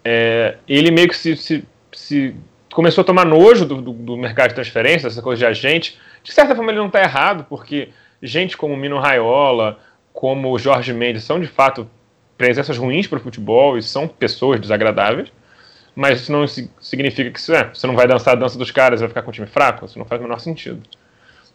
É, 0.04 0.58
ele 0.68 0.90
meio 0.92 1.08
que 1.08 1.16
se, 1.16 1.36
se, 1.36 1.66
se, 1.92 2.36
começou 2.74 3.02
a 3.02 3.06
tomar 3.06 3.26
nojo 3.26 3.66
do, 3.66 3.82
do, 3.82 3.94
do 3.94 4.18
mercado 4.18 4.50
de 4.50 4.56
transferência, 4.56 5.08
essa 5.08 5.22
coisa 5.22 5.40
de 5.40 5.46
agente, 5.46 6.00
de 6.24 6.32
certa 6.32 6.56
forma 6.56 6.72
ele 6.72 6.80
não 6.80 6.88
está 6.88 7.02
errado, 7.02 7.46
porque 7.48 7.90
gente 8.22 8.58
como 8.58 8.76
Mino 8.76 9.00
Raiola, 9.00 9.80
como 10.14 10.58
Jorge 10.58 10.94
Mendes 10.94 11.24
são 11.24 11.40
de 11.40 11.48
fato 11.48 11.90
presenças 12.38 12.78
ruins 12.78 13.08
para 13.08 13.18
o 13.18 13.22
futebol 13.22 13.78
e 13.78 13.84
são 13.84 14.08
pessoas 14.08 14.60
desagradáveis, 14.60 15.32
mas 15.98 16.22
isso 16.22 16.32
não 16.32 16.46
significa 16.80 17.32
que 17.32 17.52
é, 17.52 17.74
você 17.74 17.88
não 17.88 17.96
vai 17.96 18.08
dançar 18.08 18.36
a 18.36 18.40
dança 18.40 18.56
dos 18.56 18.70
caras 18.70 19.00
e 19.00 19.02
vai 19.02 19.08
ficar 19.08 19.24
com 19.24 19.30
um 19.30 19.34
time 19.34 19.48
fraco, 19.48 19.84
isso 19.84 19.98
não 19.98 20.06
faz 20.06 20.22
o 20.22 20.24
menor 20.24 20.38
sentido. 20.38 20.80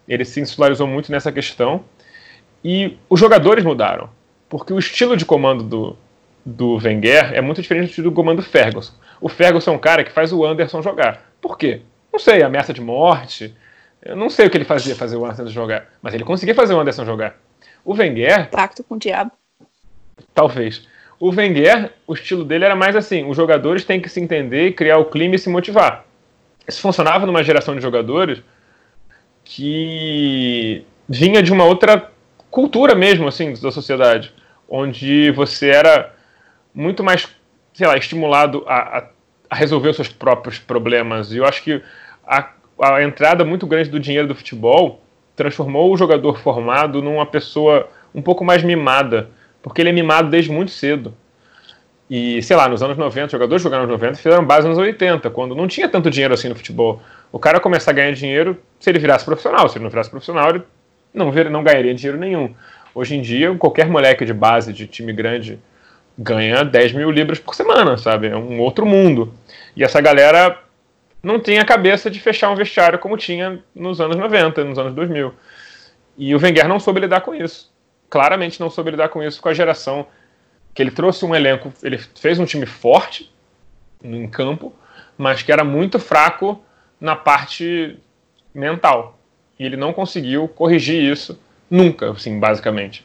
Ele 0.08 0.24
se 0.24 0.40
insularizou 0.40 0.84
muito 0.84 1.12
nessa 1.12 1.30
questão 1.30 1.84
e 2.64 2.98
os 3.08 3.20
jogadores 3.20 3.64
mudaram, 3.64 4.10
porque 4.48 4.72
o 4.72 4.80
estilo 4.80 5.16
de 5.16 5.24
comando 5.24 5.62
do, 5.62 5.96
do 6.44 6.74
Wenger 6.74 7.32
é 7.32 7.40
muito 7.40 7.62
diferente 7.62 7.84
do 7.84 7.90
estilo 7.90 8.10
do 8.10 8.16
comando 8.16 8.38
do 8.38 8.42
Ferguson. 8.42 8.92
O 9.20 9.28
Ferguson 9.28 9.70
é 9.70 9.74
um 9.76 9.78
cara 9.78 10.02
que 10.02 10.10
faz 10.10 10.32
o 10.32 10.44
Anderson 10.44 10.82
jogar. 10.82 11.24
Por 11.40 11.56
quê? 11.56 11.82
Não 12.12 12.18
sei, 12.18 12.42
ameaça 12.42 12.72
de 12.72 12.80
morte, 12.80 13.54
eu 14.04 14.16
não 14.16 14.28
sei 14.28 14.48
o 14.48 14.50
que 14.50 14.56
ele 14.56 14.64
fazia 14.64 14.96
fazer 14.96 15.16
o 15.16 15.24
Anderson 15.24 15.46
jogar, 15.52 15.86
mas 16.02 16.14
ele 16.14 16.24
conseguia 16.24 16.54
fazer 16.54 16.74
o 16.74 16.80
Anderson 16.80 17.04
jogar. 17.04 17.36
O 17.84 17.94
Wenger. 17.94 18.50
Pacto 18.50 18.82
com 18.82 18.96
o 18.96 18.98
diabo. 18.98 19.30
Talvez. 20.34 20.88
O 21.22 21.30
Wenger, 21.30 21.92
o 22.04 22.14
estilo 22.14 22.44
dele 22.44 22.64
era 22.64 22.74
mais 22.74 22.96
assim: 22.96 23.30
os 23.30 23.36
jogadores 23.36 23.84
têm 23.84 24.00
que 24.00 24.08
se 24.08 24.20
entender, 24.20 24.72
criar 24.72 24.98
o 24.98 25.04
clima 25.04 25.36
e 25.36 25.38
se 25.38 25.48
motivar. 25.48 26.04
Isso 26.66 26.80
funcionava 26.80 27.24
numa 27.24 27.44
geração 27.44 27.76
de 27.76 27.80
jogadores 27.80 28.42
que 29.44 30.84
vinha 31.08 31.40
de 31.40 31.52
uma 31.52 31.62
outra 31.62 32.10
cultura 32.50 32.96
mesmo, 32.96 33.28
assim, 33.28 33.54
da 33.54 33.70
sociedade, 33.70 34.34
onde 34.68 35.30
você 35.30 35.68
era 35.68 36.12
muito 36.74 37.04
mais, 37.04 37.28
sei 37.72 37.86
lá, 37.86 37.96
estimulado 37.96 38.64
a, 38.66 39.04
a, 39.48 39.54
resolver 39.54 39.90
os 39.90 39.96
seus 39.96 40.08
próprios 40.08 40.58
problemas. 40.58 41.32
E 41.32 41.36
eu 41.36 41.44
acho 41.44 41.62
que 41.62 41.80
a 42.26 42.50
a 42.80 43.00
entrada 43.00 43.44
muito 43.44 43.64
grande 43.64 43.88
do 43.88 44.00
dinheiro 44.00 44.26
do 44.26 44.34
futebol 44.34 45.00
transformou 45.36 45.92
o 45.92 45.96
jogador 45.96 46.40
formado 46.40 47.00
numa 47.00 47.24
pessoa 47.24 47.88
um 48.12 48.20
pouco 48.20 48.44
mais 48.44 48.64
mimada, 48.64 49.30
porque 49.62 49.80
ele 49.80 49.90
é 49.90 49.92
mimado 49.92 50.28
desde 50.28 50.50
muito 50.50 50.70
cedo. 50.70 51.14
E, 52.10 52.42
sei 52.42 52.56
lá, 52.56 52.68
nos 52.68 52.82
anos 52.82 52.98
90, 52.98 53.30
jogadores 53.30 53.62
jogaram 53.62 53.84
nos 53.84 53.92
90 53.92 54.16
fizeram 54.16 54.44
base 54.44 54.68
nos 54.68 54.76
80, 54.76 55.30
quando 55.30 55.54
não 55.54 55.66
tinha 55.66 55.88
tanto 55.88 56.10
dinheiro 56.10 56.34
assim 56.34 56.48
no 56.48 56.54
futebol. 56.54 57.00
O 57.30 57.38
cara 57.38 57.58
começa 57.58 57.90
a 57.90 57.94
ganhar 57.94 58.12
dinheiro 58.12 58.58
se 58.78 58.90
ele 58.90 58.98
virasse 58.98 59.24
profissional. 59.24 59.66
Se 59.68 59.78
ele 59.78 59.84
não 59.84 59.90
virasse 59.90 60.10
profissional, 60.10 60.50
ele 60.50 60.62
não, 61.14 61.30
vir, 61.30 61.48
não 61.48 61.64
ganharia 61.64 61.94
dinheiro 61.94 62.18
nenhum. 62.18 62.54
Hoje 62.94 63.16
em 63.16 63.22
dia, 63.22 63.54
qualquer 63.54 63.88
moleque 63.88 64.26
de 64.26 64.34
base 64.34 64.74
de 64.74 64.86
time 64.86 65.12
grande 65.12 65.58
ganha 66.18 66.62
10 66.62 66.92
mil 66.92 67.10
libras 67.10 67.38
por 67.38 67.54
semana, 67.54 67.96
sabe? 67.96 68.28
É 68.28 68.36
um 68.36 68.60
outro 68.60 68.84
mundo. 68.84 69.32
E 69.74 69.82
essa 69.82 69.98
galera 69.98 70.58
não 71.22 71.40
tem 71.40 71.58
a 71.58 71.64
cabeça 71.64 72.10
de 72.10 72.20
fechar 72.20 72.50
um 72.50 72.56
vestiário 72.56 72.98
como 72.98 73.16
tinha 73.16 73.58
nos 73.74 74.02
anos 74.02 74.16
90, 74.16 74.64
nos 74.64 74.78
anos 74.78 74.92
2000. 74.92 75.32
E 76.18 76.34
o 76.34 76.38
Wenger 76.38 76.68
não 76.68 76.78
soube 76.78 77.00
lidar 77.00 77.22
com 77.22 77.34
isso. 77.34 77.71
Claramente 78.12 78.60
não 78.60 78.68
soube 78.68 78.90
lidar 78.90 79.08
com 79.08 79.22
isso 79.22 79.40
com 79.40 79.48
a 79.48 79.54
geração 79.54 80.06
que 80.74 80.82
ele 80.82 80.90
trouxe 80.90 81.24
um 81.24 81.34
elenco, 81.34 81.72
ele 81.82 81.96
fez 81.96 82.38
um 82.38 82.44
time 82.44 82.66
forte 82.66 83.32
em 84.04 84.28
campo, 84.28 84.74
mas 85.16 85.42
que 85.42 85.50
era 85.50 85.64
muito 85.64 85.98
fraco 85.98 86.62
na 87.00 87.16
parte 87.16 87.98
mental. 88.54 89.18
E 89.58 89.64
ele 89.64 89.78
não 89.78 89.94
conseguiu 89.94 90.46
corrigir 90.46 91.02
isso 91.02 91.40
nunca, 91.70 92.10
assim, 92.10 92.38
basicamente. 92.38 93.02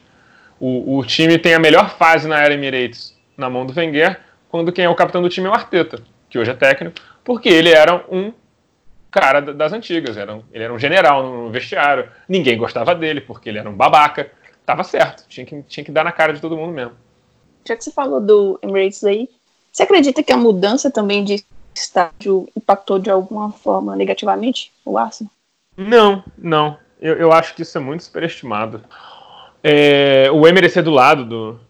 O, 0.60 0.98
o 0.98 1.04
time 1.06 1.38
tem 1.38 1.54
a 1.54 1.58
melhor 1.58 1.88
fase 1.96 2.28
na 2.28 2.42
era 2.42 2.52
Emirates 2.52 3.18
na 3.34 3.48
mão 3.48 3.64
do 3.64 3.72
Wenger, 3.74 4.20
quando 4.50 4.70
quem 4.70 4.84
é 4.84 4.90
o 4.90 4.94
capitão 4.94 5.22
do 5.22 5.30
time 5.30 5.46
é 5.46 5.50
o 5.50 5.54
Arteta, 5.54 6.02
que 6.28 6.38
hoje 6.38 6.50
é 6.50 6.54
técnico, 6.54 7.00
porque 7.24 7.48
ele 7.48 7.70
era 7.70 8.04
um 8.10 8.30
cara 9.10 9.40
das 9.40 9.72
antigas, 9.72 10.18
era 10.18 10.34
um, 10.34 10.42
ele 10.52 10.64
era 10.64 10.74
um 10.74 10.78
general 10.78 11.22
no 11.22 11.50
vestiário, 11.50 12.10
ninguém 12.28 12.58
gostava 12.58 12.94
dele, 12.94 13.22
porque 13.22 13.48
ele 13.48 13.58
era 13.58 13.70
um 13.70 13.74
babaca, 13.74 14.30
tava 14.68 14.84
certo, 14.84 15.26
tinha 15.28 15.44
que, 15.44 15.62
tinha 15.62 15.84
que 15.84 15.90
dar 15.90 16.04
na 16.04 16.12
cara 16.12 16.32
de 16.32 16.40
todo 16.40 16.56
mundo 16.56 16.72
mesmo 16.72 16.94
já 17.68 17.76
que 17.76 17.84
você 17.84 17.92
falou 17.92 18.20
do 18.20 18.58
Emirates 18.62 19.04
aí, 19.04 19.28
você 19.70 19.82
acredita 19.82 20.22
que 20.22 20.32
a 20.32 20.36
mudança 20.36 20.90
também 20.90 21.22
de 21.22 21.44
estádio 21.74 22.48
impactou 22.56 22.98
de 22.98 23.10
alguma 23.10 23.52
forma 23.52 23.94
negativamente 23.94 24.72
o 24.84 24.98
Arsenal? 24.98 25.30
Não, 25.76 26.24
não. 26.36 26.76
Eu, 27.00 27.14
eu 27.14 27.32
acho 27.32 27.54
que 27.54 27.62
isso 27.62 27.78
é 27.78 27.80
muito 27.80 28.02
superestimado. 28.02 28.82
É, 29.62 30.28
o 30.32 30.46
Emirates 30.46 30.76
é 30.76 30.82
do 30.82 30.90
lado 30.90 31.24
do, 31.24 31.60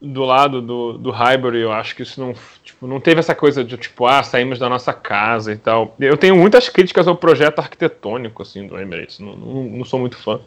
do 0.00 0.24
lado 0.24 0.60
do, 0.62 0.98
do 0.98 1.10
Highbury, 1.10 1.60
eu 1.60 1.70
acho 1.70 1.94
que 1.94 2.02
isso 2.02 2.20
não, 2.20 2.34
tipo, 2.64 2.86
não 2.86 2.98
teve 2.98 3.20
essa 3.20 3.34
coisa 3.34 3.62
de 3.62 3.76
tipo, 3.76 4.06
ah, 4.06 4.22
saímos 4.22 4.58
da 4.58 4.68
nossa 4.68 4.92
casa 4.92 5.52
e 5.52 5.56
tal. 5.56 5.94
Eu 6.00 6.16
tenho 6.16 6.34
muitas 6.34 6.68
críticas 6.68 7.06
ao 7.06 7.16
projeto 7.16 7.60
arquitetônico 7.60 8.42
assim 8.42 8.66
do 8.66 8.78
Emirates, 8.78 9.20
não, 9.20 9.36
não, 9.36 9.64
não 9.64 9.84
sou 9.84 10.00
muito 10.00 10.16
fã 10.16 10.40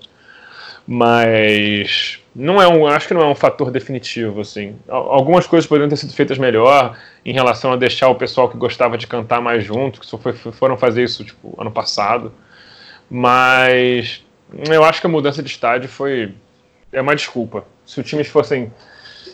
mas 0.86 2.20
não 2.36 2.62
é 2.62 2.68
um, 2.68 2.86
acho 2.86 3.08
que 3.08 3.14
não 3.14 3.22
é 3.22 3.28
um 3.28 3.36
fator 3.36 3.72
definitivo 3.72 4.42
assim. 4.42 4.76
Algumas 4.88 5.48
coisas 5.48 5.68
poderiam 5.68 5.90
ter 5.90 5.98
sido 5.98 6.14
feitas 6.14 6.38
melhor 6.38 6.98
em 7.26 7.34
relação 7.34 7.72
a 7.72 7.76
deixar 7.76 8.10
o 8.10 8.16
pessoal 8.16 8.50
que 8.50 8.58
gostava 8.58 8.98
de 8.98 9.08
cantar 9.08 9.42
mais 9.42 9.64
junto, 9.64 10.00
que 10.00 10.06
só 10.06 10.18
foi, 10.18 10.34
foram 10.34 10.78
fazer 10.78 11.04
isso 11.04 11.24
tipo 11.24 11.56
ano 11.58 11.72
passado. 11.72 12.34
Mas 13.10 14.24
eu 14.70 14.84
acho 14.84 15.00
que 15.00 15.08
a 15.08 15.10
mudança 15.10 15.42
de 15.42 15.50
estádio 15.50 15.90
foi 15.90 16.34
é 16.92 17.02
uma 17.02 17.16
desculpa. 17.16 17.66
Se 17.86 18.00
os 18.00 18.08
times 18.08 18.28
fossem 18.28 18.72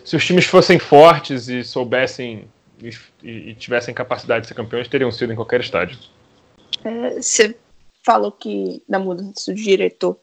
se 0.04 0.16
os 0.16 0.26
times 0.26 0.46
fossem 0.46 0.80
fortes 0.80 1.48
e 1.50 1.64
soubessem 1.64 2.46
e, 2.82 2.92
e 3.24 3.56
tivessem 3.56 3.94
capacidade 3.94 4.42
de 4.42 4.48
ser 4.48 4.54
campeões, 4.54 4.88
teriam 4.88 5.12
sido 5.12 5.34
em 5.34 5.36
qualquer 5.36 5.60
estádio. 5.60 5.98
É, 6.84 7.22
você 7.22 7.56
falou 8.04 8.32
que 8.32 8.82
da 8.88 9.00
mudança 9.00 9.54
de 9.54 9.64
diretor 9.64 10.18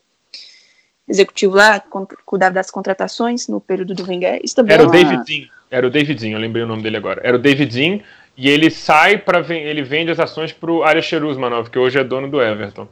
executivo 1.08 1.54
lá, 1.54 1.82
cuidava 2.24 2.54
das 2.54 2.70
contratações 2.70 3.48
no 3.48 3.60
período 3.60 3.94
do 3.94 4.08
Wenger. 4.08 4.40
Isso 4.42 4.56
também 4.56 4.74
era 4.74 4.82
é 4.82 4.86
o 4.86 4.90
David 4.90 5.24
Dean. 5.24 5.48
Era 5.70 5.86
o 5.86 5.90
David 5.90 6.20
Dean, 6.20 6.32
eu 6.32 6.38
lembrei 6.38 6.62
o 6.64 6.66
nome 6.66 6.82
dele 6.82 6.96
agora. 6.96 7.20
Era 7.24 7.36
o 7.36 7.40
David 7.40 7.72
Dean 7.72 8.00
e 8.36 8.48
ele 8.48 8.70
sai 8.70 9.18
para 9.18 9.40
ele 9.54 9.82
vende 9.82 10.10
as 10.10 10.20
ações 10.20 10.52
para 10.52 10.70
o 10.70 10.82
Arias 10.82 11.04
Cherusmanov, 11.04 11.70
que 11.70 11.78
hoje 11.78 11.98
é 11.98 12.04
dono 12.04 12.28
do 12.28 12.40
Everton. 12.40 12.88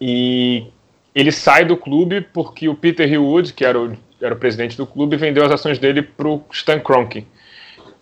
E 0.00 0.66
ele 1.14 1.32
sai 1.32 1.64
do 1.64 1.76
clube 1.76 2.20
porque 2.20 2.68
o 2.68 2.74
Peter 2.74 3.10
Hillwood, 3.10 3.52
que 3.52 3.64
era 3.64 3.80
o, 3.80 3.96
era 4.20 4.34
o 4.34 4.38
presidente 4.38 4.76
do 4.76 4.86
clube, 4.86 5.16
vendeu 5.16 5.44
as 5.44 5.52
ações 5.52 5.78
dele 5.78 6.02
para 6.02 6.28
o 6.28 6.44
Stan 6.52 6.78
Kroenke. 6.78 7.26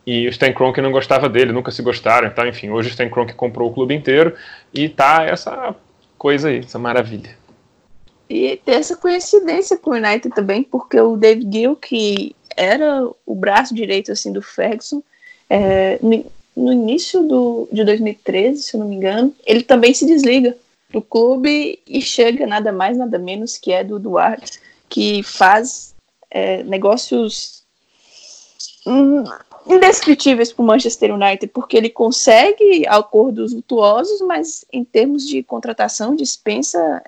E 0.07 0.27
o 0.27 0.31
Stan 0.31 0.53
Kroenke 0.53 0.81
não 0.81 0.93
gostava 0.93 1.29
dele, 1.29 1.51
nunca 1.51 1.73
se 1.73 1.83
gostaram, 1.83 2.29
então, 2.29 2.47
enfim, 2.47 2.71
hoje 2.71 2.89
o 2.89 2.91
Stan 2.91 3.09
Kroenke 3.09 3.35
comprou 3.35 3.69
o 3.69 3.75
clube 3.75 3.93
inteiro 3.93 4.35
e 4.73 4.89
tá 4.89 5.25
essa 5.25 5.75
coisa 6.17 6.49
aí, 6.49 6.59
essa 6.59 6.79
maravilha. 6.79 7.31
E 8.29 8.57
ter 8.65 8.73
essa 8.73 8.97
coincidência 8.97 9.77
com 9.77 9.91
o 9.91 9.95
United 9.95 10.35
também, 10.35 10.63
porque 10.63 11.01
o 11.01 11.17
David 11.17 11.49
Gill, 11.53 11.77
que 11.77 12.35
era 12.57 13.09
o 13.25 13.35
braço 13.35 13.75
direito 13.75 14.11
assim 14.11 14.33
do 14.33 14.43
Ferguson, 14.43 15.03
é, 15.49 15.99
no, 16.03 16.25
no, 16.57 16.73
início 16.73 17.23
do, 17.23 17.69
de 17.71 17.85
2013, 17.85 18.63
se 18.63 18.75
eu 18.75 18.81
não 18.81 18.89
me 18.89 18.97
engano, 18.97 19.35
ele 19.47 19.63
também 19.63 19.95
se 19.95 20.07
desliga 20.07 20.57
do 20.91 21.01
clube 21.01 21.79
e 21.87 22.01
chega 22.01 22.47
nada 22.47 22.73
mais, 22.73 22.97
nada 22.97 23.19
menos 23.19 23.59
que 23.59 23.73
é 23.73 23.85
do 23.85 23.99
Duarte, 23.99 24.61
que 24.89 25.23
faz 25.23 25.95
é, 26.31 26.63
negócios 26.65 27.63
hum, 28.87 29.23
indescritíveis 29.67 30.53
para 30.53 30.63
o 30.63 30.67
Manchester 30.67 31.15
United, 31.15 31.49
porque 31.49 31.77
ele 31.77 31.91
consegue 31.91 32.87
acordos 32.87 33.53
lutuosos, 33.53 34.21
mas 34.23 34.65
em 34.73 34.85
termos 34.85 35.27
de 35.27 35.43
contratação, 35.43 36.15
dispensa 36.15 37.03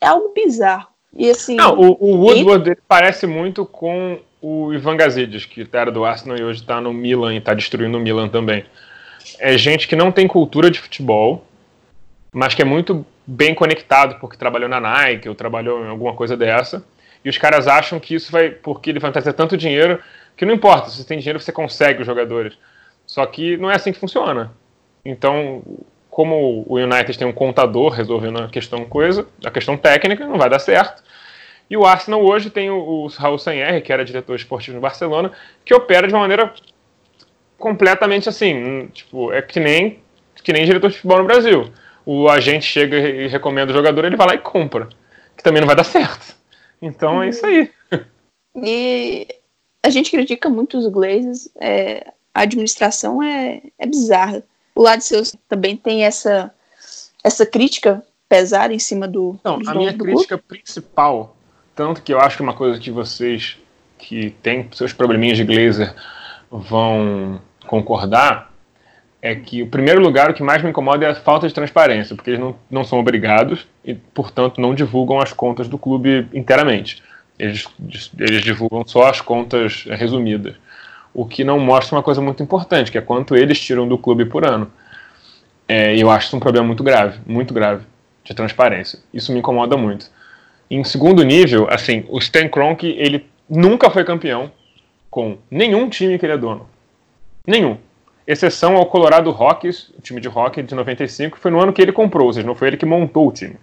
é 0.00 0.06
algo 0.06 0.32
bizarro. 0.34 0.88
E 1.12 1.30
assim. 1.30 1.56
Não, 1.56 1.74
o, 1.74 1.96
o 2.00 2.16
Woodward 2.22 2.70
ele 2.70 2.80
parece 2.86 3.26
muito 3.26 3.64
com 3.64 4.20
o 4.40 4.72
Ivan 4.72 4.96
Gazidis, 4.96 5.44
que 5.44 5.66
era 5.72 5.90
do 5.90 6.04
Arsenal 6.04 6.38
e 6.38 6.44
hoje 6.44 6.60
está 6.60 6.80
no 6.80 6.92
Milan 6.92 7.34
e 7.34 7.38
está 7.38 7.54
destruindo 7.54 7.96
o 7.96 8.00
Milan 8.00 8.28
também. 8.28 8.64
É 9.38 9.56
gente 9.56 9.88
que 9.88 9.96
não 9.96 10.12
tem 10.12 10.28
cultura 10.28 10.70
de 10.70 10.78
futebol, 10.78 11.44
mas 12.32 12.54
que 12.54 12.62
é 12.62 12.64
muito 12.64 13.04
bem 13.26 13.54
conectado 13.54 14.20
porque 14.20 14.36
trabalhou 14.36 14.68
na 14.68 14.78
Nike 14.78 15.28
ou 15.28 15.34
trabalhou 15.34 15.84
em 15.84 15.88
alguma 15.88 16.14
coisa 16.14 16.36
dessa. 16.36 16.84
E 17.24 17.28
os 17.28 17.38
caras 17.38 17.66
acham 17.66 17.98
que 17.98 18.14
isso 18.14 18.30
vai, 18.30 18.50
porque 18.50 18.90
ele 18.90 19.00
vai 19.00 19.10
trazer 19.10 19.32
tanto 19.32 19.56
dinheiro, 19.56 20.00
que 20.36 20.46
não 20.46 20.54
importa, 20.54 20.90
se 20.90 20.98
você 20.98 21.04
tem 21.04 21.18
dinheiro 21.18 21.40
você 21.40 21.50
consegue 21.50 22.00
os 22.00 22.06
jogadores. 22.06 22.56
Só 23.06 23.24
que 23.26 23.56
não 23.56 23.70
é 23.70 23.74
assim 23.74 23.92
que 23.92 23.98
funciona. 23.98 24.52
Então, 25.04 25.62
como 26.16 26.64
o 26.66 26.76
United 26.78 27.18
tem 27.18 27.28
um 27.28 27.32
contador 27.32 27.90
resolvendo 27.90 28.38
a 28.38 28.48
questão 28.48 28.86
coisa, 28.86 29.28
a 29.44 29.50
questão 29.50 29.76
técnica, 29.76 30.24
não 30.24 30.38
vai 30.38 30.48
dar 30.48 30.58
certo. 30.58 31.02
E 31.68 31.76
o 31.76 31.84
Arsenal 31.84 32.24
hoje 32.24 32.48
tem 32.48 32.70
o, 32.70 33.06
Raul 33.08 33.38
Sanher, 33.38 33.82
que 33.82 33.92
era 33.92 34.02
diretor 34.02 34.34
esportivo 34.34 34.76
no 34.76 34.80
Barcelona, 34.80 35.30
que 35.62 35.74
opera 35.74 36.08
de 36.08 36.14
uma 36.14 36.20
maneira 36.20 36.54
completamente 37.58 38.30
assim, 38.30 38.86
tipo, 38.94 39.30
é 39.30 39.42
que 39.42 39.60
nem, 39.60 40.00
que 40.42 40.54
nem 40.54 40.64
diretor 40.64 40.88
de 40.88 40.96
futebol 40.96 41.18
no 41.18 41.26
Brasil. 41.26 41.70
O 42.06 42.30
agente 42.30 42.64
chega 42.64 42.96
e 42.96 43.28
recomenda 43.28 43.70
o 43.70 43.76
jogador, 43.76 44.06
ele 44.06 44.16
vai 44.16 44.28
lá 44.28 44.34
e 44.36 44.38
compra, 44.38 44.88
que 45.36 45.44
também 45.44 45.60
não 45.60 45.66
vai 45.66 45.76
dar 45.76 45.84
certo. 45.84 46.34
Então 46.80 47.22
é 47.22 47.28
isso 47.28 47.44
aí. 47.44 47.70
E 48.54 49.28
a 49.82 49.90
gente 49.90 50.10
critica 50.10 50.48
muito 50.48 50.78
os 50.78 50.86
Glazers, 50.86 51.50
é, 51.60 52.10
a 52.32 52.40
administração 52.40 53.22
é, 53.22 53.60
é 53.78 53.84
bizarra 53.84 54.42
o 54.76 54.82
lado 54.82 55.00
seu 55.00 55.22
também 55.48 55.76
tem 55.76 56.04
essa, 56.04 56.52
essa 57.24 57.46
crítica 57.46 58.02
pesada 58.28 58.74
em 58.74 58.78
cima 58.78 59.08
do. 59.08 59.40
Não, 59.42 59.58
a 59.66 59.74
minha 59.74 59.92
crítica 59.92 60.36
principal, 60.36 61.34
tanto 61.74 62.02
que 62.02 62.12
eu 62.12 62.20
acho 62.20 62.36
que 62.36 62.42
uma 62.42 62.52
coisa 62.52 62.78
que 62.78 62.90
vocês 62.90 63.56
que 63.98 64.30
têm 64.42 64.68
seus 64.72 64.92
probleminhas 64.92 65.38
de 65.38 65.44
Glazer 65.44 65.94
vão 66.50 67.40
concordar, 67.66 68.52
é 69.22 69.34
que 69.34 69.62
o 69.62 69.66
primeiro 69.66 70.00
lugar 70.00 70.30
o 70.30 70.34
que 70.34 70.42
mais 70.42 70.62
me 70.62 70.68
incomoda 70.68 71.06
é 71.06 71.10
a 71.10 71.14
falta 71.14 71.48
de 71.48 71.54
transparência, 71.54 72.14
porque 72.14 72.30
eles 72.30 72.40
não, 72.40 72.54
não 72.70 72.84
são 72.84 73.00
obrigados 73.00 73.66
e, 73.82 73.94
portanto, 73.94 74.60
não 74.60 74.74
divulgam 74.74 75.18
as 75.18 75.32
contas 75.32 75.66
do 75.66 75.78
clube 75.78 76.28
inteiramente. 76.34 77.02
Eles, 77.38 77.66
eles 78.18 78.42
divulgam 78.42 78.86
só 78.86 79.08
as 79.08 79.20
contas 79.20 79.84
resumidas 79.88 80.54
o 81.16 81.24
que 81.24 81.42
não 81.42 81.58
mostra 81.58 81.96
uma 81.96 82.02
coisa 82.02 82.20
muito 82.20 82.42
importante, 82.42 82.92
que 82.92 82.98
é 82.98 83.00
quanto 83.00 83.34
eles 83.34 83.58
tiram 83.58 83.88
do 83.88 83.96
clube 83.96 84.26
por 84.26 84.46
ano. 84.46 84.70
É, 85.66 85.96
eu 85.96 86.10
acho 86.10 86.26
isso 86.26 86.36
um 86.36 86.40
problema 86.40 86.66
muito 86.66 86.84
grave, 86.84 87.18
muito 87.26 87.54
grave, 87.54 87.86
de 88.22 88.34
transparência. 88.34 88.98
Isso 89.14 89.32
me 89.32 89.38
incomoda 89.38 89.78
muito. 89.78 90.10
Em 90.70 90.84
segundo 90.84 91.22
nível, 91.22 91.66
assim, 91.70 92.04
o 92.10 92.18
Stan 92.18 92.46
Kroenke, 92.48 92.94
ele 92.98 93.24
nunca 93.48 93.88
foi 93.88 94.04
campeão 94.04 94.52
com 95.08 95.38
nenhum 95.50 95.88
time 95.88 96.18
que 96.18 96.26
ele 96.26 96.34
é 96.34 96.36
dono. 96.36 96.68
Nenhum. 97.46 97.78
Exceção 98.26 98.76
ao 98.76 98.84
Colorado 98.84 99.30
Rockies, 99.30 99.88
o 99.96 100.02
time 100.02 100.20
de 100.20 100.28
hockey 100.28 100.62
de 100.62 100.74
95, 100.74 101.38
foi 101.38 101.50
no 101.50 101.62
ano 101.62 101.72
que 101.72 101.80
ele 101.80 101.92
comprou, 101.92 102.26
ou 102.26 102.32
seja, 102.34 102.46
não 102.46 102.54
foi 102.54 102.68
ele 102.68 102.76
que 102.76 102.84
montou 102.84 103.28
o 103.28 103.32
time. 103.32 103.56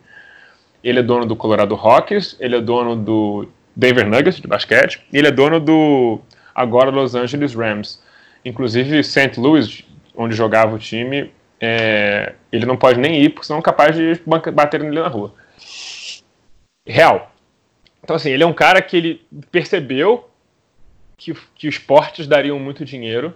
Ele 0.84 0.99
é 0.99 1.04
dono 1.04 1.28
do 1.28 1.36
Colorado 1.36 1.76
Rockies, 1.76 2.36
ele 2.39 2.56
é 2.56 2.62
dono 2.62 2.95
do 2.95 3.47
Denver 3.76 4.08
Nuggets 4.08 4.41
de 4.41 4.47
basquete, 4.47 5.01
e 5.14 5.20
ele 5.20 5.28
é 5.28 5.32
dono 5.32 5.60
do 5.60 6.20
agora 6.54 6.89
Los 6.89 7.16
Angeles 7.16 7.54
Rams. 7.54 8.01
Inclusive, 8.45 9.04
St. 9.04 9.39
Louis, 9.39 9.84
onde 10.16 10.36
jogava 10.36 10.76
o 10.76 10.80
time, 10.80 11.32
é, 11.60 12.34
ele 12.51 12.66
não 12.66 12.76
pode 12.76 12.99
nem 12.99 13.22
ir, 13.22 13.30
porque 13.30 13.47
senão 13.47 13.60
é 13.60 13.64
capaz 13.64 13.95
de 13.95 14.22
bater 14.51 14.82
nele 14.82 14.99
na 14.99 15.08
rua. 15.08 15.34
real. 16.86 17.32
Então, 18.04 18.16
assim, 18.18 18.32
ele 18.32 18.43
é 18.43 18.45
um 18.45 18.54
cara 18.54 18.82
que 18.82 18.97
ele 18.97 19.26
percebeu 19.49 20.30
que, 21.16 21.34
que 21.56 21.68
esportes 21.68 22.28
dariam 22.28 22.60
muito 22.60 22.84
dinheiro 22.84 23.34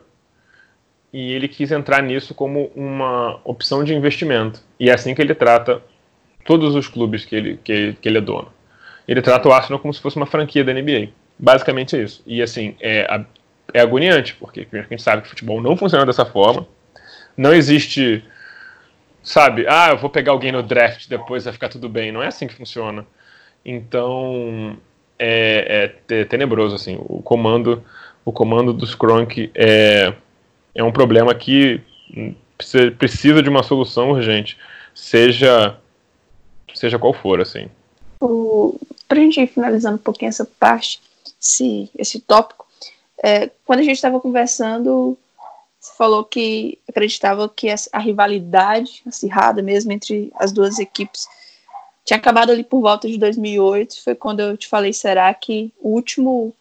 e 1.13 1.31
ele 1.31 1.47
quis 1.47 1.71
entrar 1.71 2.03
nisso 2.03 2.33
como 2.33 2.69
uma 2.75 3.39
opção 3.45 3.83
de 3.83 3.95
investimento. 3.95 4.61
E 4.77 4.89
é 4.89 4.93
assim 4.93 5.15
que 5.15 5.21
ele 5.21 5.33
trata 5.33 5.81
todos 6.43 6.75
os 6.75 6.87
clubes 6.87 7.23
que 7.23 7.35
ele, 7.35 7.59
que, 7.63 7.93
que 8.01 8.09
ele 8.09 8.17
é 8.17 8.21
dono. 8.21 8.51
Ele 9.07 9.21
trata 9.21 9.47
o 9.47 9.53
Arsenal 9.53 9.79
como 9.79 9.93
se 9.93 10.01
fosse 10.01 10.17
uma 10.17 10.25
franquia 10.25 10.65
da 10.65 10.73
NBA. 10.73 11.09
Basicamente 11.39 11.95
é 11.95 12.03
isso. 12.03 12.23
E 12.25 12.41
assim, 12.41 12.75
é, 12.79 13.23
é 13.73 13.79
agoniante, 13.79 14.35
porque 14.35 14.67
a 14.71 14.81
gente 14.81 15.01
sabe 15.01 15.21
que 15.21 15.27
o 15.27 15.29
futebol 15.29 15.61
não 15.61 15.77
funciona 15.77 16.05
dessa 16.05 16.25
forma. 16.25 16.67
Não 17.35 17.53
existe, 17.53 18.23
sabe, 19.21 19.65
ah, 19.67 19.89
eu 19.91 19.97
vou 19.97 20.09
pegar 20.09 20.31
alguém 20.31 20.51
no 20.51 20.63
draft 20.63 21.07
depois 21.07 21.43
vai 21.43 21.53
ficar 21.53 21.69
tudo 21.69 21.87
bem. 21.87 22.11
Não 22.11 22.23
é 22.23 22.27
assim 22.27 22.47
que 22.47 22.55
funciona. 22.55 23.05
Então, 23.63 24.77
é, 25.19 25.91
é 26.09 26.23
tenebroso, 26.25 26.75
assim. 26.75 26.97
O 26.99 27.21
comando, 27.21 27.83
o 28.25 28.31
comando 28.31 28.73
dos 28.73 28.95
Kronk 28.95 29.51
é, 29.53 30.13
é 30.73 30.83
um 30.83 30.91
problema 30.91 31.33
que 31.35 31.81
precisa 32.97 33.41
de 33.41 33.49
uma 33.49 33.63
solução 33.63 34.11
urgente, 34.11 34.57
seja, 34.93 35.77
seja 36.73 36.97
qual 36.97 37.13
for, 37.13 37.41
assim. 37.41 37.67
Para 39.07 39.19
a 39.19 39.21
gente 39.21 39.39
ir 39.39 39.47
finalizando 39.47 39.95
um 39.95 39.99
pouquinho 39.99 40.29
essa 40.29 40.45
parte, 40.59 40.99
esse, 41.41 41.89
esse 41.97 42.19
tópico, 42.19 42.65
é, 43.23 43.49
quando 43.65 43.79
a 43.79 43.83
gente 43.83 43.95
estava 43.95 44.19
conversando, 44.19 45.17
você 45.79 45.93
falou 45.97 46.23
que 46.23 46.77
acreditava 46.87 47.47
que 47.49 47.67
a 47.91 47.99
rivalidade 47.99 49.01
acirrada 49.05 49.61
mesmo 49.61 49.91
entre 49.91 50.31
as 50.35 50.51
duas 50.51 50.79
equipes 50.79 51.27
tinha 52.05 52.17
acabado 52.17 52.51
ali 52.51 52.63
por 52.63 52.81
volta 52.81 53.07
de 53.07 53.17
2008. 53.17 54.03
Foi 54.03 54.15
quando 54.15 54.39
eu 54.39 54.57
te 54.57 54.67
falei, 54.67 54.93
será 54.93 55.33
que 55.33 55.73
o 55.81 55.89
último 55.89 56.53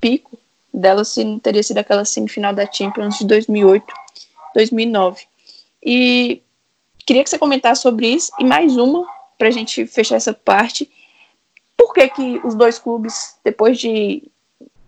pico 0.00 0.38
dela 0.72 1.04
se 1.04 1.22
não 1.22 1.38
teria 1.38 1.62
sido 1.62 1.78
aquela 1.78 2.04
semifinal 2.04 2.54
da 2.54 2.70
Champions 2.70 3.18
de 3.18 3.26
2008, 3.26 3.84
2009. 4.54 5.24
E 5.84 6.40
queria 7.04 7.22
que 7.22 7.30
você 7.30 7.38
comentasse 7.38 7.82
sobre 7.82 8.06
isso 8.06 8.32
e 8.38 8.44
mais 8.44 8.76
uma 8.76 9.06
para 9.36 9.48
a 9.48 9.50
gente 9.50 9.86
fechar 9.86 10.16
essa 10.16 10.32
parte. 10.32 10.90
Por 11.82 11.92
que, 11.92 12.08
que 12.10 12.40
os 12.44 12.54
dois 12.54 12.78
clubes, 12.78 13.36
depois 13.42 13.76
de, 13.76 14.22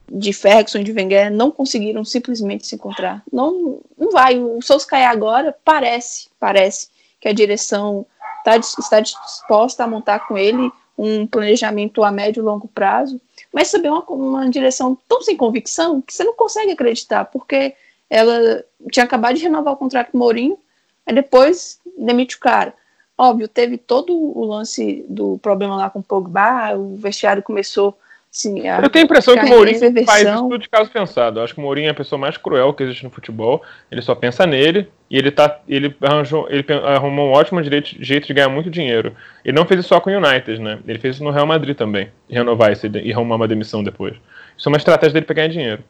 de 0.08 0.32
Ferguson 0.32 0.78
e 0.78 0.84
de 0.84 0.92
Wenger, 0.92 1.28
não 1.28 1.50
conseguiram 1.50 2.04
simplesmente 2.04 2.68
se 2.68 2.76
encontrar? 2.76 3.20
Não, 3.32 3.80
não 3.98 4.12
vai. 4.12 4.38
O 4.38 4.62
Solskjaer 4.62 5.10
agora 5.10 5.54
parece, 5.64 6.28
parece 6.38 6.88
que 7.20 7.26
a 7.26 7.32
direção 7.32 8.06
tá, 8.44 8.56
está 8.56 9.00
disposta 9.00 9.82
a 9.82 9.88
montar 9.88 10.20
com 10.20 10.38
ele 10.38 10.70
um 10.96 11.26
planejamento 11.26 12.04
a 12.04 12.12
médio 12.12 12.40
e 12.40 12.44
longo 12.44 12.68
prazo, 12.68 13.20
mas 13.52 13.66
saber 13.66 13.90
uma, 13.90 14.04
uma 14.04 14.48
direção 14.48 14.96
tão 15.08 15.20
sem 15.20 15.36
convicção 15.36 16.00
que 16.00 16.14
você 16.14 16.22
não 16.22 16.34
consegue 16.34 16.70
acreditar, 16.70 17.24
porque 17.24 17.74
ela 18.08 18.64
tinha 18.92 19.02
acabado 19.02 19.34
de 19.34 19.42
renovar 19.42 19.74
o 19.74 19.76
contrato 19.76 20.12
com 20.12 20.18
o 20.18 20.20
Mourinho, 20.20 20.56
aí 21.04 21.12
depois 21.12 21.80
demite 21.98 22.36
o 22.36 22.40
cara. 22.40 22.72
Óbvio, 23.16 23.46
teve 23.46 23.78
todo 23.78 24.12
o 24.12 24.44
lance 24.44 25.04
do 25.08 25.38
problema 25.38 25.76
lá 25.76 25.88
com 25.88 26.00
o 26.00 26.02
Pogba, 26.02 26.74
o 26.76 26.96
vestiário 26.96 27.42
começou 27.42 27.96
Sim, 28.34 28.66
eu 28.66 28.90
tenho 28.90 29.04
a 29.04 29.06
impressão 29.06 29.36
que 29.36 29.44
o 29.44 29.48
Mourinho 29.48 29.78
faz 30.04 30.26
isso 30.26 30.42
tudo 30.42 30.58
de 30.58 30.68
caso 30.68 30.90
pensado. 30.90 31.38
Eu 31.38 31.44
acho 31.44 31.54
que 31.54 31.60
o 31.60 31.62
Mourinho 31.62 31.86
é 31.86 31.90
a 31.90 31.94
pessoa 31.94 32.18
mais 32.18 32.36
cruel 32.36 32.74
que 32.74 32.82
existe 32.82 33.04
no 33.04 33.10
futebol. 33.10 33.62
Ele 33.88 34.02
só 34.02 34.12
pensa 34.12 34.44
nele 34.44 34.90
e 35.08 35.16
ele 35.16 35.30
tá, 35.30 35.60
ele 35.68 35.94
arranjou, 36.02 36.48
ele 36.50 36.64
arrumou 36.84 37.28
um 37.28 37.30
ótimo 37.30 37.62
jeito, 37.62 37.90
jeito 38.02 38.26
de 38.26 38.34
ganhar 38.34 38.48
muito 38.48 38.68
dinheiro. 38.68 39.14
Ele 39.44 39.56
não 39.56 39.64
fez 39.64 39.78
isso 39.78 39.90
só 39.90 40.00
com 40.00 40.10
o 40.10 40.12
United, 40.12 40.60
né? 40.60 40.80
Ele 40.84 40.98
fez 40.98 41.14
isso 41.14 41.22
no 41.22 41.30
Real 41.30 41.46
Madrid 41.46 41.76
também, 41.76 42.10
renovar 42.28 42.72
isso 42.72 42.88
e 42.88 43.12
arrumar 43.12 43.36
uma 43.36 43.46
demissão 43.46 43.84
depois. 43.84 44.16
Isso 44.58 44.68
é 44.68 44.72
uma 44.72 44.78
estratégia 44.78 45.12
dele 45.12 45.26
para 45.26 45.36
ganhar 45.36 45.48
dinheiro. 45.48 45.84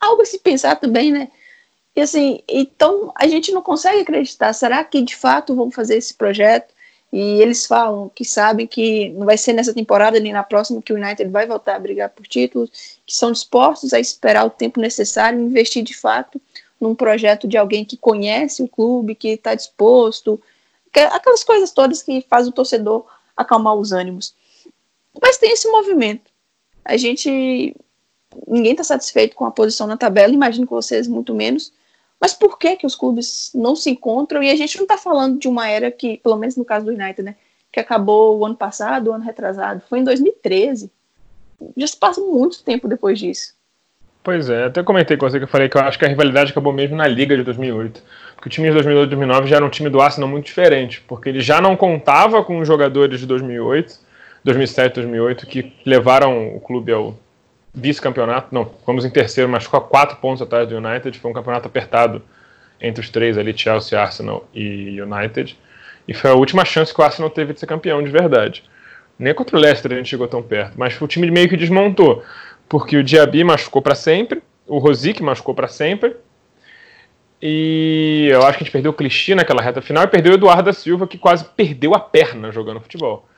Algo 0.00 0.22
a 0.22 0.24
se 0.24 0.38
pensar 0.38 0.76
também, 0.76 1.10
né? 1.10 1.30
E 1.94 2.00
assim, 2.00 2.40
então 2.48 3.12
a 3.14 3.26
gente 3.26 3.52
não 3.52 3.62
consegue 3.62 4.00
acreditar. 4.00 4.52
Será 4.52 4.82
que 4.82 5.02
de 5.02 5.14
fato 5.14 5.54
vão 5.54 5.70
fazer 5.70 5.96
esse 5.96 6.14
projeto? 6.14 6.72
E 7.12 7.42
eles 7.42 7.66
falam 7.66 8.10
que 8.14 8.24
sabem 8.24 8.66
que 8.66 9.10
não 9.10 9.26
vai 9.26 9.36
ser 9.36 9.52
nessa 9.52 9.74
temporada 9.74 10.18
nem 10.18 10.32
na 10.32 10.42
próxima 10.42 10.80
que 10.80 10.92
o 10.92 10.96
United 10.96 11.30
vai 11.30 11.46
voltar 11.46 11.76
a 11.76 11.78
brigar 11.78 12.08
por 12.08 12.26
títulos, 12.26 12.98
que 13.04 13.14
são 13.14 13.30
dispostos 13.30 13.92
a 13.92 14.00
esperar 14.00 14.46
o 14.46 14.50
tempo 14.50 14.80
necessário 14.80 15.38
e 15.38 15.42
investir 15.42 15.84
de 15.84 15.94
fato 15.94 16.40
num 16.80 16.94
projeto 16.94 17.46
de 17.46 17.56
alguém 17.56 17.84
que 17.84 17.96
conhece 17.96 18.62
o 18.62 18.68
clube, 18.68 19.14
que 19.14 19.28
está 19.28 19.54
disposto, 19.54 20.40
aquelas 20.92 21.44
coisas 21.44 21.70
todas 21.70 22.02
que 22.02 22.24
faz 22.28 22.48
o 22.48 22.52
torcedor 22.52 23.06
acalmar 23.36 23.74
os 23.74 23.92
ânimos. 23.92 24.34
Mas 25.20 25.38
tem 25.38 25.52
esse 25.52 25.68
movimento. 25.68 26.30
A 26.84 26.96
gente. 26.96 27.76
Ninguém 28.48 28.72
está 28.72 28.82
satisfeito 28.82 29.36
com 29.36 29.44
a 29.44 29.50
posição 29.50 29.86
na 29.86 29.96
tabela, 29.96 30.32
imagino 30.32 30.66
que 30.66 30.72
vocês 30.72 31.06
muito 31.06 31.34
menos. 31.34 31.72
Mas 32.22 32.32
por 32.32 32.56
que 32.56 32.76
que 32.76 32.86
os 32.86 32.94
clubes 32.94 33.50
não 33.52 33.74
se 33.74 33.90
encontram? 33.90 34.40
E 34.40 34.48
a 34.48 34.54
gente 34.54 34.76
não 34.76 34.84
está 34.84 34.96
falando 34.96 35.40
de 35.40 35.48
uma 35.48 35.68
era 35.68 35.90
que, 35.90 36.18
pelo 36.18 36.36
menos 36.36 36.56
no 36.56 36.64
caso 36.64 36.86
do 36.86 36.92
United, 36.92 37.20
né, 37.20 37.34
que 37.72 37.80
acabou 37.80 38.38
o 38.38 38.46
ano 38.46 38.54
passado, 38.54 39.08
o 39.08 39.12
ano 39.12 39.24
retrasado, 39.24 39.82
foi 39.88 39.98
em 39.98 40.04
2013. 40.04 40.88
Já 41.76 41.86
se 41.88 41.96
passa 41.96 42.20
muito 42.20 42.62
tempo 42.62 42.86
depois 42.86 43.18
disso. 43.18 43.54
Pois 44.22 44.48
é, 44.48 44.66
até 44.66 44.84
comentei 44.84 45.16
com 45.16 45.28
você 45.28 45.38
que 45.38 45.44
eu 45.44 45.48
falei 45.48 45.68
que 45.68 45.76
eu 45.76 45.80
acho 45.80 45.98
que 45.98 46.04
a 46.04 46.08
rivalidade 46.08 46.52
acabou 46.52 46.72
mesmo 46.72 46.94
na 46.94 47.08
Liga 47.08 47.36
de 47.36 47.42
2008. 47.42 48.00
Porque 48.36 48.48
o 48.48 48.52
time 48.52 48.68
de 48.68 48.74
2008 48.74 49.08
e 49.08 49.16
2009 49.16 49.46
já 49.48 49.56
era 49.56 49.64
um 49.64 49.70
time 49.70 49.90
do 49.90 50.00
Arsenal 50.00 50.30
muito 50.30 50.44
diferente, 50.44 51.02
porque 51.08 51.28
ele 51.28 51.40
já 51.40 51.60
não 51.60 51.76
contava 51.76 52.44
com 52.44 52.60
os 52.60 52.68
jogadores 52.68 53.18
de 53.18 53.26
2008, 53.26 53.98
2007, 54.44 54.94
2008 54.94 55.46
que 55.46 55.72
levaram 55.84 56.54
o 56.54 56.60
clube 56.60 56.92
ao 56.92 57.18
vice-campeonato, 57.74 58.54
não, 58.54 58.66
fomos 58.84 59.04
em 59.04 59.10
terceiro, 59.10 59.50
mas 59.50 59.64
ficou 59.64 59.78
a 59.78 59.82
quatro 59.82 60.16
pontos 60.16 60.42
atrás 60.42 60.68
do 60.68 60.76
United. 60.76 61.18
Foi 61.18 61.30
um 61.30 61.34
campeonato 61.34 61.66
apertado 61.66 62.22
entre 62.80 63.00
os 63.00 63.08
três 63.08 63.38
ali, 63.38 63.56
Chelsea, 63.56 63.98
Arsenal 63.98 64.48
e 64.54 65.00
United. 65.00 65.56
E 66.06 66.12
foi 66.12 66.30
a 66.30 66.34
última 66.34 66.64
chance 66.64 66.92
que 66.92 67.00
o 67.00 67.04
Arsenal 67.04 67.30
teve 67.30 67.54
de 67.54 67.60
ser 67.60 67.66
campeão 67.66 68.02
de 68.02 68.10
verdade. 68.10 68.64
Nem 69.18 69.34
contra 69.34 69.56
o 69.56 69.60
Leicester 69.60 69.92
a 69.92 69.96
gente 69.96 70.08
chegou 70.08 70.26
tão 70.26 70.42
perto, 70.42 70.74
mas 70.76 71.00
o 71.00 71.06
time 71.06 71.30
meio 71.30 71.48
que 71.48 71.56
desmontou, 71.56 72.24
porque 72.68 72.96
o 72.96 73.04
Diaby 73.04 73.44
machucou 73.44 73.80
para 73.80 73.94
sempre, 73.94 74.42
o 74.66 74.78
Rosic 74.78 75.22
machucou 75.22 75.54
para 75.54 75.68
sempre, 75.68 76.16
e 77.40 78.28
eu 78.32 78.42
acho 78.42 78.58
que 78.58 78.64
a 78.64 78.64
gente 78.64 78.72
perdeu 78.72 78.90
o 78.90 78.94
Clichy 78.94 79.34
naquela 79.34 79.62
reta 79.62 79.80
final 79.80 80.02
e 80.02 80.08
perdeu 80.08 80.32
o 80.32 80.34
Eduardo 80.34 80.64
da 80.64 80.72
Silva, 80.72 81.06
que 81.06 81.18
quase 81.18 81.44
perdeu 81.44 81.94
a 81.94 82.00
perna 82.00 82.50
jogando 82.50 82.80
futebol 82.80 83.28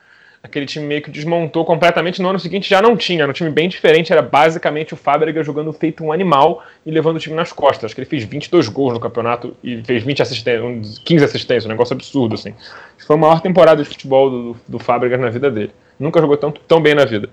aquele 0.45 0.65
time 0.65 0.85
meio 0.85 1.01
que 1.01 1.09
desmontou 1.09 1.65
completamente. 1.65 2.21
No 2.21 2.29
ano 2.29 2.39
seguinte 2.39 2.69
já 2.69 2.81
não 2.81 2.95
tinha, 2.95 3.23
era 3.23 3.29
um 3.29 3.33
time 3.33 3.49
bem 3.49 3.67
diferente, 3.67 4.11
era 4.11 4.21
basicamente 4.21 4.93
o 4.93 4.97
Fábrega 4.97 5.43
jogando 5.43 5.73
feito 5.73 6.03
um 6.03 6.11
animal 6.11 6.63
e 6.85 6.91
levando 6.91 7.17
o 7.17 7.19
time 7.19 7.35
nas 7.35 7.51
costas. 7.51 7.85
Acho 7.85 7.95
que 7.95 8.01
ele 8.01 8.09
fez 8.09 8.23
22 8.23 8.69
gols 8.69 8.93
no 8.93 8.99
campeonato 8.99 9.55
e 9.63 9.83
fez 9.83 10.03
20 10.03 10.21
assistências, 10.21 10.99
15 10.99 11.25
assistências, 11.25 11.65
um 11.65 11.69
negócio 11.69 11.93
absurdo, 11.93 12.35
assim. 12.35 12.53
Foi 13.05 13.15
a 13.15 13.19
maior 13.19 13.41
temporada 13.41 13.83
de 13.83 13.89
futebol 13.89 14.29
do, 14.29 14.57
do 14.67 14.79
Fábrega 14.79 15.17
na 15.17 15.29
vida 15.29 15.49
dele. 15.49 15.71
Nunca 15.99 16.21
jogou 16.21 16.37
tão, 16.37 16.51
tão 16.51 16.81
bem 16.81 16.93
na 16.93 17.05
vida. 17.05 17.29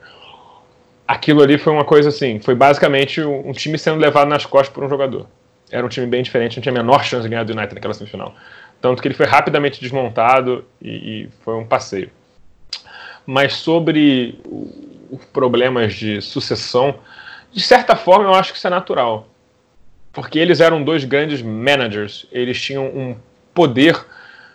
Aquilo 1.06 1.42
ali 1.42 1.58
foi 1.58 1.72
uma 1.72 1.84
coisa 1.84 2.08
assim, 2.08 2.40
foi 2.40 2.54
basicamente 2.54 3.20
um 3.20 3.52
time 3.52 3.76
sendo 3.76 4.00
levado 4.00 4.28
nas 4.28 4.46
costas 4.46 4.72
por 4.72 4.82
um 4.82 4.88
jogador. 4.88 5.26
Era 5.70 5.84
um 5.84 5.88
time 5.88 6.06
bem 6.06 6.22
diferente, 6.22 6.56
não 6.56 6.62
tinha 6.62 6.72
a 6.72 6.76
menor 6.76 7.04
chance 7.04 7.22
de 7.24 7.28
ganhar 7.28 7.44
do 7.44 7.52
United 7.52 7.74
naquela 7.74 7.92
semifinal. 7.92 8.34
Tanto 8.80 9.02
que 9.02 9.08
ele 9.08 9.14
foi 9.14 9.26
rapidamente 9.26 9.80
desmontado 9.80 10.64
e, 10.80 10.90
e 11.24 11.28
foi 11.44 11.54
um 11.54 11.64
passeio 11.64 12.10
mas 13.26 13.54
sobre 13.54 14.38
os 15.10 15.24
problemas 15.26 15.94
de 15.94 16.20
sucessão, 16.20 16.94
de 17.52 17.60
certa 17.60 17.94
forma 17.96 18.26
eu 18.26 18.34
acho 18.34 18.52
que 18.52 18.58
isso 18.58 18.66
é 18.66 18.70
natural. 18.70 19.28
Porque 20.12 20.38
eles 20.38 20.60
eram 20.60 20.82
dois 20.82 21.04
grandes 21.04 21.40
managers, 21.42 22.26
eles 22.30 22.60
tinham 22.60 22.86
um 22.86 23.16
poder 23.54 24.04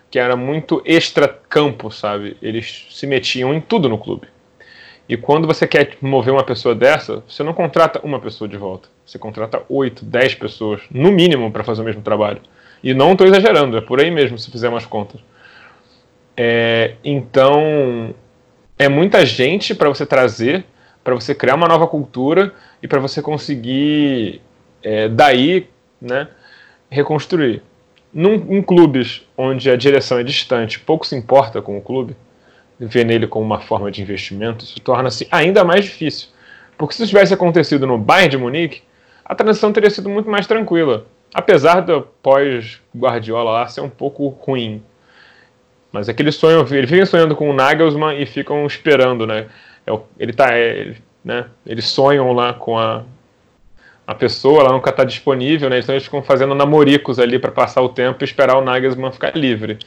que 0.10 0.20
era 0.20 0.36
muito 0.36 0.82
extra-campo, 0.86 1.92
sabe? 1.92 2.38
Eles 2.42 2.88
se 2.92 3.06
metiam 3.06 3.54
em 3.54 3.60
tudo 3.60 3.90
no 3.90 3.98
clube. 3.98 4.28
E 5.10 5.16
quando 5.16 5.48
você 5.48 5.66
quer 5.66 5.98
mover 6.02 6.34
uma 6.34 6.44
pessoa 6.44 6.76
dessa, 6.76 7.24
você 7.28 7.42
não 7.44 7.54
contrata 7.54 8.00
uma 8.04 8.20
pessoa 8.20 8.48
de 8.48 8.58
volta. 8.58 8.90
Você 9.06 9.18
contrata 9.18 9.64
oito, 9.70 10.04
dez 10.04 10.36
pessoas, 10.36 10.82
no 10.92 11.12
mínimo, 11.12 11.52
para 11.52 11.64
fazer 11.64 11.82
o 11.82 11.86
mesmo 11.86 12.02
trabalho. 12.02 12.42
E 12.84 12.94
não 12.94 13.14
estou 13.14 13.26
exagerando, 13.26 13.78
é 13.78 13.82
por 13.82 14.02
aí 14.02 14.12
mesmo, 14.12 14.38
se 14.38 14.52
fizer 14.52 14.70
umas 14.70 14.86
contas. 14.86 15.22
É, 16.36 16.96
então, 17.04 18.14
é 18.78 18.88
muita 18.88 19.26
gente 19.26 19.74
para 19.74 19.90
você 19.90 20.06
trazer, 20.06 20.66
para 21.04 21.16
você 21.16 21.34
criar 21.34 21.56
uma 21.56 21.68
nova 21.68 21.88
cultura 21.88 22.54
e 22.82 22.88
para 22.88 23.00
você 23.00 23.22
conseguir 23.22 24.42
é, 24.84 25.08
daí, 25.08 25.68
né, 26.02 26.28
reconstruir. 26.90 27.62
Num, 28.14 28.34
em 28.56 28.62
clubes 28.62 29.26
onde 29.38 29.70
a 29.70 29.76
direção 29.76 30.18
é 30.18 30.24
distante, 30.24 30.80
pouco 30.80 31.06
se 31.06 31.16
importa 31.16 31.62
com 31.62 31.78
o 31.78 31.82
clube, 31.82 32.16
ver 32.80 33.06
nele 33.06 33.28
como 33.28 33.46
uma 33.46 33.60
forma 33.60 33.92
de 33.92 34.02
investimento, 34.02 34.64
isso 34.64 34.80
torna-se 34.80 35.28
ainda 35.32 35.64
mais 35.64 35.86
difícil. 35.86 36.30
Porque 36.78 36.94
se 36.94 37.02
isso 37.04 37.10
tivesse 37.10 37.34
acontecido 37.34 37.88
no 37.88 37.98
Bayern 37.98 38.30
de 38.30 38.38
Munique, 38.38 38.82
a 39.26 39.36
transição 39.36 39.74
teria 39.74 39.90
sido 39.90 40.10
muito 40.10 40.30
mais 40.30 40.46
tranquila. 40.46 41.06
Apesar 41.34 41.82
do 41.82 42.02
pós-Guardiola 42.22 43.52
lá 43.52 43.68
ser 43.68 43.82
um 43.82 43.90
pouco 43.90 44.28
ruim. 44.28 44.82
Mas 45.92 46.10
aquele 46.10 46.32
sonho, 46.32 46.66
ele 46.72 46.88
fica 46.88 47.06
sonhando 47.06 47.36
com 47.36 47.50
o 47.50 47.54
Nagelsmann 47.54 48.22
e 48.22 48.26
ficam 48.26 48.66
esperando, 48.66 49.26
né? 49.26 49.48
É 49.86 50.00
ele 50.20 50.34
tá, 50.34 50.50
é, 50.52 50.96
né? 51.24 51.46
Eles 51.66 51.88
sonham 51.88 52.32
lá 52.34 52.54
com 52.54 52.78
a, 52.78 53.04
a 54.06 54.14
pessoa, 54.14 54.62
ela 54.62 54.72
nunca 54.72 54.90
está 54.90 55.04
disponível, 55.04 55.70
né? 55.70 55.80
Então 55.80 55.96
eles 55.96 56.04
ficam 56.04 56.22
fazendo 56.22 56.54
namoricos 56.54 57.20
ali 57.20 57.40
para 57.40 57.52
passar 57.52 57.82
o 57.82 57.90
tempo 57.90 58.24
e 58.24 58.26
esperar 58.26 58.58
o 58.58 58.62
Nagelsmann 58.64 59.12
ficar 59.12 59.36
livre. 59.36 59.80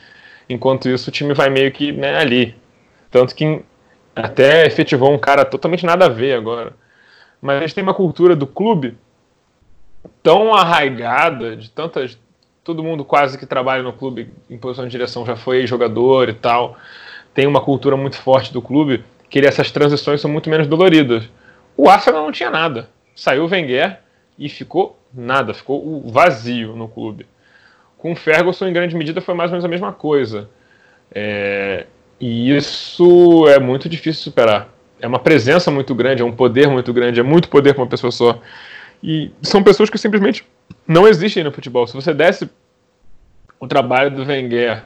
Enquanto 0.49 0.89
isso, 0.89 1.11
o 1.11 1.13
time 1.13 1.33
vai 1.33 1.49
meio 1.49 1.71
que 1.71 1.93
né, 1.93 2.17
ali. 2.17 2.57
Tanto 3.11 3.35
que 3.35 3.63
até 4.15 4.67
efetivou 4.67 5.13
um 5.13 5.19
cara 5.19 5.45
totalmente 5.45 5.87
nada 5.87 6.07
a 6.07 6.09
ver 6.09 6.35
agora. 6.35 6.73
Mas 7.41 7.57
a 7.57 7.61
gente 7.61 7.75
tem 7.75 7.85
uma 7.85 7.95
cultura 7.95 8.35
do 8.35 8.47
clube 8.47 8.97
tão 10.23 10.55
arraigada, 10.55 11.57
de 11.57 11.71
tantas. 11.71 12.19
Todo 12.71 12.85
mundo 12.85 13.05
quase 13.05 13.37
que 13.37 13.45
trabalha 13.45 13.83
no 13.83 13.93
clube 13.93 14.31
em 14.49 14.57
posição 14.57 14.85
de 14.85 14.93
direção 14.93 15.27
já 15.27 15.35
foi 15.35 15.67
jogador 15.67 16.29
e 16.29 16.35
tal. 16.35 16.79
Tem 17.35 17.45
uma 17.45 17.61
cultura 17.61 17.97
muito 17.97 18.15
forte 18.15 18.53
do 18.53 18.63
clube 18.63 19.03
que 19.29 19.41
essas 19.41 19.73
transições 19.73 20.21
são 20.21 20.31
muito 20.31 20.49
menos 20.49 20.69
doloridas. 20.69 21.25
O 21.77 21.91
Arsenal 21.91 22.23
não 22.23 22.31
tinha 22.31 22.49
nada. 22.49 22.89
Saiu 23.13 23.43
o 23.43 23.49
Wenger 23.49 23.99
e 24.39 24.49
ficou 24.49 24.97
nada, 25.13 25.53
ficou 25.53 26.09
vazio 26.13 26.77
no 26.77 26.87
clube. 26.87 27.27
Com 27.99 28.13
o 28.13 28.17
Ferguson, 28.17 28.69
em 28.69 28.73
grande 28.73 28.95
medida, 28.95 29.21
foi 29.21 29.35
mais 29.35 29.51
ou 29.51 29.55
menos 29.55 29.65
a 29.65 29.69
mesma 29.69 29.93
coisa. 29.93 30.49
É, 31.13 31.87
e 32.21 32.57
isso 32.57 33.49
é 33.49 33.59
muito 33.59 33.89
difícil 33.89 34.23
superar. 34.23 34.69
É 35.01 35.09
uma 35.09 35.19
presença 35.19 35.73
muito 35.73 35.93
grande, 35.93 36.23
é 36.23 36.25
um 36.25 36.31
poder 36.31 36.69
muito 36.69 36.93
grande, 36.93 37.19
é 37.19 37.25
muito 37.25 37.49
poder 37.49 37.75
para 37.75 37.83
uma 37.83 37.91
pessoa 37.91 38.13
só. 38.13 38.41
E 39.03 39.33
são 39.43 39.61
pessoas 39.61 39.91
que 39.91 39.99
simplesmente 39.99 40.45
não 40.87 41.07
existem 41.07 41.45
no 41.45 41.53
futebol. 41.53 41.87
Se 41.87 41.95
você 41.95 42.13
desse 42.13 42.49
o 43.61 43.69
trabalho 43.69 44.11
do 44.11 44.25
Wenger 44.25 44.83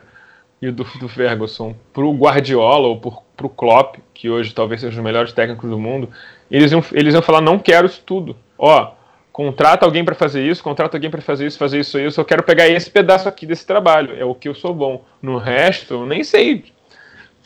e 0.60 0.70
do, 0.70 0.84
do 0.98 1.08
Ferguson 1.08 1.74
para 1.92 2.04
o 2.04 2.12
Guardiola 2.12 2.88
ou 2.88 2.98
para 3.36 3.46
o 3.46 3.48
Klopp, 3.48 3.96
que 4.12 4.28
hoje 4.28 4.52
talvez 4.52 4.80
seja 4.80 4.98
os 4.98 5.04
melhores 5.04 5.32
técnicos 5.32 5.70
do 5.70 5.78
mundo, 5.78 6.08
eles 6.50 6.72
iam, 6.72 6.84
eles 6.92 7.14
iam 7.14 7.22
falar: 7.22 7.40
não 7.40 7.58
quero 7.58 7.86
isso 7.86 8.02
tudo. 8.04 8.36
Ó, 8.58 8.92
contrata 9.32 9.86
alguém 9.86 10.04
para 10.04 10.14
fazer 10.14 10.44
isso, 10.44 10.62
contrata 10.62 10.96
alguém 10.96 11.10
para 11.10 11.22
fazer 11.22 11.46
isso, 11.46 11.58
fazer 11.58 11.80
isso, 11.80 11.98
isso. 11.98 12.20
Eu 12.20 12.24
quero 12.24 12.42
pegar 12.42 12.68
esse 12.68 12.90
pedaço 12.90 13.28
aqui 13.28 13.46
desse 13.46 13.66
trabalho. 13.66 14.14
É 14.18 14.24
o 14.24 14.34
que 14.34 14.48
eu 14.48 14.54
sou 14.54 14.74
bom. 14.74 15.04
No 15.22 15.38
resto, 15.38 15.94
eu 15.94 16.06
nem 16.06 16.24
sei, 16.24 16.64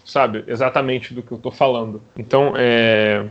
sabe, 0.04 0.44
exatamente 0.46 1.12
do 1.12 1.22
que 1.22 1.32
eu 1.32 1.36
estou 1.36 1.52
falando. 1.52 2.02
Então, 2.16 2.54
é, 2.56 3.26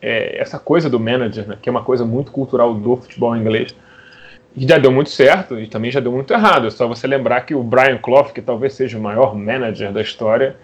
é, 0.00 0.40
essa 0.40 0.58
coisa 0.58 0.90
do 0.90 1.00
manager, 1.00 1.48
né, 1.48 1.58
que 1.60 1.68
é 1.68 1.72
uma 1.72 1.82
coisa 1.82 2.04
muito 2.04 2.30
cultural 2.30 2.74
do 2.74 2.96
futebol 2.96 3.36
inglês, 3.36 3.74
e 4.56 4.66
já 4.66 4.78
deu 4.78 4.92
muito 4.92 5.10
certo 5.10 5.58
e 5.58 5.66
também 5.66 5.90
já 5.90 6.00
deu 6.00 6.12
muito 6.12 6.32
errado. 6.32 6.66
É 6.66 6.70
só 6.70 6.86
você 6.86 7.06
lembrar 7.06 7.40
que 7.42 7.54
o 7.54 7.62
Brian 7.62 7.98
Clough, 7.98 8.32
que 8.32 8.40
talvez 8.40 8.74
seja 8.74 8.96
o 8.96 9.00
maior 9.00 9.34
manager 9.34 9.92
da 9.92 10.00
história, 10.00 10.56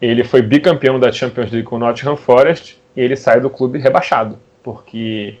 ele 0.00 0.24
foi 0.24 0.42
bicampeão 0.42 0.98
da 0.98 1.12
Champions 1.12 1.50
League 1.50 1.66
com 1.66 1.76
o 1.76 1.78
Nottingham 1.78 2.16
Forest 2.16 2.80
e 2.96 3.00
ele 3.00 3.16
sai 3.16 3.40
do 3.40 3.48
clube 3.48 3.78
rebaixado, 3.78 4.38
porque 4.62 5.38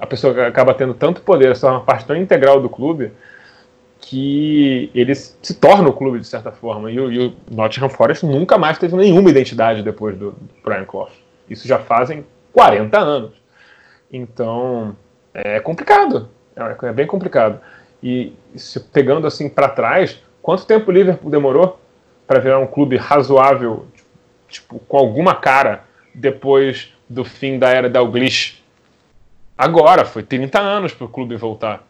a 0.00 0.06
pessoa 0.06 0.46
acaba 0.46 0.72
tendo 0.74 0.94
tanto 0.94 1.20
poder, 1.20 1.52
essa 1.52 1.66
é 1.66 1.70
uma 1.70 1.82
parte 1.82 2.06
tão 2.06 2.16
integral 2.16 2.60
do 2.60 2.68
clube, 2.68 3.12
que 4.00 4.90
ele 4.94 5.14
se 5.14 5.54
torna 5.54 5.88
o 5.88 5.92
clube 5.92 6.20
de 6.20 6.26
certa 6.26 6.52
forma. 6.52 6.90
E 6.90 6.98
o, 6.98 7.10
e 7.10 7.26
o 7.26 7.34
Nottingham 7.50 7.88
Forest 7.88 8.24
nunca 8.26 8.58
mais 8.58 8.78
teve 8.78 8.96
nenhuma 8.96 9.30
identidade 9.30 9.82
depois 9.82 10.16
do, 10.16 10.32
do 10.32 10.50
Brian 10.62 10.84
Clough. 10.84 11.10
Isso 11.48 11.66
já 11.66 11.78
fazem 11.78 12.24
40 12.52 12.98
anos. 12.98 13.32
Então, 14.12 14.96
é 15.32 15.58
complicado. 15.60 16.28
É, 16.56 16.86
é 16.86 16.92
bem 16.92 17.06
complicado. 17.06 17.60
E 18.02 18.34
se 18.54 18.78
pegando 18.80 19.26
assim 19.26 19.48
para 19.48 19.68
trás, 19.68 20.22
quanto 20.42 20.66
tempo 20.66 20.90
o 20.90 20.94
Liverpool 20.94 21.30
demorou 21.30 21.80
para 22.26 22.38
virar 22.38 22.58
um 22.58 22.66
clube 22.66 22.96
razoável, 22.96 23.86
tipo, 24.48 24.78
com 24.80 24.96
alguma 24.96 25.34
cara, 25.34 25.84
depois 26.14 26.92
do 27.08 27.24
fim 27.24 27.58
da 27.58 27.70
era 27.70 27.88
Dalglish? 27.88 28.62
Agora, 29.56 30.04
foi 30.04 30.22
30 30.22 30.58
anos 30.60 30.92
para 30.92 31.04
o 31.04 31.08
clube 31.08 31.36
voltar. 31.36 31.86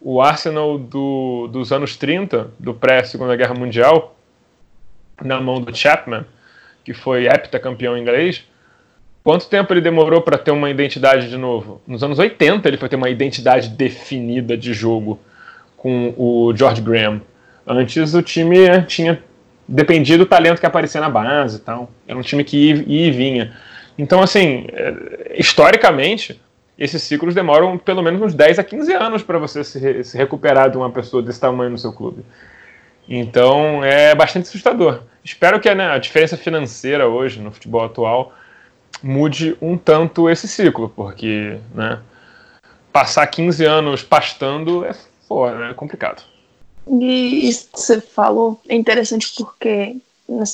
O 0.00 0.20
Arsenal 0.22 0.78
do, 0.78 1.46
dos 1.48 1.72
anos 1.72 1.96
30, 1.96 2.50
do 2.58 2.72
pré-Segunda 2.72 3.36
Guerra 3.36 3.54
Mundial, 3.54 4.16
na 5.22 5.40
mão 5.40 5.60
do 5.60 5.76
Chapman, 5.76 6.24
que 6.82 6.94
foi 6.94 7.26
heptacampeão 7.26 7.98
inglês, 7.98 8.48
Quanto 9.22 9.48
tempo 9.48 9.72
ele 9.72 9.80
demorou 9.80 10.22
para 10.22 10.38
ter 10.38 10.50
uma 10.50 10.70
identidade 10.70 11.28
de 11.28 11.36
novo? 11.36 11.80
Nos 11.86 12.02
anos 12.02 12.18
80 12.18 12.66
ele 12.66 12.76
foi 12.76 12.88
ter 12.88 12.96
uma 12.96 13.10
identidade 13.10 13.68
definida 13.68 14.56
de 14.56 14.72
jogo 14.72 15.18
com 15.76 16.14
o 16.16 16.54
George 16.56 16.80
Graham. 16.80 17.20
Antes 17.66 18.14
o 18.14 18.22
time 18.22 18.82
tinha 18.86 19.22
dependia 19.70 20.18
do 20.18 20.26
talento 20.26 20.58
que 20.58 20.66
aparecia 20.66 21.00
na 21.00 21.08
base 21.08 21.58
e 21.58 21.60
tal. 21.60 21.90
Era 22.08 22.18
um 22.18 22.22
time 22.22 22.42
que 22.42 22.56
ia, 22.56 22.84
ia 22.86 23.06
e 23.06 23.10
vinha. 23.10 23.56
Então, 23.96 24.20
assim, 24.20 24.66
é, 24.72 25.36
historicamente, 25.38 26.40
esses 26.76 27.02
ciclos 27.02 27.34
demoram 27.34 27.78
pelo 27.78 28.02
menos 28.02 28.20
uns 28.20 28.34
10 28.34 28.58
a 28.58 28.64
15 28.64 28.92
anos 28.94 29.22
para 29.22 29.38
você 29.38 29.62
se, 29.62 30.02
se, 30.02 30.16
recuperar 30.16 30.70
de 30.70 30.76
uma 30.76 30.90
pessoa 30.90 31.22
desse 31.22 31.38
tamanho 31.38 31.70
no 31.70 31.78
seu 31.78 31.92
clube. 31.92 32.24
Então, 33.08 33.84
é 33.84 34.14
bastante 34.14 34.48
assustador. 34.48 35.02
Espero 35.22 35.60
que 35.60 35.72
né, 35.72 35.90
a 35.90 35.98
diferença 35.98 36.36
financeira 36.36 37.06
hoje 37.06 37.40
no 37.40 37.52
futebol 37.52 37.84
atual 37.84 38.34
mude 39.02 39.56
um 39.60 39.76
tanto 39.76 40.28
esse 40.28 40.46
ciclo, 40.46 40.88
porque 40.88 41.58
né, 41.74 42.00
passar 42.92 43.26
15 43.26 43.64
anos 43.64 44.02
pastando 44.02 44.84
é, 44.84 44.90
é 45.70 45.74
complicado. 45.74 46.22
E 46.88 47.48
isso 47.48 47.68
que 47.72 47.80
você 47.80 48.00
falou 48.00 48.60
é 48.68 48.74
interessante 48.74 49.32
porque, 49.36 49.96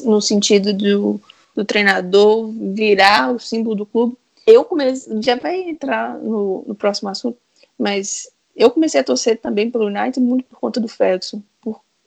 no 0.05 0.21
sentido 0.21 0.73
do, 0.73 1.21
do 1.55 1.65
treinador 1.65 2.51
virar 2.51 3.33
o 3.33 3.39
símbolo 3.39 3.77
do 3.77 3.87
clube, 3.87 4.17
eu 4.47 4.65
comecei, 4.65 5.21
já 5.23 5.37
vai 5.37 5.61
entrar 5.61 6.17
no, 6.19 6.65
no 6.67 6.75
próximo 6.75 7.09
assunto, 7.09 7.39
mas 7.79 8.29
eu 8.55 8.71
comecei 8.71 9.01
a 9.01 9.05
torcer 9.05 9.39
também 9.39 9.71
pelo 9.71 9.87
United 9.87 10.21
muito 10.21 10.45
por 10.45 10.59
conta 10.59 10.81
do 10.81 10.89
Ferguson. 10.89 11.43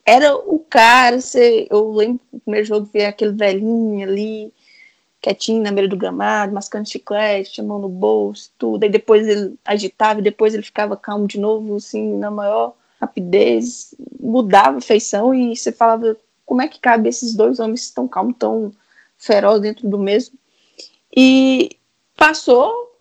Era 0.05 0.35
o 0.35 0.57
cara, 0.57 1.21
você, 1.21 1.67
eu 1.69 1.91
lembro 1.91 2.19
do 2.33 2.39
primeiro 2.39 2.65
jogo 2.65 2.89
ver 2.91 3.05
aquele 3.05 3.33
velhinho 3.33 4.07
ali, 4.07 4.51
quietinho 5.21 5.61
na 5.61 5.71
beira 5.71 5.87
do 5.87 5.97
gramado, 5.97 6.53
mascando 6.53 6.87
chiclete, 6.89 7.61
mão 7.61 7.79
no 7.79 7.89
bolso, 7.89 8.51
tudo. 8.57 8.83
Aí 8.83 8.89
depois 8.89 9.27
ele 9.27 9.55
agitava 9.65 10.19
e 10.19 10.23
depois 10.23 10.53
ele 10.53 10.63
ficava 10.63 10.95
calmo 10.95 11.27
de 11.27 11.39
novo, 11.39 11.75
assim, 11.75 12.17
na 12.17 12.31
maior 12.31 12.73
rapidez, 12.99 13.93
mudava 14.19 14.77
a 14.77 14.81
feição 14.81 15.33
e 15.33 15.55
você 15.55 15.71
falava 15.71 16.17
como 16.45 16.61
é 16.61 16.67
que 16.67 16.79
cabe 16.79 17.09
esses 17.09 17.33
dois 17.35 17.59
homens 17.59 17.91
tão 17.91 18.07
calmos, 18.07 18.35
tão 18.37 18.71
ferozes 19.17 19.61
dentro 19.61 19.87
do 19.87 19.97
mesmo. 19.97 20.37
E 21.15 21.77
passou, 22.15 22.91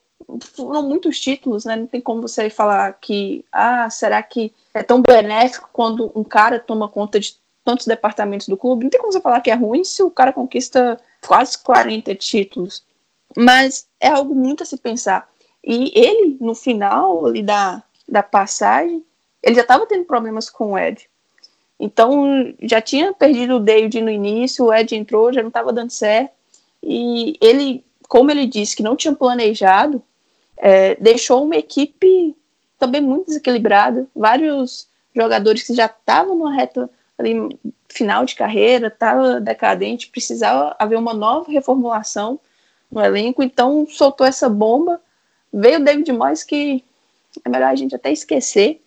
foram 0.54 0.82
muitos 0.82 1.18
títulos, 1.20 1.64
né? 1.64 1.76
Não 1.76 1.86
tem 1.86 2.00
como 2.00 2.22
você 2.22 2.50
falar 2.50 2.92
que, 2.94 3.44
ah, 3.50 3.88
será 3.90 4.22
que 4.22 4.52
é 4.74 4.82
tão 4.82 5.00
benéfico 5.00 5.68
quando 5.72 6.12
um 6.14 6.24
cara 6.24 6.58
toma 6.58 6.88
conta 6.88 7.18
de 7.18 7.36
tantos 7.68 7.86
departamentos 7.86 8.48
do 8.48 8.56
clube? 8.56 8.84
Não 8.84 8.90
tem 8.90 8.98
como 8.98 9.12
você 9.12 9.20
falar 9.20 9.42
que 9.42 9.50
é 9.50 9.54
ruim 9.54 9.84
se 9.84 10.02
o 10.02 10.10
cara 10.10 10.32
conquista 10.32 10.98
quase 11.26 11.58
40 11.58 12.14
títulos. 12.14 12.82
Mas 13.36 13.86
é 14.00 14.08
algo 14.08 14.34
muito 14.34 14.62
a 14.62 14.66
se 14.66 14.78
pensar. 14.78 15.28
E 15.62 15.92
ele, 15.94 16.38
no 16.40 16.54
final 16.54 17.26
ali 17.26 17.42
da, 17.42 17.82
da 18.08 18.22
passagem, 18.22 19.04
ele 19.42 19.54
já 19.54 19.60
estava 19.60 19.84
tendo 19.84 20.06
problemas 20.06 20.48
com 20.48 20.72
o 20.72 20.78
Ed. 20.78 21.10
Então, 21.78 22.54
já 22.62 22.80
tinha 22.80 23.12
perdido 23.12 23.56
o 23.56 23.60
David 23.60 24.00
no 24.00 24.10
início, 24.10 24.64
o 24.64 24.72
Ed 24.72 24.96
entrou, 24.96 25.30
já 25.30 25.42
não 25.42 25.48
estava 25.48 25.70
dando 25.70 25.90
certo. 25.90 26.32
E 26.82 27.36
ele, 27.38 27.84
como 28.08 28.30
ele 28.30 28.46
disse 28.46 28.74
que 28.74 28.82
não 28.82 28.96
tinha 28.96 29.14
planejado, 29.14 30.02
é, 30.56 30.94
deixou 30.94 31.44
uma 31.44 31.56
equipe 31.56 32.34
também 32.78 33.02
muito 33.02 33.26
desequilibrada. 33.26 34.06
Vários 34.16 34.88
jogadores 35.14 35.64
que 35.64 35.74
já 35.74 35.84
estavam 35.84 36.34
numa 36.34 36.54
reta 36.54 36.88
ali 37.18 37.58
final 37.88 38.24
de 38.24 38.34
carreira, 38.34 38.86
estava 38.86 39.40
decadente, 39.40 40.08
precisava 40.08 40.76
haver 40.78 40.96
uma 40.96 41.12
nova 41.12 41.50
reformulação 41.50 42.38
no 42.90 43.00
elenco, 43.04 43.42
então 43.42 43.86
soltou 43.88 44.26
essa 44.26 44.48
bomba, 44.48 45.00
veio 45.52 45.80
o 45.80 45.84
David 45.84 46.10
Moyes 46.12 46.44
que 46.44 46.84
é 47.44 47.48
melhor 47.48 47.70
a 47.70 47.74
gente 47.74 47.94
até 47.94 48.10
esquecer. 48.12 48.80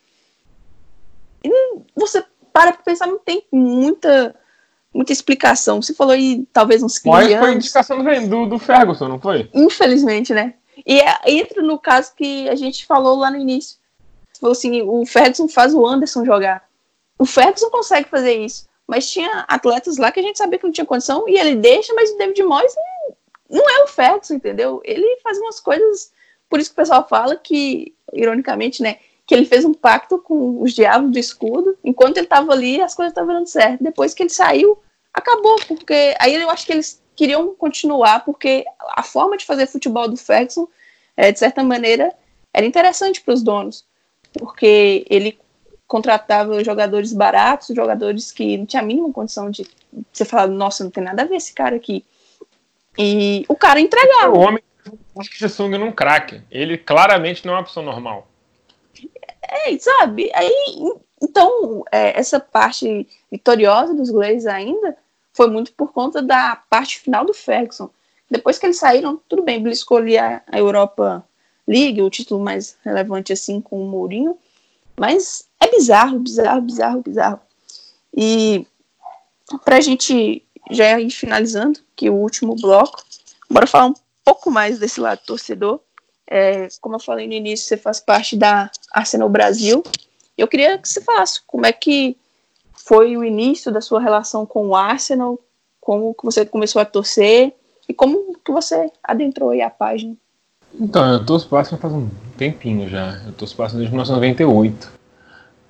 E 1.43 1.49
você 1.95 2.23
para 2.53 2.73
para 2.73 2.83
pensar, 2.83 3.07
não 3.07 3.19
tem 3.19 3.43
muita 3.51 4.35
muita 4.93 5.13
explicação. 5.13 5.81
Você 5.81 5.93
falou 5.93 6.13
aí 6.13 6.45
talvez 6.51 6.83
uns 6.83 6.97
15 6.97 7.07
Moyes 7.07 7.31
anos. 7.31 7.45
foi 7.45 7.55
indicação 7.55 8.27
do, 8.27 8.45
do 8.45 8.59
Ferguson, 8.59 9.07
não 9.07 9.19
foi? 9.19 9.49
Infelizmente, 9.53 10.33
né? 10.33 10.55
E 10.85 10.99
é, 10.99 11.17
entra 11.27 11.61
no 11.61 11.79
caso 11.79 12.13
que 12.15 12.49
a 12.49 12.55
gente 12.55 12.85
falou 12.85 13.17
lá 13.17 13.31
no 13.31 13.37
início. 13.37 13.77
Você 14.31 14.39
falou 14.39 14.51
assim, 14.51 14.81
o 14.81 15.05
Ferguson 15.05 15.47
faz 15.47 15.73
o 15.73 15.85
Anderson 15.85 16.25
jogar. 16.25 16.63
O 17.21 17.25
Ferguson 17.25 17.69
consegue 17.69 18.09
fazer 18.09 18.33
isso. 18.33 18.67
Mas 18.87 19.07
tinha 19.07 19.45
atletas 19.47 19.97
lá 19.97 20.11
que 20.11 20.19
a 20.19 20.23
gente 20.23 20.39
sabia 20.39 20.57
que 20.57 20.65
não 20.65 20.71
tinha 20.71 20.87
condição 20.87 21.29
e 21.29 21.37
ele 21.37 21.55
deixa, 21.55 21.93
mas 21.93 22.09
o 22.09 22.17
David 22.17 22.41
Moyes 22.41 22.73
não, 23.47 23.69
é 23.69 23.83
o 23.83 23.87
Ferguson, 23.87 24.33
entendeu? 24.33 24.81
Ele 24.83 25.19
faz 25.21 25.37
umas 25.37 25.59
coisas. 25.59 26.11
Por 26.49 26.59
isso 26.59 26.71
que 26.71 26.73
o 26.73 26.77
pessoal 26.77 27.07
fala 27.07 27.35
que, 27.35 27.93
ironicamente, 28.11 28.81
né, 28.81 28.97
que 29.27 29.35
ele 29.35 29.45
fez 29.45 29.63
um 29.63 29.71
pacto 29.71 30.17
com 30.17 30.63
os 30.63 30.73
diabos 30.73 31.11
do 31.11 31.19
escudo. 31.19 31.77
Enquanto 31.83 32.17
ele 32.17 32.25
estava 32.25 32.51
ali, 32.53 32.81
as 32.81 32.95
coisas 32.95 33.11
estavam 33.11 33.35
dando 33.35 33.47
certo. 33.47 33.83
Depois 33.83 34.15
que 34.15 34.23
ele 34.23 34.31
saiu, 34.31 34.79
acabou, 35.13 35.57
porque 35.67 36.15
aí 36.19 36.33
eu 36.33 36.49
acho 36.49 36.65
que 36.65 36.73
eles 36.73 37.03
queriam 37.15 37.53
continuar, 37.53 38.25
porque 38.25 38.65
a 38.95 39.03
forma 39.03 39.37
de 39.37 39.45
fazer 39.45 39.67
futebol 39.67 40.09
do 40.09 40.17
Ferguson, 40.17 40.67
é, 41.15 41.31
de 41.31 41.37
certa 41.37 41.63
maneira, 41.63 42.11
era 42.51 42.65
interessante 42.65 43.21
para 43.21 43.35
os 43.35 43.43
donos, 43.43 43.85
porque 44.33 45.05
ele 45.07 45.39
contratava 45.91 46.63
jogadores 46.63 47.11
baratos, 47.11 47.75
jogadores 47.75 48.31
que 48.31 48.57
não 48.57 48.65
tinha 48.65 48.81
a 48.81 48.85
mínima 48.85 49.11
condição 49.11 49.51
de 49.51 49.67
você 50.09 50.23
falar, 50.23 50.47
nossa, 50.47 50.85
não 50.85 50.89
tem 50.89 51.03
nada 51.03 51.23
a 51.23 51.25
ver 51.25 51.35
esse 51.35 51.53
cara 51.53 51.75
aqui. 51.75 52.05
E 52.97 53.43
o 53.49 53.55
cara 53.57 53.77
entregava. 53.77 54.33
O 54.33 54.39
homem 54.39 54.63
acho 55.19 55.29
que 55.29 55.49
Sung 55.49 55.77
num 55.77 55.91
craque. 55.91 56.41
Ele 56.49 56.77
claramente 56.77 57.45
não 57.45 57.55
é 57.55 57.57
uma 57.57 57.65
pessoa 57.65 57.85
normal. 57.85 58.25
É, 59.43 59.77
sabe? 59.77 60.31
Aí, 60.33 60.93
então, 61.21 61.83
é, 61.91 62.17
essa 62.17 62.39
parte 62.39 63.05
vitoriosa 63.29 63.93
dos 63.93 64.09
Glazers 64.09 64.45
ainda 64.45 64.95
foi 65.33 65.49
muito 65.49 65.73
por 65.73 65.91
conta 65.91 66.21
da 66.21 66.55
parte 66.69 67.01
final 67.01 67.25
do 67.25 67.33
Ferguson. 67.33 67.89
Depois 68.29 68.57
que 68.57 68.65
eles 68.65 68.79
saíram, 68.79 69.19
tudo 69.27 69.43
bem, 69.43 69.59
ele 69.59 69.71
escolheu 69.71 70.23
a, 70.23 70.41
a 70.49 70.57
Europa 70.57 71.21
League, 71.67 72.01
o 72.01 72.09
título 72.09 72.41
mais 72.41 72.77
relevante 72.81 73.33
assim 73.33 73.59
com 73.59 73.83
o 73.83 73.89
Mourinho, 73.89 74.37
mas 75.01 75.45
é 75.59 75.67
bizarro, 75.67 76.19
bizarro, 76.19 76.61
bizarro, 76.61 77.01
bizarro. 77.01 77.39
E 78.15 78.67
para 79.65 79.77
a 79.77 79.81
gente 79.81 80.45
já 80.69 80.99
ir 80.99 81.09
finalizando, 81.09 81.79
que 81.95 82.07
o 82.07 82.13
último 82.13 82.55
bloco, 82.55 83.03
bora 83.49 83.65
falar 83.65 83.87
um 83.87 83.95
pouco 84.23 84.51
mais 84.51 84.77
desse 84.77 85.01
lado 85.01 85.19
torcedor. 85.25 85.79
É, 86.27 86.67
como 86.79 86.97
eu 86.97 86.99
falei 86.99 87.25
no 87.25 87.33
início, 87.33 87.67
você 87.67 87.77
faz 87.77 87.99
parte 87.99 88.37
da 88.37 88.69
Arsenal 88.93 89.27
Brasil. 89.27 89.81
Eu 90.37 90.47
queria 90.47 90.77
que 90.77 90.87
você 90.87 91.01
falasse 91.01 91.41
como 91.47 91.65
é 91.65 91.73
que 91.73 92.15
foi 92.71 93.17
o 93.17 93.23
início 93.23 93.71
da 93.71 93.81
sua 93.81 93.99
relação 93.99 94.45
com 94.45 94.67
o 94.67 94.75
Arsenal, 94.75 95.39
como 95.79 96.13
que 96.13 96.23
você 96.23 96.45
começou 96.45 96.79
a 96.79 96.85
torcer 96.85 97.55
e 97.89 97.93
como 97.93 98.35
que 98.45 98.51
você 98.51 98.91
adentrou 99.03 99.49
aí 99.49 99.63
a 99.63 99.69
página. 99.71 100.15
Então, 100.79 101.13
eu 101.13 101.25
torço 101.25 101.47
pro 101.47 101.57
Arsenal 101.57 101.81
faz 101.81 101.93
um 101.93 102.09
tempinho 102.37 102.89
já. 102.89 103.19
Eu 103.25 103.33
torço 103.33 103.55
pro 103.55 103.63
Arsenal 103.63 103.79
desde 103.79 103.93
1998. 103.93 104.91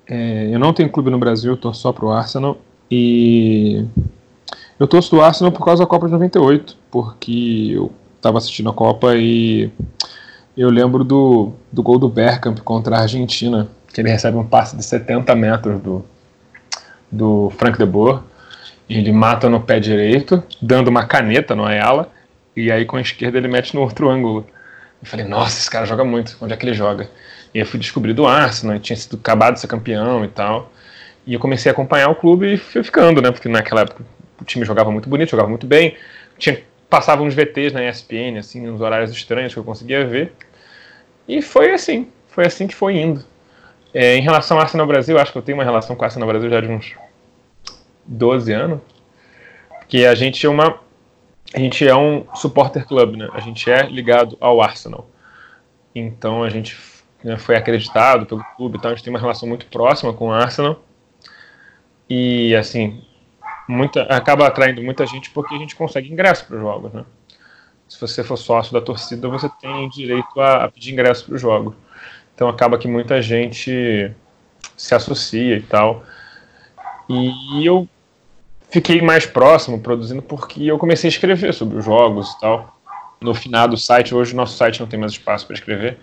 É, 0.08 0.50
eu 0.52 0.58
não 0.58 0.72
tenho 0.72 0.90
clube 0.90 1.10
no 1.10 1.18
Brasil, 1.18 1.52
eu 1.52 1.56
torço 1.56 1.80
só 1.80 1.92
pro 1.92 2.10
Arsenal. 2.10 2.58
E 2.90 3.86
eu 4.78 4.86
torço 4.86 5.10
do 5.10 5.22
Arsenal 5.22 5.52
por 5.52 5.64
causa 5.64 5.82
da 5.82 5.86
Copa 5.86 6.06
de 6.06 6.12
98, 6.12 6.76
porque 6.90 7.70
eu 7.72 7.92
estava 8.16 8.38
assistindo 8.38 8.70
a 8.70 8.72
Copa 8.72 9.14
e 9.16 9.70
eu 10.56 10.68
lembro 10.68 11.02
do, 11.02 11.52
do 11.72 11.82
gol 11.82 11.98
do 11.98 12.08
Bergkamp 12.08 12.58
contra 12.60 12.96
a 12.96 13.00
Argentina, 13.00 13.68
que 13.92 14.00
ele 14.00 14.10
recebe 14.10 14.36
um 14.36 14.44
passe 14.44 14.76
de 14.76 14.84
70 14.84 15.34
metros 15.34 15.80
do, 15.80 16.04
do 17.10 17.50
Frank 17.56 17.78
de 17.78 17.86
Boer, 17.86 18.20
ele 18.88 19.12
mata 19.12 19.48
no 19.48 19.60
pé 19.60 19.80
direito, 19.80 20.42
dando 20.60 20.88
uma 20.88 21.06
caneta 21.06 21.54
no 21.54 21.64
Ayala, 21.64 22.10
e 22.54 22.70
aí 22.70 22.84
com 22.84 22.96
a 22.96 23.00
esquerda 23.00 23.38
ele 23.38 23.48
mete 23.48 23.74
no 23.74 23.80
outro 23.80 24.10
ângulo. 24.10 24.46
Eu 25.02 25.08
falei, 25.08 25.26
nossa, 25.26 25.58
esse 25.58 25.70
cara 25.70 25.84
joga 25.84 26.04
muito, 26.04 26.36
onde 26.40 26.52
é 26.52 26.56
que 26.56 26.64
ele 26.64 26.74
joga? 26.74 27.10
E 27.52 27.58
eu 27.58 27.66
fui 27.66 27.78
descobrir 27.78 28.14
do 28.14 28.26
Arsenal, 28.26 28.78
tinha 28.78 28.96
sido 28.96 29.16
acabado 29.16 29.54
de 29.54 29.60
ser 29.60 29.66
campeão 29.66 30.24
e 30.24 30.28
tal. 30.28 30.70
E 31.26 31.34
eu 31.34 31.40
comecei 31.40 31.70
a 31.70 31.72
acompanhar 31.72 32.08
o 32.08 32.14
clube 32.14 32.54
e 32.54 32.56
fui 32.56 32.82
ficando, 32.82 33.20
né? 33.20 33.30
Porque 33.30 33.48
naquela 33.48 33.82
época 33.82 34.04
o 34.40 34.44
time 34.44 34.64
jogava 34.64 34.90
muito 34.90 35.08
bonito, 35.08 35.30
jogava 35.30 35.48
muito 35.48 35.66
bem. 35.66 35.96
Tinha, 36.38 36.60
passava 36.88 37.22
uns 37.22 37.34
VTs 37.34 37.72
na 37.72 37.88
ESPN, 37.88 38.38
assim, 38.38 38.60
nos 38.60 38.80
horários 38.80 39.10
estranhos 39.10 39.52
que 39.52 39.58
eu 39.58 39.64
conseguia 39.64 40.06
ver. 40.06 40.32
E 41.28 41.40
foi 41.42 41.72
assim, 41.72 42.08
foi 42.28 42.46
assim 42.46 42.66
que 42.66 42.74
foi 42.74 42.96
indo. 42.96 43.24
É, 43.94 44.16
em 44.16 44.22
relação 44.22 44.56
ao 44.56 44.62
Arsenal 44.62 44.86
Brasil, 44.86 45.18
acho 45.18 45.32
que 45.32 45.38
eu 45.38 45.42
tenho 45.42 45.58
uma 45.58 45.64
relação 45.64 45.94
com 45.94 46.02
o 46.02 46.04
Arsenal 46.04 46.28
Brasil 46.28 46.48
já 46.48 46.60
de 46.60 46.68
uns 46.68 46.94
12 48.06 48.52
anos. 48.52 48.80
Que 49.86 50.06
a 50.06 50.14
gente 50.14 50.44
é 50.44 50.48
uma. 50.48 50.80
A 51.54 51.58
gente 51.58 51.86
é 51.86 51.94
um 51.94 52.26
supporter 52.34 52.86
club, 52.86 53.16
né? 53.16 53.28
A 53.32 53.40
gente 53.40 53.70
é 53.70 53.82
ligado 53.82 54.36
ao 54.40 54.62
Arsenal. 54.62 55.08
Então 55.94 56.42
a 56.42 56.48
gente 56.48 56.78
né, 57.22 57.36
foi 57.36 57.56
acreditado 57.56 58.24
pelo 58.24 58.42
clube, 58.56 58.78
então 58.78 58.90
a 58.90 58.94
gente 58.94 59.04
tem 59.04 59.12
uma 59.12 59.20
relação 59.20 59.48
muito 59.48 59.66
próxima 59.66 60.12
com 60.14 60.28
o 60.28 60.32
Arsenal. 60.32 60.82
E 62.08 62.54
assim, 62.56 63.04
muita, 63.68 64.02
acaba 64.04 64.46
atraindo 64.46 64.82
muita 64.82 65.06
gente 65.06 65.30
porque 65.30 65.54
a 65.54 65.58
gente 65.58 65.76
consegue 65.76 66.10
ingresso 66.10 66.46
para 66.46 66.56
os 66.56 66.62
jogos, 66.62 66.92
né? 66.92 67.04
Se 67.88 68.00
você 68.00 68.24
for 68.24 68.38
sócio 68.38 68.72
da 68.72 68.80
torcida, 68.80 69.28
você 69.28 69.50
tem 69.60 69.88
direito 69.90 70.40
a, 70.40 70.64
a 70.64 70.68
pedir 70.70 70.92
ingresso 70.92 71.26
para 71.26 71.34
os 71.34 71.40
jogos. 71.40 71.74
Então 72.34 72.48
acaba 72.48 72.78
que 72.78 72.88
muita 72.88 73.20
gente 73.20 74.10
se 74.76 74.94
associa 74.94 75.56
e 75.56 75.62
tal. 75.62 76.02
E 77.08 77.66
eu 77.66 77.86
fiquei 78.72 79.02
mais 79.02 79.26
próximo 79.26 79.78
produzindo 79.78 80.22
porque 80.22 80.64
eu 80.64 80.78
comecei 80.78 81.08
a 81.08 81.12
escrever 81.12 81.52
sobre 81.52 81.78
os 81.78 81.84
jogos 81.84 82.32
e 82.32 82.40
tal. 82.40 82.80
No 83.20 83.34
final 83.34 83.68
do 83.68 83.76
site, 83.76 84.14
hoje 84.14 84.32
o 84.32 84.36
nosso 84.36 84.56
site 84.56 84.80
não 84.80 84.86
tem 84.86 84.98
mais 84.98 85.12
espaço 85.12 85.46
para 85.46 85.54
escrever, 85.54 85.98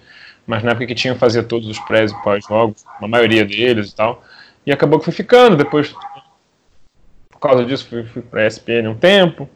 mas 0.46 0.64
na 0.64 0.72
época 0.72 0.86
que 0.86 0.96
tinha, 0.96 1.14
eu 1.14 1.18
fazia 1.18 1.44
todos 1.44 1.68
os 1.68 1.80
pré 1.80 2.06
e 2.06 2.24
pós-jogos, 2.24 2.86
a 3.02 3.08
maioria 3.08 3.44
deles 3.44 3.90
e 3.90 3.96
tal. 3.96 4.24
E 4.66 4.72
acabou 4.72 5.00
que 5.00 5.06
fui 5.06 5.14
ficando. 5.14 5.58
Depois, 5.58 5.94
por 7.30 7.40
causa 7.40 7.66
disso, 7.66 7.88
fui, 7.90 8.06
fui 8.06 8.22
para 8.22 8.44
a 8.44 8.48
ESPN 8.48 8.88
um 8.88 8.96
tempo. 8.96 9.50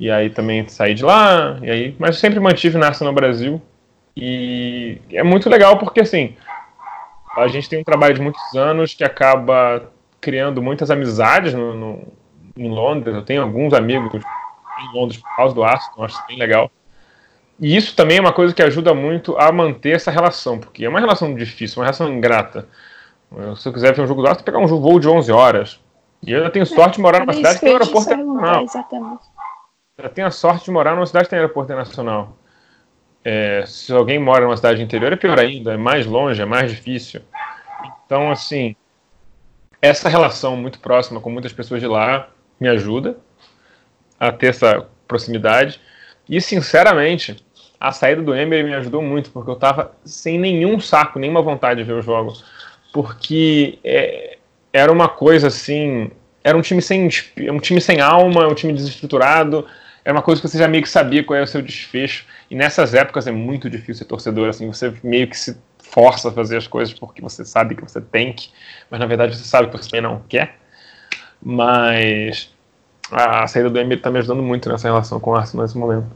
E 0.00 0.10
aí 0.10 0.30
também 0.30 0.66
saí 0.66 0.94
de 0.94 1.04
lá. 1.04 1.58
E 1.62 1.70
aí, 1.70 1.96
mas 1.98 2.16
sempre 2.16 2.40
mantive 2.40 2.78
Narça 2.78 3.04
no 3.04 3.12
Brasil. 3.12 3.62
E 4.16 4.98
é 5.12 5.22
muito 5.22 5.48
legal 5.48 5.78
porque, 5.78 6.00
assim, 6.00 6.34
a 7.36 7.46
gente 7.48 7.68
tem 7.68 7.80
um 7.80 7.84
trabalho 7.84 8.14
de 8.14 8.22
muitos 8.22 8.54
anos 8.54 8.94
que 8.94 9.04
acaba 9.04 9.90
criando 10.24 10.62
muitas 10.62 10.90
amizades 10.90 11.52
no, 11.52 11.74
no 11.74 12.12
em 12.56 12.70
Londres. 12.70 13.14
Eu 13.14 13.22
tenho 13.22 13.42
alguns 13.42 13.74
amigos 13.74 14.22
em 14.80 14.98
Londres 14.98 15.20
por 15.20 15.36
causa 15.36 15.54
do 15.54 15.62
Arsenal, 15.62 16.04
acho 16.04 16.26
bem 16.26 16.38
legal. 16.38 16.70
E 17.60 17.76
isso 17.76 17.94
também 17.94 18.16
é 18.16 18.20
uma 18.20 18.32
coisa 18.32 18.54
que 18.54 18.62
ajuda 18.62 18.94
muito 18.94 19.36
a 19.38 19.52
manter 19.52 19.94
essa 19.94 20.10
relação, 20.10 20.58
porque 20.58 20.84
é 20.84 20.88
uma 20.88 20.98
relação 20.98 21.34
difícil, 21.34 21.78
uma 21.78 21.84
relação 21.84 22.10
ingrata. 22.10 22.66
Se 23.56 23.68
eu 23.68 23.72
quiser 23.72 23.94
ver 23.94 24.02
um 24.02 24.06
jogo 24.06 24.22
do 24.22 24.28
Arsenal, 24.28 24.44
pegar 24.44 24.58
um 24.58 24.66
voo 24.66 24.98
de 24.98 25.08
11 25.08 25.30
horas. 25.30 25.80
E 26.26 26.32
eu 26.32 26.48
tenho 26.50 26.64
sorte 26.64 26.96
de 26.96 27.02
morar 27.02 27.20
numa 27.20 27.34
cidade 27.34 27.56
que 27.56 27.60
tem 27.60 27.72
aeroporto 27.72 28.10
internacional. 28.10 28.62
Exatamente. 28.62 29.24
Eu 29.98 30.08
tenho 30.08 30.26
a 30.26 30.30
sorte 30.30 30.64
de 30.64 30.70
morar 30.70 30.94
numa 30.94 31.06
cidade 31.06 31.26
que 31.26 31.30
tem 31.30 31.38
aeroporto 31.38 31.70
internacional. 31.70 32.36
É, 33.22 33.64
se 33.66 33.92
alguém 33.92 34.18
mora 34.18 34.44
numa 34.44 34.56
cidade 34.56 34.82
interior, 34.82 35.12
é 35.12 35.16
pior 35.16 35.38
ainda, 35.38 35.74
é 35.74 35.76
mais 35.76 36.06
longe, 36.06 36.40
é 36.40 36.44
mais 36.44 36.70
difícil. 36.70 37.20
Então, 38.04 38.30
assim, 38.30 38.74
essa 39.84 40.08
relação 40.08 40.56
muito 40.56 40.78
próxima 40.78 41.20
com 41.20 41.30
muitas 41.30 41.52
pessoas 41.52 41.80
de 41.80 41.86
lá 41.86 42.28
me 42.60 42.68
ajuda 42.68 43.16
a 44.18 44.30
ter 44.32 44.48
essa 44.48 44.86
proximidade. 45.06 45.80
E, 46.28 46.40
sinceramente, 46.40 47.36
a 47.78 47.92
saída 47.92 48.22
do 48.22 48.34
Emery 48.34 48.62
me 48.62 48.74
ajudou 48.74 49.02
muito, 49.02 49.30
porque 49.30 49.50
eu 49.50 49.56
tava 49.56 49.94
sem 50.04 50.38
nenhum 50.38 50.80
saco, 50.80 51.18
nenhuma 51.18 51.42
vontade 51.42 51.80
de 51.80 51.86
ver 51.86 51.98
os 51.98 52.04
jogos 52.04 52.44
porque 52.94 53.80
é, 53.82 54.38
era 54.72 54.92
uma 54.92 55.08
coisa 55.08 55.48
assim, 55.48 56.12
era 56.44 56.56
um 56.56 56.62
time 56.62 56.80
sem 56.80 57.08
um 57.50 57.58
time 57.58 57.80
sem 57.80 58.00
alma, 58.00 58.46
um 58.46 58.54
time 58.54 58.72
desestruturado, 58.72 59.66
era 60.04 60.14
uma 60.14 60.22
coisa 60.22 60.40
que 60.40 60.46
você 60.46 60.56
já 60.56 60.68
meio 60.68 60.84
que 60.84 60.88
sabia 60.88 61.24
qual 61.24 61.34
era 61.34 61.44
o 61.44 61.48
seu 61.48 61.60
desfecho. 61.60 62.24
E 62.48 62.54
nessas 62.54 62.94
épocas 62.94 63.26
é 63.26 63.32
muito 63.32 63.68
difícil 63.68 63.96
ser 63.96 64.04
torcedor, 64.04 64.48
assim, 64.48 64.68
você 64.68 64.94
meio 65.02 65.26
que 65.26 65.36
se 65.36 65.58
força 65.94 66.28
a 66.28 66.32
fazer 66.32 66.56
as 66.56 66.66
coisas 66.66 66.92
porque 66.92 67.22
você 67.22 67.44
sabe 67.44 67.76
que 67.76 67.82
você 67.82 68.00
tem 68.00 68.32
que, 68.32 68.50
mas 68.90 68.98
na 68.98 69.06
verdade 69.06 69.36
você 69.36 69.44
sabe 69.44 69.70
que 69.70 69.76
você 69.76 70.00
não 70.00 70.20
quer. 70.28 70.58
Mas 71.40 72.52
a 73.12 73.46
saída 73.46 73.70
do 73.70 73.78
Emir 73.78 73.98
está 73.98 74.10
me 74.10 74.18
ajudando 74.18 74.42
muito 74.42 74.68
nessa 74.68 74.88
relação 74.88 75.20
com 75.20 75.30
o 75.30 75.36
Arsenal 75.36 75.64
nesse 75.64 75.78
momento. 75.78 76.06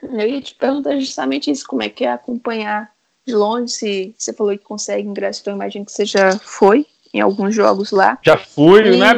Eu 0.00 0.28
ia 0.28 0.40
te 0.40 0.54
perguntar 0.54 0.96
justamente 1.00 1.50
isso, 1.50 1.66
como 1.66 1.82
é 1.82 1.88
que 1.88 2.04
é 2.04 2.12
acompanhar 2.12 2.90
de 3.26 3.34
longe, 3.34 3.68
se 3.68 4.14
você 4.16 4.32
falou 4.32 4.56
que 4.56 4.64
consegue 4.64 5.08
ingresso, 5.08 5.40
então 5.40 5.54
eu 5.54 5.56
imagino 5.56 5.84
que 5.84 5.92
você 5.92 6.04
já 6.04 6.38
foi 6.38 6.86
em 7.12 7.20
alguns 7.20 7.54
jogos 7.54 7.90
lá. 7.90 8.16
Já 8.22 8.36
fui, 8.36 8.94
e... 8.94 8.98
né? 8.98 9.12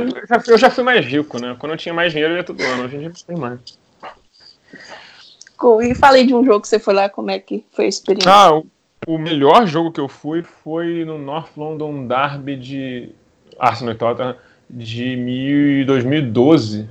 Eu 0.49 0.59
já 0.59 0.71
fui 0.71 0.83
mais 0.83 1.05
rico, 1.05 1.39
né? 1.39 1.55
Quando 1.59 1.73
eu 1.73 1.79
tinha 1.79 1.95
mais 1.95 2.13
dinheiro, 2.13 2.35
eu 2.35 2.39
ia 2.39 2.45
todo 2.45 2.63
ano. 2.63 2.85
Hoje 2.85 2.97
em 2.97 3.01
dia 3.01 3.09
não 3.09 3.15
tem 3.15 3.37
mais. 3.37 3.61
E 5.83 5.95
falei 5.95 6.27
de 6.27 6.35
um 6.35 6.45
jogo 6.45 6.63
que 6.63 6.69
você 6.69 6.79
foi 6.79 6.95
lá, 6.95 7.09
como 7.09 7.31
é 7.31 7.39
que 7.39 7.65
foi 7.71 7.85
a 7.85 7.89
experiência? 7.89 8.33
Ah, 8.33 8.57
o, 8.57 8.67
o 9.07 9.19
melhor 9.19 9.67
jogo 9.67 9.93
que 9.93 10.01
eu 10.01 10.09
fui 10.09 10.43
foi 10.43 11.05
no 11.05 11.19
North 11.19 11.57
London 11.57 12.07
Derby 12.07 12.57
de 12.57 13.11
Arsenal 13.59 13.95
e 13.95 13.97
Tottenham 13.99 14.37
de 14.69 15.85
2012, 15.87 16.89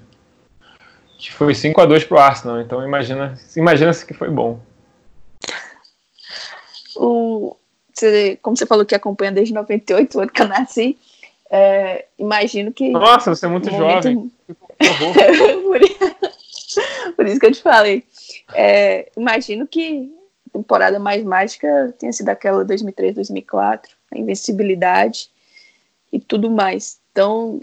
que 1.18 1.32
foi 1.32 1.56
5 1.56 1.82
a 1.82 1.86
2 1.86 2.04
pro 2.06 2.20
Arsenal. 2.20 2.62
Então 2.62 2.86
imagina, 2.86 3.38
imagina-se 3.56 4.06
que 4.06 4.14
foi 4.14 4.30
bom 4.30 4.60
o, 6.96 7.56
você, 7.94 8.38
como 8.42 8.56
você 8.56 8.66
falou 8.66 8.86
que 8.86 8.96
acompanha 8.96 9.32
desde 9.32 9.54
98, 9.54 10.18
o 10.18 10.22
ano 10.22 10.32
que 10.32 10.42
eu 10.42 10.48
nasci, 10.48 10.98
é, 11.50 12.06
imagino 12.18 12.72
que. 12.72 12.90
Nossa, 12.90 13.34
você 13.36 13.46
é 13.46 13.50
muito 13.50 13.70
jovem. 13.70 14.32
por, 14.78 15.80
por, 17.16 17.28
isso 17.28 17.40
que 17.40 17.46
eu 17.46 17.52
te 17.52 17.62
falei. 17.62 18.04
É, 18.54 19.12
imagino 19.18 19.68
que 19.68 20.12
temporada 20.52 21.00
mais 21.00 21.24
mágica 21.24 21.94
tenha 21.98 22.12
sido 22.12 22.30
aquela 22.30 22.64
2003, 22.66 23.16
2004, 23.16 23.92
a 24.12 24.18
invencibilidade 24.18 25.30
e 26.12 26.20
tudo 26.20 26.50
mais. 26.50 27.00
Então, 27.12 27.60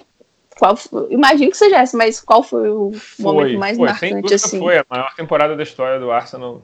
qual 0.59 0.77
foi, 0.77 1.07
imagino 1.11 1.51
que 1.51 1.57
seja 1.57 1.79
essa, 1.79 1.97
mas 1.97 2.21
qual 2.21 2.43
foi 2.43 2.69
o 2.69 2.93
foi, 2.93 3.25
momento 3.25 3.59
mais 3.59 3.77
foi, 3.77 3.87
marcante 3.89 4.35
assim? 4.35 4.59
Foi 4.59 4.79
a 4.79 4.85
maior 4.89 5.15
temporada 5.15 5.57
da 5.57 5.63
história 5.63 6.01
do 6.01 6.11
Arsenal. 6.11 6.63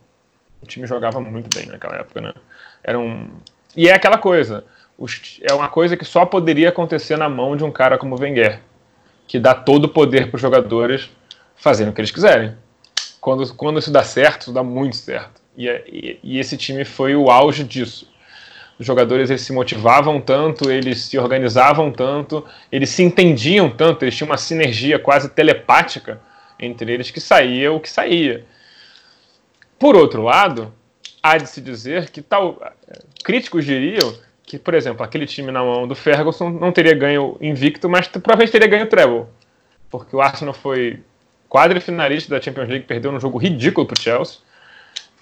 O 0.62 0.66
time 0.66 0.86
jogava 0.86 1.20
muito 1.20 1.54
bem 1.56 1.66
naquela 1.66 1.96
época, 1.96 2.20
né? 2.20 2.32
Era 2.82 2.98
um 2.98 3.28
e 3.76 3.88
é 3.88 3.92
aquela 3.92 4.18
coisa, 4.18 4.64
é 5.42 5.52
uma 5.52 5.68
coisa 5.68 5.96
que 5.96 6.04
só 6.04 6.24
poderia 6.24 6.68
acontecer 6.68 7.16
na 7.16 7.28
mão 7.28 7.56
de 7.56 7.64
um 7.64 7.72
cara 7.72 7.98
como 7.98 8.14
o 8.14 8.20
Wenger, 8.20 8.60
que 9.26 9.38
dá 9.38 9.52
todo 9.52 9.86
o 9.86 9.88
poder 9.88 10.28
para 10.28 10.36
os 10.36 10.42
jogadores 10.42 11.10
fazendo 11.56 11.90
o 11.90 11.92
que 11.92 12.00
eles 12.00 12.12
quiserem. 12.12 12.54
Quando, 13.20 13.52
quando 13.54 13.78
isso 13.78 13.90
dá 13.90 14.04
certo, 14.04 14.42
isso 14.42 14.52
dá 14.52 14.62
muito 14.62 14.96
certo. 14.96 15.42
E, 15.56 16.18
e, 16.22 16.38
esse 16.38 16.56
time 16.56 16.84
foi 16.84 17.14
o 17.14 17.30
auge 17.30 17.64
disso. 17.64 18.08
Os 18.78 18.84
jogadores 18.84 19.30
eles 19.30 19.42
se 19.42 19.52
motivavam 19.52 20.20
tanto, 20.20 20.70
eles 20.70 21.02
se 21.02 21.16
organizavam 21.16 21.92
tanto, 21.92 22.44
eles 22.72 22.90
se 22.90 23.02
entendiam 23.02 23.70
tanto, 23.70 24.04
eles 24.04 24.16
tinham 24.16 24.28
uma 24.28 24.36
sinergia 24.36 24.98
quase 24.98 25.28
telepática 25.28 26.20
entre 26.58 26.92
eles 26.92 27.10
que 27.10 27.20
saía 27.20 27.72
o 27.72 27.78
que 27.78 27.88
saía. 27.88 28.44
Por 29.78 29.94
outro 29.96 30.22
lado, 30.22 30.72
há 31.22 31.36
de 31.36 31.48
se 31.48 31.60
dizer 31.60 32.10
que 32.10 32.20
tal 32.20 32.60
críticos 33.22 33.64
diriam 33.64 34.14
que, 34.44 34.58
por 34.58 34.74
exemplo, 34.74 35.04
aquele 35.04 35.26
time 35.26 35.50
na 35.50 35.62
mão 35.62 35.88
do 35.88 35.94
Ferguson 35.94 36.50
não 36.50 36.70
teria 36.70 36.94
ganho 36.94 37.36
invicto, 37.40 37.88
mas 37.88 38.06
provavelmente 38.06 38.52
teria 38.52 38.68
ganho 38.68 38.86
treble. 38.86 39.24
Porque 39.90 40.14
o 40.14 40.20
Arsenal 40.20 40.52
foi 40.52 41.00
quadrifinalista 41.48 42.34
da 42.34 42.42
Champions 42.42 42.68
League, 42.68 42.84
perdeu 42.84 43.10
num 43.10 43.20
jogo 43.20 43.38
ridículo 43.38 43.86
para 43.86 43.98
o 43.98 44.02
Chelsea. 44.02 44.38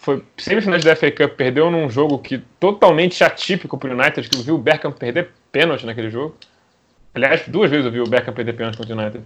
Foi 0.03 0.21
semifinalista 0.37 0.91
da 0.91 0.97
FA 0.97 1.13
Cup, 1.13 1.37
perdeu 1.37 1.71
num 1.71 1.89
jogo 1.89 2.19
que 2.19 2.39
totalmente 2.59 3.23
atípico 3.23 3.79
para 3.79 3.89
o 3.89 3.93
United, 3.93 4.29
que 4.29 4.37
eu 4.37 4.43
vi 4.43 4.51
o 4.51 4.59
Beckham 4.59 4.91
perder 4.91 5.31
pênalti 5.53 5.87
naquele 5.87 6.11
jogo. 6.11 6.37
Aliás, 7.15 7.45
duas 7.47 7.71
vezes 7.71 7.87
eu 7.87 7.93
vi 7.93 8.01
o 8.01 8.09
Beckham 8.09 8.35
perder 8.35 8.55
pênalti 8.55 8.77
contra 8.77 8.97
o 8.97 8.99
United. 8.99 9.25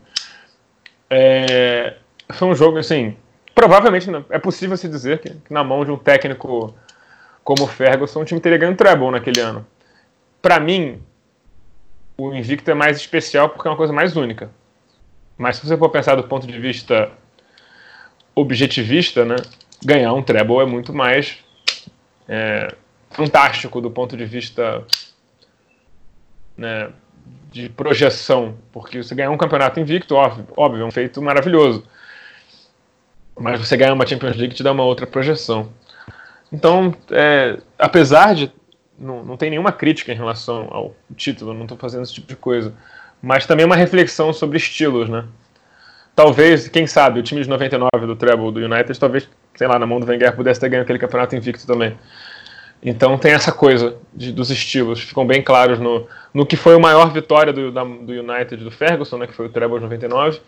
É, 1.09 1.95
foi 2.31 2.49
um 2.49 2.55
jogo, 2.55 2.77
assim, 2.77 3.17
provavelmente 3.55 4.11
é 4.29 4.39
possível 4.39 4.77
se 4.77 4.87
dizer 4.87 5.19
que, 5.21 5.31
que 5.31 5.51
na 5.51 5.65
mão 5.65 5.83
de 5.83 5.91
um 5.91 5.97
técnico 5.97 6.75
como 7.43 7.65
o 7.65 7.67
Ferguson, 7.67 8.21
o 8.21 8.25
time 8.27 8.39
teria 8.39 8.59
ganho 8.59 8.77
treble 8.77 9.11
naquele 9.11 9.41
ano. 9.41 9.67
Para 10.43 10.61
mim, 10.61 11.01
o 12.19 12.35
invicto 12.35 12.71
é 12.71 12.75
mais 12.75 12.99
especial 12.99 13.49
porque 13.49 13.67
é 13.67 13.71
uma 13.71 13.79
coisa 13.79 13.95
mais 13.95 14.15
única. 14.15 14.51
Mas 15.39 15.57
se 15.57 15.67
você 15.67 15.75
for 15.75 15.89
pensar 15.89 16.17
do 16.17 16.25
ponto 16.25 16.47
de 16.47 16.59
vista 16.59 17.11
objetivista, 18.35 19.25
né, 19.25 19.37
ganhar 19.87 20.13
um 20.13 20.23
treble 20.23 20.59
é 20.59 20.67
muito 20.67 20.93
mais 20.93 21.39
é, 22.29 22.75
fantástico 23.11 23.81
do 23.81 23.91
ponto 23.91 24.17
de 24.17 24.25
vista 24.25 24.85
né, 26.57 26.91
de 27.53 27.69
projeção, 27.69 28.57
porque 28.73 29.03
você 29.03 29.15
ganhar 29.15 29.31
um 29.31 29.37
campeonato 29.37 29.79
invicto, 29.79 30.17
óbvio, 30.17 30.83
é 30.83 30.85
um 30.85 30.91
feito 30.91 31.23
maravilhoso. 31.23 31.85
Mas 33.39 33.61
você 33.61 33.77
ganhar 33.77 33.93
uma 33.93 34.07
Champions 34.07 34.37
League 34.37 34.55
te 34.55 34.63
dá 34.63 34.73
uma 34.73 34.85
outra 34.85 35.07
projeção. 35.07 35.71
Então, 36.53 36.95
é, 37.11 37.59
apesar 37.79 38.35
de. 38.35 38.51
Não, 38.99 39.23
não 39.23 39.37
tem 39.37 39.51
nenhuma 39.51 39.73
crítica 39.73 40.11
em 40.11 40.17
relação 40.17 40.69
ao 40.71 40.97
título, 41.15 41.53
não 41.53 41.65
estou 41.65 41.77
fazendo 41.77 42.03
esse 42.03 42.15
tipo 42.15 42.27
de 42.27 42.37
coisa. 42.37 42.73
Mas 43.21 43.47
também 43.47 43.67
uma 43.67 43.77
reflexão 43.77 44.33
sobre 44.33 44.57
estilos, 44.57 45.09
né? 45.09 45.27
Talvez, 46.17 46.67
quem 46.67 46.87
sabe, 46.87 47.21
o 47.21 47.23
time 47.23 47.43
de 47.43 47.49
99 47.51 48.07
do 48.07 48.17
Treble 48.17 48.51
do 48.51 48.59
United, 48.59 48.99
talvez, 48.99 49.29
sei 49.55 49.69
lá, 49.69 49.79
na 49.79 49.87
mão 49.87 50.01
do 50.01 50.07
Wenger 50.07 50.35
pudesse 50.35 50.59
ter 50.59 50.71
ganho 50.71 50.83
aquele 50.83 50.99
campeonato 50.99 51.37
invicto 51.37 51.67
também. 51.67 51.95
Então 52.83 53.19
tem 53.19 53.33
essa 53.33 53.53
coisa 53.53 53.99
de, 54.15 54.33
dos 54.33 54.51
estilos, 54.51 55.03
ficam 55.03 55.27
bem 55.27 55.43
claros 55.43 55.79
no, 55.79 56.09
no 56.33 56.47
que 56.47 56.57
foi 56.57 56.75
a 56.75 56.79
maior 56.79 57.13
vitória 57.13 57.53
do, 57.53 57.71
da, 57.71 57.85
do 57.85 58.13
United 58.13 58.65
do 58.65 58.71
Ferguson, 58.71 59.19
né, 59.19 59.27
que 59.27 59.35
foi 59.35 59.45
o 59.45 59.51
Treble 59.51 59.77
de 59.77 59.83
99, 59.83 60.41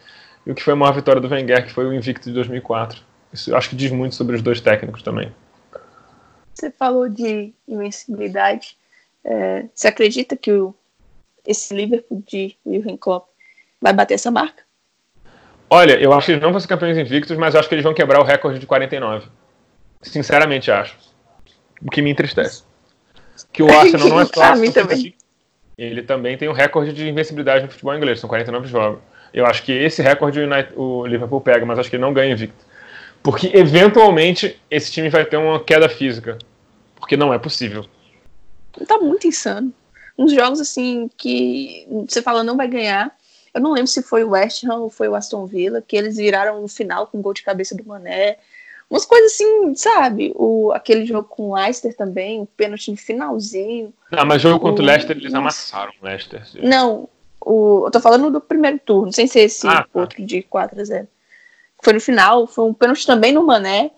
e 0.46 0.50
o 0.50 0.54
que 0.54 0.62
foi 0.62 0.72
a 0.72 0.76
maior 0.76 0.94
vitória 0.94 1.20
do 1.20 1.28
Wenger, 1.28 1.66
que 1.66 1.72
foi 1.72 1.84
o 1.84 1.92
invicto 1.92 2.30
de 2.30 2.34
2004. 2.34 3.02
Isso 3.30 3.54
acho 3.54 3.68
que 3.68 3.76
diz 3.76 3.90
muito 3.90 4.14
sobre 4.14 4.36
os 4.36 4.40
dois 4.40 4.62
técnicos 4.62 5.02
também. 5.02 5.30
Você 6.54 6.70
falou 6.70 7.10
de 7.10 7.52
invencibilidade. 7.68 8.74
É, 9.22 9.66
você 9.74 9.88
acredita 9.88 10.34
que 10.34 10.50
o, 10.50 10.74
esse 11.46 11.74
Liverpool 11.74 12.22
de 12.26 12.56
Jurgen 12.64 12.96
Klopp 12.96 13.28
vai 13.82 13.92
bater 13.92 14.14
essa 14.14 14.30
marca? 14.30 14.67
Olha, 15.70 16.00
eu 16.00 16.12
acho 16.12 16.26
que 16.26 16.32
eles 16.32 16.42
não 16.42 16.50
vão 16.50 16.60
ser 16.60 16.68
campeões 16.68 16.96
invictos, 16.96 17.36
mas 17.36 17.54
eu 17.54 17.60
acho 17.60 17.68
que 17.68 17.74
eles 17.74 17.84
vão 17.84 17.94
quebrar 17.94 18.20
o 18.20 18.24
recorde 18.24 18.58
de 18.58 18.66
49. 18.66 19.26
Sinceramente 20.00 20.70
acho. 20.70 20.96
O 21.82 21.90
que 21.90 22.00
me 22.00 22.10
entristece. 22.10 22.62
Que 23.52 23.62
o 23.62 23.68
Arsenal 23.72 24.08
não 24.08 24.20
é 24.20 24.24
só. 24.24 24.42
ah, 24.42 24.56
mim 24.56 24.72
também. 24.72 25.14
Ele 25.76 26.02
também 26.02 26.36
tem 26.36 26.48
um 26.48 26.52
recorde 26.52 26.92
de 26.92 27.08
invencibilidade 27.08 27.64
no 27.64 27.70
futebol 27.70 27.94
inglês, 27.94 28.18
são 28.18 28.28
49 28.28 28.66
jogos. 28.66 29.00
Eu 29.32 29.46
acho 29.46 29.62
que 29.62 29.72
esse 29.72 30.02
recorde 30.02 30.40
o, 30.40 30.44
United, 30.44 30.72
o 30.74 31.06
Liverpool 31.06 31.40
pega, 31.40 31.64
mas 31.64 31.78
acho 31.78 31.90
que 31.90 31.96
ele 31.96 32.02
não 32.02 32.12
ganha 32.12 32.32
invicto. 32.32 32.66
Porque 33.22 33.50
eventualmente 33.54 34.60
esse 34.70 34.90
time 34.90 35.08
vai 35.08 35.24
ter 35.24 35.36
uma 35.36 35.62
queda 35.62 35.88
física. 35.88 36.38
Porque 36.96 37.16
não 37.16 37.32
é 37.32 37.38
possível. 37.38 37.84
Tá 38.86 38.98
muito 38.98 39.26
insano. 39.26 39.72
Uns 40.16 40.32
jogos 40.32 40.60
assim 40.60 41.08
que 41.16 41.86
você 42.08 42.22
fala 42.22 42.42
não 42.42 42.56
vai 42.56 42.66
ganhar. 42.66 43.14
Eu 43.52 43.60
não 43.60 43.72
lembro 43.72 43.88
se 43.88 44.02
foi 44.02 44.24
o 44.24 44.30
West 44.30 44.64
Ham 44.64 44.76
ou 44.76 44.90
foi 44.90 45.08
o 45.08 45.14
Aston 45.14 45.46
Villa, 45.46 45.82
que 45.82 45.96
eles 45.96 46.16
viraram 46.16 46.60
no 46.60 46.68
final 46.68 47.06
com 47.06 47.20
gol 47.20 47.34
de 47.34 47.42
cabeça 47.42 47.74
do 47.74 47.84
Mané. 47.84 48.38
Umas 48.90 49.04
coisas 49.04 49.32
assim, 49.32 49.74
sabe? 49.74 50.32
O, 50.34 50.72
aquele 50.72 51.04
jogo 51.04 51.28
com 51.28 51.50
o 51.50 51.54
Leicester 51.54 51.94
também, 51.94 52.40
o 52.40 52.46
pênalti 52.46 52.90
no 52.90 52.96
finalzinho. 52.96 53.92
Não, 54.10 54.24
mas 54.24 54.40
jogo 54.40 54.60
contra 54.60 54.82
o 54.82 54.86
Leicester, 54.86 55.16
eles 55.16 55.34
amassaram 55.34 55.92
o 56.00 56.04
Leicester. 56.06 56.42
Não, 56.62 57.08
o, 57.40 57.84
eu 57.86 57.90
tô 57.90 58.00
falando 58.00 58.30
do 58.30 58.40
primeiro 58.40 58.78
turno, 58.78 59.12
sem 59.12 59.26
ser 59.26 59.40
esse 59.40 59.66
ah, 59.66 59.82
tá. 59.82 60.00
outro 60.00 60.24
de 60.24 60.42
4 60.42 60.80
a 60.80 60.84
0 60.84 61.08
Foi 61.82 61.92
no 61.92 62.00
final, 62.00 62.46
foi 62.46 62.64
um 62.64 62.74
pênalti 62.74 63.06
também 63.06 63.32
no 63.32 63.44
Mané. 63.44 63.90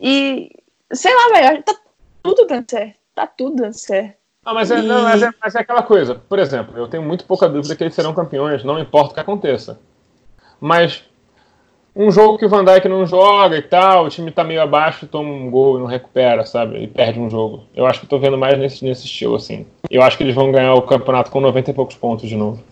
E, 0.00 0.50
sei 0.92 1.14
lá, 1.14 1.28
velho, 1.40 1.62
tá 1.62 1.74
tudo 2.22 2.46
dando 2.46 2.70
certo. 2.70 2.96
Tá 3.14 3.26
tudo 3.26 3.56
dando 3.56 3.74
certo. 3.74 4.25
Não, 4.46 4.54
mas, 4.54 4.70
é, 4.70 4.78
e... 4.78 4.82
não, 4.82 5.02
mas, 5.02 5.22
é, 5.22 5.30
mas 5.42 5.54
é 5.56 5.60
aquela 5.60 5.82
coisa. 5.82 6.14
Por 6.14 6.38
exemplo, 6.38 6.78
eu 6.78 6.86
tenho 6.86 7.02
muito 7.02 7.24
pouca 7.24 7.48
dúvida 7.48 7.74
que 7.74 7.82
eles 7.82 7.94
serão 7.94 8.14
campeões, 8.14 8.62
não 8.62 8.78
importa 8.78 9.10
o 9.10 9.14
que 9.14 9.20
aconteça. 9.20 9.80
Mas 10.60 11.02
um 11.94 12.12
jogo 12.12 12.38
que 12.38 12.46
o 12.46 12.48
Van 12.48 12.64
Dijk 12.64 12.88
não 12.88 13.04
joga 13.04 13.56
e 13.56 13.62
tal, 13.62 14.04
o 14.04 14.08
time 14.08 14.30
tá 14.30 14.44
meio 14.44 14.62
abaixo, 14.62 15.08
toma 15.08 15.30
um 15.30 15.50
gol 15.50 15.78
e 15.78 15.80
não 15.80 15.86
recupera, 15.86 16.46
sabe? 16.46 16.78
E 16.78 16.86
perde 16.86 17.18
um 17.18 17.28
jogo. 17.28 17.64
Eu 17.74 17.86
acho 17.86 17.98
que 17.98 18.06
eu 18.06 18.10
tô 18.10 18.20
vendo 18.20 18.38
mais 18.38 18.56
nesse, 18.56 18.84
nesse 18.84 19.06
estilo, 19.06 19.34
assim. 19.34 19.66
Eu 19.90 20.02
acho 20.02 20.16
que 20.16 20.22
eles 20.22 20.34
vão 20.34 20.52
ganhar 20.52 20.74
o 20.74 20.82
campeonato 20.82 21.30
com 21.30 21.40
90 21.40 21.72
e 21.72 21.74
poucos 21.74 21.96
pontos 21.96 22.28
de 22.28 22.36
novo. 22.36 22.62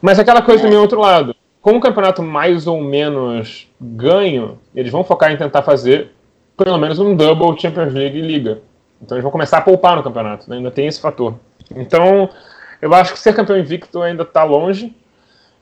Mas 0.00 0.18
aquela 0.18 0.40
coisa 0.40 0.62
do 0.62 0.70
meu 0.70 0.80
outro 0.80 1.00
lado. 1.00 1.36
Com 1.60 1.76
o 1.76 1.80
campeonato 1.80 2.22
mais 2.22 2.66
ou 2.66 2.80
menos 2.80 3.68
ganho, 3.78 4.58
eles 4.74 4.90
vão 4.90 5.04
focar 5.04 5.32
em 5.32 5.36
tentar 5.36 5.62
fazer 5.62 6.12
pelo 6.56 6.78
menos 6.78 6.98
um 6.98 7.14
double 7.14 7.60
Champions 7.60 7.92
League 7.92 8.16
e 8.16 8.22
Liga. 8.22 8.62
Então 9.00 9.16
eles 9.16 9.22
vão 9.22 9.32
começar 9.32 9.58
a 9.58 9.62
poupar 9.62 9.96
no 9.96 10.02
campeonato, 10.02 10.48
né? 10.48 10.56
ainda 10.56 10.70
tem 10.70 10.86
esse 10.86 11.00
fator. 11.00 11.38
Então, 11.74 12.30
eu 12.80 12.92
acho 12.94 13.12
que 13.12 13.18
ser 13.18 13.34
campeão 13.34 13.58
invicto 13.58 14.02
ainda 14.02 14.22
está 14.22 14.44
longe. 14.44 14.94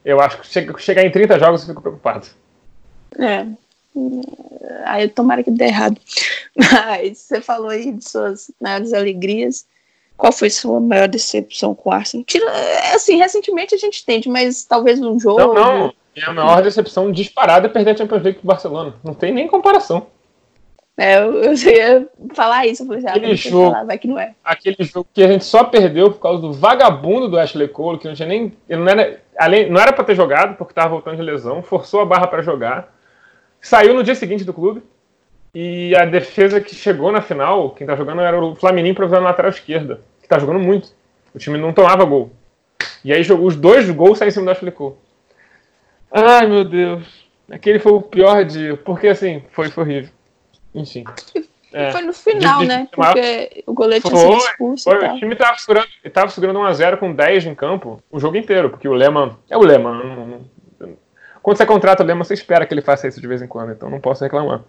Eu 0.04 0.20
acho 0.20 0.40
que 0.40 0.46
chega, 0.46 0.76
chegar 0.78 1.04
em 1.04 1.10
30 1.10 1.38
jogos 1.38 1.62
eu 1.62 1.68
fico 1.68 1.80
preocupado. 1.80 2.26
É. 3.18 3.46
Aí 4.84 5.08
tomara 5.08 5.42
que 5.42 5.50
dê 5.50 5.66
errado. 5.66 5.98
Mas 6.56 7.18
você 7.18 7.40
falou 7.40 7.70
aí 7.70 7.92
de 7.92 8.08
suas 8.08 8.50
maiores 8.60 8.92
alegrias. 8.92 9.66
Qual 10.16 10.32
foi 10.32 10.48
sua 10.50 10.78
maior 10.78 11.08
decepção 11.08 11.74
com 11.74 11.90
o 11.90 11.92
Arsenal? 11.92 12.24
Tira, 12.24 12.46
assim, 12.94 13.16
recentemente 13.16 13.74
a 13.74 13.78
gente 13.78 14.00
entende, 14.02 14.28
mas 14.28 14.64
talvez 14.64 15.00
um 15.00 15.18
jogo. 15.18 15.40
Não, 15.40 15.54
não. 15.54 15.94
Minha 16.14 16.32
maior 16.32 16.62
decepção 16.62 17.10
disparada 17.10 17.66
é 17.66 17.68
perder 17.68 17.90
a 17.90 17.96
Champions 17.96 18.22
League 18.22 18.38
pro 18.38 18.46
Barcelona. 18.46 18.94
Não 19.02 19.12
tem 19.12 19.32
nem 19.32 19.48
comparação. 19.48 20.06
É, 20.96 21.18
eu, 21.18 21.42
eu 21.42 21.54
ia 21.54 22.08
falar 22.34 22.66
isso, 22.66 22.84
eu 22.84 22.86
falei, 22.86 23.04
ah, 23.06 23.10
aquele 23.10 23.34
jogo, 23.34 23.72
falar, 23.72 23.84
vai 23.84 23.98
que 23.98 24.06
não 24.06 24.18
é. 24.18 24.34
Aquele 24.44 24.76
jogo 24.80 25.08
que 25.12 25.24
a 25.24 25.28
gente 25.28 25.44
só 25.44 25.64
perdeu 25.64 26.10
por 26.12 26.20
causa 26.20 26.40
do 26.40 26.52
vagabundo 26.52 27.28
do 27.28 27.38
Ashley 27.38 27.66
Cole, 27.66 27.98
que 27.98 28.06
não 28.06 28.14
tinha 28.14 28.28
nem. 28.28 28.52
Ele 28.68 28.80
não 28.80 28.88
era, 28.88 29.20
além, 29.36 29.68
não 29.68 29.80
era 29.80 29.92
pra 29.92 30.04
ter 30.04 30.14
jogado, 30.14 30.56
porque 30.56 30.72
tava 30.72 30.90
voltando 30.90 31.16
de 31.16 31.22
lesão, 31.22 31.62
forçou 31.62 32.00
a 32.00 32.06
barra 32.06 32.28
para 32.28 32.42
jogar. 32.42 32.94
Saiu 33.60 33.94
no 33.94 34.04
dia 34.04 34.14
seguinte 34.14 34.44
do 34.44 34.54
clube. 34.54 34.82
E 35.52 35.94
a 35.94 36.04
defesa 36.04 36.60
que 36.60 36.74
chegou 36.74 37.12
na 37.12 37.22
final, 37.22 37.70
quem 37.70 37.86
tá 37.86 37.94
jogando 37.94 38.20
era 38.20 38.40
o 38.40 38.56
Flamengo 38.56 38.88
improvisando 38.88 39.22
na 39.22 39.30
lateral 39.30 39.50
esquerda, 39.50 40.00
que 40.20 40.28
tá 40.28 40.38
jogando 40.38 40.58
muito. 40.58 40.92
O 41.32 41.38
time 41.38 41.58
não 41.58 41.72
tomava 41.72 42.04
gol. 42.04 42.32
E 43.04 43.12
aí 43.12 43.22
jogou 43.22 43.46
os 43.46 43.56
dois 43.56 43.88
gols 43.90 44.18
saíram 44.18 44.30
em 44.30 44.32
cima 44.32 44.46
do 44.46 44.50
Ashley 44.50 44.72
Cole. 44.72 44.96
Ai, 46.10 46.46
meu 46.46 46.64
Deus. 46.64 47.24
Aquele 47.50 47.78
foi 47.78 47.92
o 47.92 48.02
pior 48.02 48.44
dia, 48.44 48.76
porque 48.76 49.08
assim, 49.08 49.42
foi, 49.50 49.68
foi 49.68 49.84
horrível. 49.84 50.13
Enfim. 50.74 51.04
É. 51.72 51.90
Foi 51.90 52.02
no 52.02 52.12
final, 52.12 52.60
de, 52.60 52.66
de, 52.66 52.68
né? 52.68 52.88
Porque 52.92 53.64
o 53.66 53.74
goleiro 53.74 54.08
tinha 54.08 54.16
sido 54.16 54.36
expulso. 54.36 54.84
Foi, 54.84 55.08
o 55.08 55.18
time 55.18 55.34
tava 55.34 55.58
segurando, 55.58 55.88
tava 56.12 56.30
segurando 56.30 56.60
1x0 56.60 56.98
com 56.98 57.12
10 57.12 57.46
em 57.46 57.54
campo 57.54 58.00
o 58.10 58.20
jogo 58.20 58.36
inteiro, 58.36 58.70
porque 58.70 58.88
o 58.88 58.92
Lema. 58.92 59.38
É 59.50 59.56
o 59.56 59.62
Lema. 59.62 59.92
Não, 59.92 60.26
não, 60.26 60.40
quando 61.42 61.58
você 61.58 61.66
contrata 61.66 62.02
o 62.02 62.06
Lema, 62.06 62.24
você 62.24 62.32
espera 62.32 62.64
que 62.64 62.72
ele 62.72 62.80
faça 62.80 63.06
isso 63.06 63.20
de 63.20 63.26
vez 63.26 63.42
em 63.42 63.46
quando, 63.46 63.72
então 63.72 63.90
não 63.90 64.00
posso 64.00 64.24
reclamar. 64.24 64.62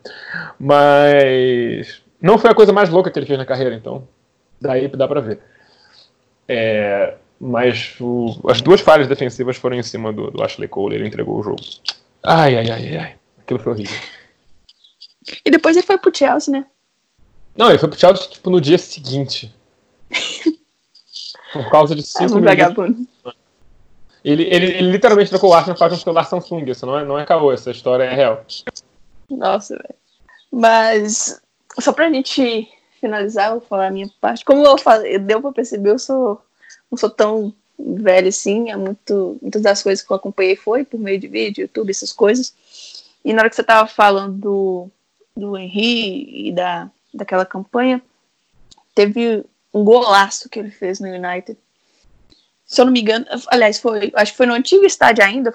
Mas. 0.60 2.04
Não 2.20 2.38
foi 2.38 2.50
a 2.50 2.56
coisa 2.56 2.74
mais 2.74 2.90
louca 2.90 3.12
que 3.12 3.20
ele 3.20 3.26
fez 3.26 3.38
na 3.38 3.46
carreira, 3.46 3.76
então 3.76 4.08
daí 4.60 4.88
dá 4.88 5.08
pra 5.08 5.22
ver. 5.22 5.40
É, 6.48 7.14
mas 7.40 7.96
o, 8.02 8.42
as 8.50 8.62
duas 8.62 8.82
falhas 8.82 9.08
defensivas 9.08 9.58
foram 9.58 9.78
em 9.78 9.84
cima 9.84 10.12
do, 10.12 10.32
do 10.32 10.44
Ashley 10.44 10.68
Cole, 10.68 10.96
ele 10.96 11.08
entregou 11.08 11.40
o 11.40 11.44
jogo. 11.44 11.62
Ai, 12.24 12.58
ai, 12.58 12.72
ai, 12.72 12.98
ai. 12.98 13.16
Aquilo 13.40 13.60
foi 13.60 13.74
horrível. 13.74 14.00
E 15.44 15.50
depois 15.52 15.76
ele 15.76 15.86
foi 15.86 15.98
pro 15.98 16.16
Chelsea, 16.16 16.52
né? 16.52 16.66
Não, 17.56 17.70
ele 17.70 17.80
foi 17.80 17.90
pro 17.90 18.00
Chelsea 18.00 18.28
tipo, 18.28 18.50
no 18.50 18.60
dia 18.60 18.78
seguinte. 18.78 19.54
Por 21.54 21.70
causa 21.70 21.96
de 21.96 22.04
5 22.04 22.24
É 22.24 22.26
um 22.26 22.30
minutos. 22.42 22.50
vagabundo. 22.58 23.08
Ele, 24.24 24.44
ele, 24.44 24.66
ele 24.66 24.92
literalmente 24.92 25.30
trocou 25.30 25.52
o 25.52 25.54
Arsenal 25.54 25.78
para 25.78 25.94
um 25.94 25.98
celular 25.98 26.26
Samsung. 26.26 26.70
Isso 26.70 26.86
não 26.86 26.98
é, 26.98 27.06
não 27.06 27.18
é 27.20 27.26
caô, 27.26 27.52
essa 27.54 27.72
história 27.72 28.04
é 28.04 28.14
real. 28.14 28.44
Nossa, 29.30 29.76
velho. 29.76 29.96
Mas, 30.52 31.40
só 31.80 31.94
pra 31.94 32.10
gente 32.12 32.68
finalizar, 33.00 33.50
eu 33.50 33.60
vou 33.60 33.68
falar 33.70 33.88
a 33.88 33.92
minha 33.92 34.10
parte. 34.20 34.44
Como 34.44 34.66
eu 34.66 34.78
falei, 34.78 35.18
deu 35.20 35.42
pra 35.42 35.52
perceber, 35.52 35.92
eu 35.92 36.00
sou, 36.00 36.42
não 36.92 36.98
sou 36.98 37.10
tão 37.10 37.54
velho 37.78 38.28
assim. 38.28 38.72
É 38.72 38.76
muito, 38.76 39.38
muitas 39.42 39.62
das 39.62 39.84
coisas 39.84 40.04
que 40.04 40.12
eu 40.12 40.18
acompanhei 40.18 40.56
foi 40.56 40.84
por 40.84 41.00
meio 41.00 41.20
de 41.20 41.28
vídeo, 41.28 41.62
YouTube, 41.64 41.92
essas 41.92 42.12
coisas. 42.12 42.54
E 43.24 43.32
na 43.32 43.42
hora 43.42 43.50
que 43.50 43.56
você 43.56 43.64
tava 43.64 43.88
falando 43.88 44.38
do, 44.38 44.90
do 45.36 45.58
Henry 45.58 46.48
e 46.48 46.52
da, 46.52 46.90
daquela 47.14 47.46
campanha, 47.46 48.02
teve 48.94 49.44
um 49.74 49.84
golaço 49.84 50.50
que 50.50 50.58
ele 50.60 50.72
fez 50.72 51.00
no 51.00 51.08
United. 51.08 51.58
Se 52.66 52.82
eu 52.82 52.86
não 52.86 52.94
me 52.94 53.02
engano, 53.02 53.26
aliás, 53.48 53.80
foi, 53.80 54.12
acho 54.16 54.32
que 54.32 54.38
foi 54.38 54.46
no 54.46 54.54
antigo 54.54 54.86
estádio 54.86 55.24
ainda. 55.24 55.54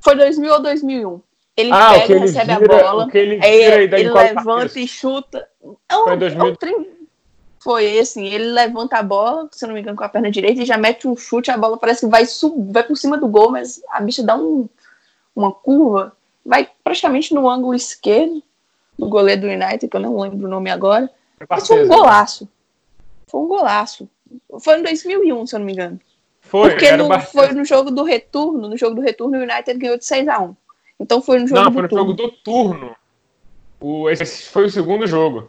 Foi 0.00 0.16
2000 0.16 0.52
ou 0.52 0.62
2001. 0.62 1.20
Ele 1.56 1.72
Ah, 1.72 1.90
pega, 1.92 2.12
ele 2.12 2.20
recebe 2.20 2.54
vira, 2.54 2.76
a 2.76 2.92
bola. 2.92 3.08
ele 3.12 3.88
dá 3.88 3.98
ele 3.98 4.10
quatro 4.10 4.36
levanta 4.36 4.80
e 4.80 4.88
chuta. 4.88 5.48
É 5.88 5.96
um, 5.96 6.04
Foi 6.04 6.12
em 6.12 6.16
é 6.16 6.18
2000. 6.18 6.44
um 6.46 6.54
trem- 6.56 6.86
Foi 7.60 7.98
assim, 7.98 8.24
ele 8.26 8.44
levanta 8.52 8.96
a 8.96 9.02
bola, 9.02 9.48
se 9.52 9.64
eu 9.64 9.66
não 9.66 9.74
me 9.74 9.80
engano, 9.80 9.96
com 9.96 10.04
a 10.04 10.08
perna 10.08 10.30
direita 10.30 10.62
e 10.62 10.64
já 10.64 10.78
mete 10.78 11.06
um 11.08 11.16
chute, 11.16 11.50
a 11.50 11.56
bola 11.58 11.76
parece 11.76 12.00
que 12.00 12.06
vai, 12.06 12.24
sub, 12.24 12.72
vai 12.72 12.84
por 12.84 12.96
cima 12.96 13.18
do 13.18 13.26
gol, 13.28 13.50
mas 13.50 13.82
a 13.90 14.00
bicha 14.00 14.22
dá 14.22 14.36
um, 14.36 14.68
uma 15.34 15.52
curva, 15.52 16.16
vai 16.46 16.70
praticamente 16.84 17.34
no 17.34 17.50
ângulo 17.50 17.74
esquerdo 17.74 18.40
do 18.98 19.08
goleiro 19.08 19.42
do 19.42 19.46
United, 19.46 19.88
que 19.88 19.96
eu 19.96 20.00
não 20.00 20.18
lembro 20.20 20.46
o 20.46 20.50
nome 20.50 20.70
agora. 20.70 21.10
Mas 21.48 21.66
foi 21.66 21.76
um 21.76 21.88
Barcesa. 21.88 21.94
golaço. 22.02 22.48
Foi 23.28 23.40
um 23.40 23.46
golaço. 23.48 24.08
Foi 24.60 24.78
em 24.78 24.82
2001, 24.82 25.46
se 25.46 25.54
eu 25.54 25.58
não 25.60 25.66
me 25.66 25.72
engano. 25.72 26.00
Foi, 26.40 26.70
Porque 26.70 26.90
no, 26.96 27.20
foi 27.20 27.52
no 27.52 27.64
jogo 27.64 27.90
do 27.90 28.02
retorno, 28.04 28.68
no 28.68 28.76
jogo 28.76 28.94
do 28.96 29.00
retorno 29.02 29.36
o 29.38 29.42
United 29.42 29.74
ganhou 29.78 29.98
de 29.98 30.04
6x1. 30.04 30.56
Então 30.98 31.20
foi 31.20 31.38
no 31.38 31.46
jogo 31.46 31.60
Não, 31.60 31.70
do 31.70 31.74
foi 31.74 31.82
no 31.82 31.88
turno. 31.88 32.04
jogo 32.06 32.14
do 32.14 32.30
turno. 32.32 32.96
O, 33.80 34.10
esse 34.10 34.44
foi 34.50 34.64
o 34.64 34.70
segundo 34.70 35.06
jogo. 35.06 35.48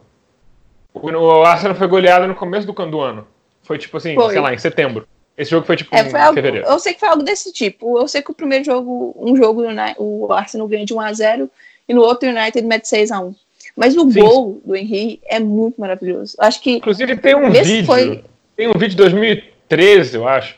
O, 0.94 1.00
o 1.10 1.42
Arsenal 1.44 1.74
foi 1.74 1.86
goleado 1.88 2.26
no 2.28 2.34
começo 2.34 2.66
do, 2.66 2.72
do 2.72 3.00
ano. 3.00 3.26
Foi 3.62 3.78
tipo 3.78 3.96
assim, 3.96 4.14
Foi. 4.14 4.30
sei 4.32 4.40
lá, 4.40 4.52
em 4.54 4.58
setembro. 4.58 5.06
Esse 5.36 5.50
jogo 5.52 5.66
foi 5.66 5.76
tipo 5.76 5.94
É, 5.96 6.02
em 6.02 6.10
foi 6.10 6.20
algo, 6.20 6.34
fevereiro. 6.34 6.66
eu 6.66 6.78
sei 6.78 6.92
que 6.92 7.00
foi 7.00 7.08
algo 7.08 7.22
desse 7.22 7.52
tipo. 7.52 7.98
Eu 7.98 8.06
sei 8.06 8.20
que 8.20 8.30
o 8.30 8.34
primeiro 8.34 8.64
jogo, 8.64 9.14
um 9.18 9.34
jogo, 9.34 9.62
o 9.98 10.32
Arsenal 10.32 10.68
ganha 10.68 10.84
de 10.84 10.94
1x0 10.94 11.48
e 11.90 11.94
no 11.94 12.02
outro 12.02 12.28
o 12.28 12.32
United 12.32 12.62
mete 12.66 12.84
6x1. 12.86 13.34
Mas 13.76 13.96
o 13.96 14.08
Sim. 14.10 14.20
gol 14.20 14.60
do 14.64 14.76
Henry 14.76 15.20
é 15.26 15.40
muito 15.40 15.80
maravilhoso. 15.80 16.36
Acho 16.38 16.62
que 16.62 16.76
Inclusive 16.76 17.16
tem 17.16 17.34
um 17.34 17.50
vídeo. 17.50 17.84
foi- 17.84 18.24
Tem 18.56 18.68
um 18.68 18.72
vídeo 18.74 18.90
de 18.90 18.96
2013, 18.96 20.16
eu 20.16 20.28
acho. 20.28 20.54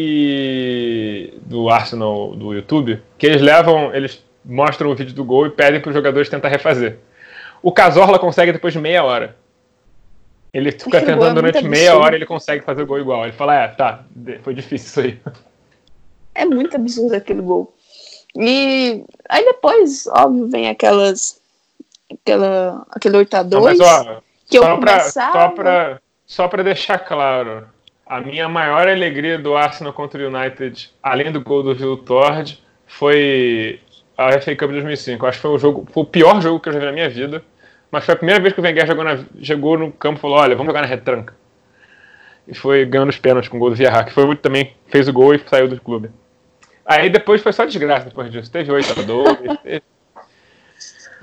Que. 0.00 1.34
Do 1.46 1.68
Arsenal 1.68 2.34
do 2.36 2.54
YouTube. 2.54 3.02
Que 3.18 3.26
eles 3.26 3.42
levam. 3.42 3.94
Eles 3.94 4.22
mostram 4.44 4.90
o 4.90 4.94
vídeo 4.94 5.14
do 5.14 5.24
gol 5.24 5.46
e 5.46 5.50
pedem 5.50 5.80
para 5.80 5.88
os 5.90 5.94
jogadores 5.94 6.28
tentar 6.28 6.48
refazer. 6.48 6.98
O 7.62 7.70
Cazorla 7.72 8.18
consegue 8.18 8.52
depois 8.52 8.72
de 8.72 8.78
meia 8.80 9.04
hora. 9.04 9.36
Ele 10.52 10.72
fica 10.72 10.98
Aquele 10.98 11.12
é 11.12 11.14
tentando 11.14 11.34
durante 11.34 11.54
muito 11.60 11.68
meia 11.70 11.96
hora 11.96 12.14
e 12.14 12.18
ele 12.18 12.26
consegue 12.26 12.64
fazer 12.64 12.82
o 12.82 12.86
gol 12.86 12.98
igual. 12.98 13.22
Ele 13.24 13.32
fala, 13.32 13.54
é, 13.54 13.68
tá, 13.68 14.04
foi 14.42 14.52
difícil 14.54 14.88
isso 14.88 15.00
aí. 15.00 15.34
é 16.34 16.44
muito 16.44 16.74
absurdo 16.74 17.14
aquele 17.14 17.40
gol. 17.42 17.72
E 18.36 19.04
aí 19.28 19.44
depois, 19.44 20.06
óbvio, 20.06 20.48
vem 20.48 20.68
aquelas. 20.68 21.40
Aquela, 22.12 22.86
aquele 22.90 23.18
8x2. 23.18 23.50
Não, 23.50 23.62
mas 23.62 23.80
ó, 23.80 24.20
que 24.48 24.58
eu 24.58 24.62
só 24.62 24.76
pra, 24.76 24.92
começava- 24.98 25.32
só, 25.32 25.48
pra, 25.48 26.00
só 26.26 26.48
pra 26.48 26.62
deixar 26.62 26.98
claro, 26.98 27.68
a 28.04 28.20
minha 28.20 28.48
maior 28.48 28.88
alegria 28.88 29.38
do 29.38 29.56
Arsenal 29.56 29.92
contra 29.92 30.20
o 30.22 30.26
United, 30.36 30.90
além 31.02 31.30
do 31.30 31.40
gol 31.40 31.62
do 31.62 31.74
Vil 31.74 31.96
Tord, 31.98 32.60
foi 32.86 33.80
a 34.18 34.32
FA 34.40 34.56
Cup 34.56 34.68
de 34.70 34.74
2005. 34.80 35.24
Acho 35.26 35.38
que 35.38 35.42
foi 35.42 35.50
o, 35.52 35.58
jogo, 35.58 35.86
foi 35.92 36.02
o 36.02 36.06
pior 36.06 36.40
jogo 36.42 36.58
que 36.60 36.68
eu 36.68 36.72
já 36.72 36.80
vi 36.80 36.86
na 36.86 36.92
minha 36.92 37.08
vida, 37.08 37.44
mas 37.90 38.04
foi 38.04 38.14
a 38.14 38.16
primeira 38.16 38.40
vez 38.40 38.52
que 38.52 38.60
o 38.60 38.64
Wenger 38.64 38.86
chegou, 38.86 39.04
na, 39.04 39.18
chegou 39.40 39.78
no 39.78 39.92
campo 39.92 40.18
e 40.18 40.20
falou, 40.20 40.38
olha, 40.38 40.56
vamos 40.56 40.68
jogar 40.68 40.80
na 40.82 40.88
retranca. 40.88 41.34
E 42.48 42.54
foi 42.54 42.84
ganhando 42.84 43.10
os 43.10 43.18
pênaltis 43.18 43.48
com 43.48 43.56
o 43.56 43.60
gol 43.60 43.70
do 43.70 43.76
Vieira, 43.76 44.02
que 44.02 44.12
foi 44.12 44.34
também 44.36 44.74
fez 44.88 45.06
o 45.06 45.12
gol 45.12 45.32
e 45.34 45.40
saiu 45.48 45.68
do 45.68 45.80
clube. 45.80 46.10
Aí 46.90 47.08
depois 47.08 47.40
foi 47.40 47.52
só 47.52 47.64
desgraça 47.64 48.06
depois 48.06 48.30
disso. 48.32 48.50
Teve 48.50 48.72
8 48.72 48.98
a 48.98 49.02
2 49.02 49.38
teve... 49.62 49.82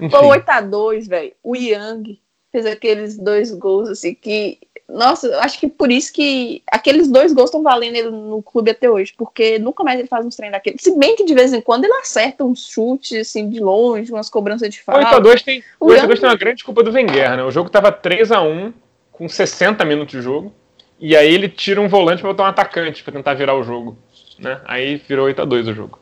Foi 0.10 0.40
8x2, 0.40 1.08
velho. 1.10 1.34
O 1.44 1.56
Young 1.56 2.20
fez 2.52 2.66
aqueles 2.66 3.18
dois 3.18 3.52
gols, 3.52 3.90
assim, 3.90 4.14
que. 4.14 4.60
Nossa, 4.88 5.28
eu 5.28 5.40
acho 5.42 5.60
que 5.60 5.68
por 5.68 5.92
isso 5.92 6.14
que 6.14 6.64
aqueles 6.72 7.10
dois 7.10 7.34
gols 7.34 7.50
estão 7.50 7.62
valendo 7.62 7.98
ele 7.98 8.10
no 8.10 8.42
clube 8.42 8.72
até 8.72 8.90
hoje, 8.90 9.14
porque 9.18 9.60
nunca 9.60 9.84
mais 9.84 10.00
ele 10.00 10.08
faz 10.08 10.26
uns 10.26 10.38
treinos 10.38 10.56
daquele. 10.56 10.78
Se 10.80 10.98
bem 10.98 11.14
que 11.18 11.26
de 11.26 11.34
vez 11.34 11.52
em 11.52 11.60
quando 11.60 11.84
ele 11.84 11.94
acerta 11.96 12.46
uns 12.46 12.70
chutes, 12.70 13.20
assim, 13.28 13.50
de 13.50 13.60
longe, 13.60 14.14
umas 14.14 14.30
cobranças 14.30 14.70
de 14.70 14.82
falta. 14.82 15.20
8x2 15.20 15.44
tem, 15.44 15.64
o 15.78 15.88
O 15.88 15.90
8x2 15.90 15.98
Young- 15.98 16.20
tem 16.22 16.30
uma 16.30 16.36
grande 16.38 16.64
culpa 16.64 16.84
do 16.84 16.92
Wenger, 16.92 17.36
né? 17.36 17.44
O 17.44 17.52
jogo 17.52 17.70
tava 17.70 17.92
3x1 17.92 18.72
com 19.12 19.28
60 19.28 19.84
minutos 19.84 20.14
de 20.14 20.22
jogo. 20.22 20.54
E 21.00 21.18
aí 21.18 21.34
ele 21.34 21.50
tira 21.50 21.82
um 21.82 21.90
volante 21.90 22.22
pra 22.22 22.32
botar 22.32 22.44
um 22.44 22.48
atacante 22.48 23.04
pra 23.04 23.12
tentar 23.12 23.34
virar 23.34 23.56
o 23.56 23.64
jogo. 23.64 23.98
Né? 24.40 24.62
Aí 24.66 24.98
virou 24.98 25.28
8x2 25.28 25.68
o 25.70 25.74
jogo. 25.74 26.00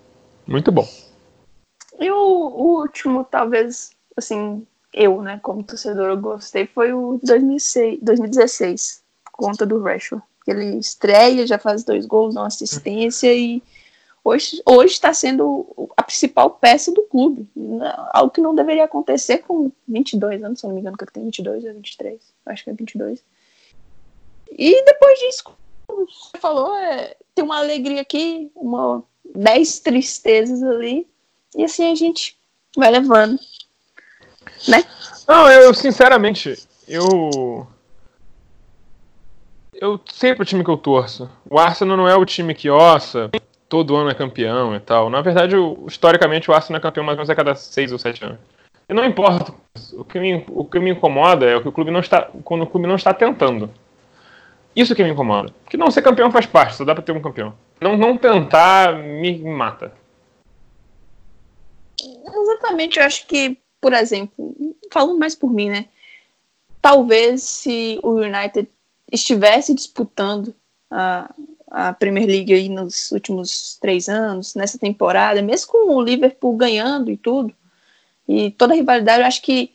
Muito 0.47 0.71
bom. 0.71 0.87
E 1.99 2.11
o, 2.11 2.15
o 2.15 2.79
último, 2.81 3.23
talvez, 3.23 3.91
assim, 4.17 4.65
eu, 4.93 5.21
né, 5.21 5.39
como 5.41 5.63
torcedor, 5.63 6.09
eu 6.09 6.17
gostei, 6.17 6.67
foi 6.67 6.93
o 6.93 7.19
2006, 7.23 7.99
2016, 8.01 9.03
conta 9.31 9.65
do 9.65 9.81
Rashford. 9.81 10.23
Ele 10.47 10.77
estreia, 10.77 11.47
já 11.47 11.57
faz 11.57 11.83
dois 11.83 12.05
gols, 12.05 12.35
uma 12.35 12.47
assistência 12.47 13.33
e 13.33 13.63
hoje 14.23 14.61
está 14.85 15.13
sendo 15.13 15.89
a 15.97 16.03
principal 16.03 16.51
peça 16.51 16.91
do 16.91 17.01
clube. 17.03 17.47
Não- 17.55 18.09
Algo 18.13 18.31
que 18.31 18.41
não 18.41 18.53
deveria 18.53 18.83
acontecer 18.85 19.39
com 19.39 19.71
22 19.87 20.43
anos, 20.43 20.59
se 20.59 20.65
eu 20.65 20.69
não 20.69 20.75
me 20.75 20.81
engano, 20.81 20.97
que 20.97 21.03
ele 21.03 21.11
tem 21.11 21.23
22 21.25 21.63
ou 21.65 21.73
23, 21.73 22.19
acho 22.45 22.63
que 22.63 22.69
é 22.69 22.73
22. 22.73 23.23
E 24.51 24.85
depois 24.85 25.19
disso, 25.19 25.43
como 25.87 26.05
você 26.07 26.37
falou, 26.39 26.75
é, 26.75 27.15
tem 27.35 27.43
uma 27.43 27.57
alegria 27.59 28.01
aqui, 28.01 28.49
uma 28.55 29.03
10 29.35 29.79
tristezas 29.79 30.63
ali, 30.63 31.05
e 31.55 31.65
assim 31.65 31.91
a 31.91 31.95
gente 31.95 32.37
vai 32.75 32.89
levando. 32.89 33.37
Não, 35.27 35.51
eu 35.51 35.73
sinceramente, 35.73 36.57
eu. 36.87 37.67
Eu 39.73 39.99
sei 40.09 40.33
pro 40.33 40.45
time 40.45 40.63
que 40.63 40.69
eu 40.69 40.77
torço. 40.77 41.29
O 41.49 41.59
Arsenal 41.59 41.97
não 41.97 42.07
é 42.07 42.15
o 42.15 42.25
time 42.25 42.55
que 42.55 42.69
ossa, 42.69 43.29
todo 43.67 43.95
ano 43.95 44.09
é 44.09 44.13
campeão 44.13 44.73
e 44.73 44.79
tal. 44.79 45.09
Na 45.09 45.21
verdade, 45.21 45.57
o- 45.57 45.83
historicamente, 45.87 46.49
o 46.49 46.53
Arsenal 46.53 46.79
é 46.79 46.81
campeão 46.81 47.03
mais 47.03 47.17
ou 47.17 47.19
menos 47.19 47.29
a 47.29 47.35
cada 47.35 47.55
seis 47.55 47.91
ou 47.91 47.99
sete 47.99 48.23
anos. 48.23 48.37
E 48.87 48.93
não 48.93 49.03
importa. 49.03 49.53
O 49.93 50.05
que, 50.05 50.17
me, 50.19 50.45
o 50.49 50.63
que 50.63 50.79
me 50.79 50.91
incomoda 50.91 51.45
é 51.45 51.57
o 51.57 51.61
que 51.61 51.67
o 51.67 51.71
clube 51.73 51.91
não 51.91 51.99
está. 51.99 52.29
Quando 52.43 52.61
o 52.61 52.67
clube 52.67 52.87
não 52.87 52.95
está 52.95 53.13
tentando. 53.13 53.69
Isso 54.75 54.93
que 54.93 55.03
me 55.03 55.11
incomoda. 55.11 55.53
Porque 55.63 55.77
não 55.77 55.89
ser 55.89 56.01
campeão 56.01 56.31
faz 56.31 56.45
parte, 56.45 56.75
só 56.75 56.83
dá 56.83 56.93
pra 56.93 57.03
ter 57.03 57.13
um 57.13 57.21
campeão. 57.21 57.53
Não, 57.79 57.95
não 57.95 58.17
tentar 58.17 58.95
me 58.97 59.37
mata. 59.39 59.93
Exatamente, 62.01 62.99
eu 62.99 63.05
acho 63.05 63.25
que, 63.27 63.57
por 63.79 63.93
exemplo, 63.93 64.33
falando 64.91 65.17
mais 65.17 65.35
por 65.35 65.51
mim, 65.51 65.69
né? 65.69 65.85
Talvez 66.81 67.43
se 67.43 67.99
o 68.03 68.15
United 68.15 68.67
estivesse 69.11 69.73
disputando 69.73 70.53
a, 70.91 71.33
a 71.71 71.93
Premier 71.93 72.27
League 72.27 72.53
aí 72.53 72.69
nos 72.69 73.11
últimos 73.11 73.77
três 73.81 74.09
anos, 74.09 74.55
nessa 74.55 74.77
temporada, 74.77 75.41
mesmo 75.41 75.71
com 75.71 75.95
o 75.95 76.01
Liverpool 76.01 76.55
ganhando 76.55 77.09
e 77.09 77.17
tudo, 77.17 77.53
e 78.27 78.51
toda 78.51 78.73
a 78.73 78.75
rivalidade, 78.75 79.21
eu 79.21 79.27
acho 79.27 79.41
que 79.41 79.71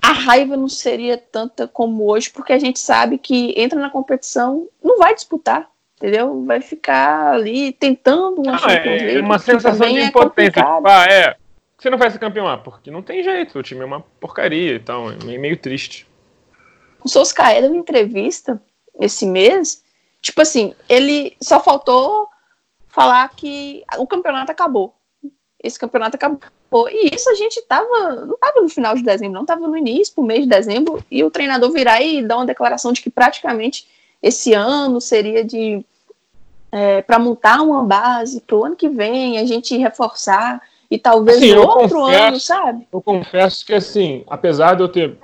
a 0.00 0.12
raiva 0.12 0.56
não 0.56 0.68
seria 0.68 1.18
tanta 1.18 1.66
como 1.66 2.10
hoje, 2.10 2.30
porque 2.30 2.52
a 2.52 2.58
gente 2.58 2.78
sabe 2.78 3.18
que 3.18 3.52
entra 3.56 3.78
na 3.78 3.90
competição, 3.90 4.68
não 4.82 4.98
vai 4.98 5.14
disputar, 5.14 5.68
entendeu? 5.96 6.44
Vai 6.44 6.60
ficar 6.60 7.32
ali 7.32 7.72
tentando 7.72 8.40
uma 8.40 8.52
Não, 8.52 8.58
Champions 8.58 9.02
é, 9.02 9.04
League, 9.04 9.16
é 9.16 9.20
uma 9.20 9.38
que 9.38 9.44
sensação 9.44 9.88
de 9.88 9.98
é 9.98 10.04
impotência. 10.04 10.62
Tipo, 10.62 10.86
ah, 10.86 11.04
é. 11.06 11.36
Você 11.76 11.90
não 11.90 11.98
vai 11.98 12.10
ser 12.10 12.18
campeão, 12.18 12.48
ah, 12.48 12.58
porque 12.58 12.90
não 12.90 13.02
tem 13.02 13.22
jeito. 13.22 13.58
O 13.58 13.62
time 13.62 13.82
é 13.82 13.84
uma 13.84 14.00
porcaria 14.00 14.74
e 14.74 14.80
tal. 14.80 15.12
É 15.12 15.16
meio, 15.16 15.56
triste. 15.56 16.06
o 17.04 17.08
Soscaé 17.08 17.60
deu 17.60 17.70
uma 17.70 17.78
entrevista 17.78 18.60
esse 18.98 19.24
mês, 19.24 19.84
tipo 20.20 20.42
assim, 20.42 20.74
ele 20.88 21.36
só 21.40 21.60
faltou 21.60 22.28
falar 22.88 23.28
que 23.28 23.84
o 23.96 24.06
campeonato 24.08 24.50
acabou. 24.50 24.97
Esse 25.62 25.78
campeonato 25.78 26.16
acabou. 26.16 26.88
E 26.88 27.14
isso 27.14 27.28
a 27.30 27.34
gente 27.34 27.60
tava, 27.62 28.26
não 28.26 28.34
estava 28.34 28.60
no 28.60 28.68
final 28.68 28.94
de 28.94 29.02
dezembro, 29.02 29.34
não 29.34 29.42
estava 29.42 29.66
no 29.66 29.76
início, 29.76 30.14
pro 30.14 30.22
mês 30.22 30.42
de 30.42 30.48
dezembro, 30.48 31.04
e 31.10 31.24
o 31.24 31.30
treinador 31.30 31.70
virar 31.72 32.00
e 32.00 32.22
dar 32.22 32.36
uma 32.36 32.46
declaração 32.46 32.92
de 32.92 33.00
que 33.00 33.10
praticamente 33.10 33.86
esse 34.22 34.52
ano 34.52 35.00
seria 35.00 35.44
de 35.44 35.84
é, 36.70 37.02
para 37.02 37.18
montar 37.18 37.62
uma 37.62 37.82
base 37.82 38.40
para 38.40 38.56
o 38.56 38.64
ano 38.64 38.76
que 38.76 38.88
vem, 38.88 39.38
a 39.38 39.44
gente 39.44 39.76
reforçar 39.76 40.60
e 40.90 40.98
talvez 40.98 41.38
assim, 41.38 41.54
outro 41.54 42.00
confesso, 42.00 42.22
ano, 42.22 42.40
sabe? 42.40 42.88
Eu 42.92 43.00
confesso 43.00 43.64
que 43.66 43.74
assim, 43.74 44.24
apesar 44.26 44.74
de 44.74 44.82
eu 44.82 44.88
ter 44.88 45.16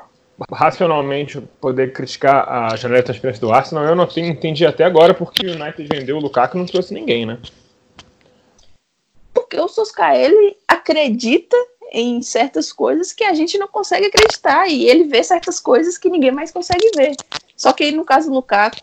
racionalmente 0.52 1.40
poder 1.60 1.92
criticar 1.92 2.48
a 2.48 2.76
janela 2.76 3.00
de 3.00 3.06
transferência 3.06 3.40
do 3.40 3.52
Arsenal, 3.52 3.84
eu 3.84 3.94
não 3.94 4.06
tenho, 4.06 4.28
entendi 4.28 4.66
até 4.66 4.84
agora 4.84 5.14
porque 5.14 5.46
o 5.46 5.52
United 5.52 5.88
vendeu 5.88 6.16
o 6.16 6.20
Lukaku 6.20 6.56
e 6.56 6.60
não 6.60 6.66
trouxe 6.66 6.92
ninguém, 6.92 7.24
né? 7.24 7.38
Porque 9.34 9.58
o 9.58 9.68
Sosca, 9.68 10.16
ele 10.16 10.56
acredita 10.66 11.56
em 11.90 12.22
certas 12.22 12.72
coisas 12.72 13.12
que 13.12 13.24
a 13.24 13.34
gente 13.34 13.58
não 13.58 13.68
consegue 13.68 14.06
acreditar 14.06 14.68
e 14.68 14.88
ele 14.88 15.04
vê 15.04 15.22
certas 15.22 15.60
coisas 15.60 15.98
que 15.98 16.08
ninguém 16.08 16.30
mais 16.30 16.50
consegue 16.50 16.90
ver. 16.96 17.14
Só 17.56 17.72
que 17.72 17.90
no 17.90 18.04
caso 18.04 18.28
do 18.28 18.34
Lukaku, 18.34 18.78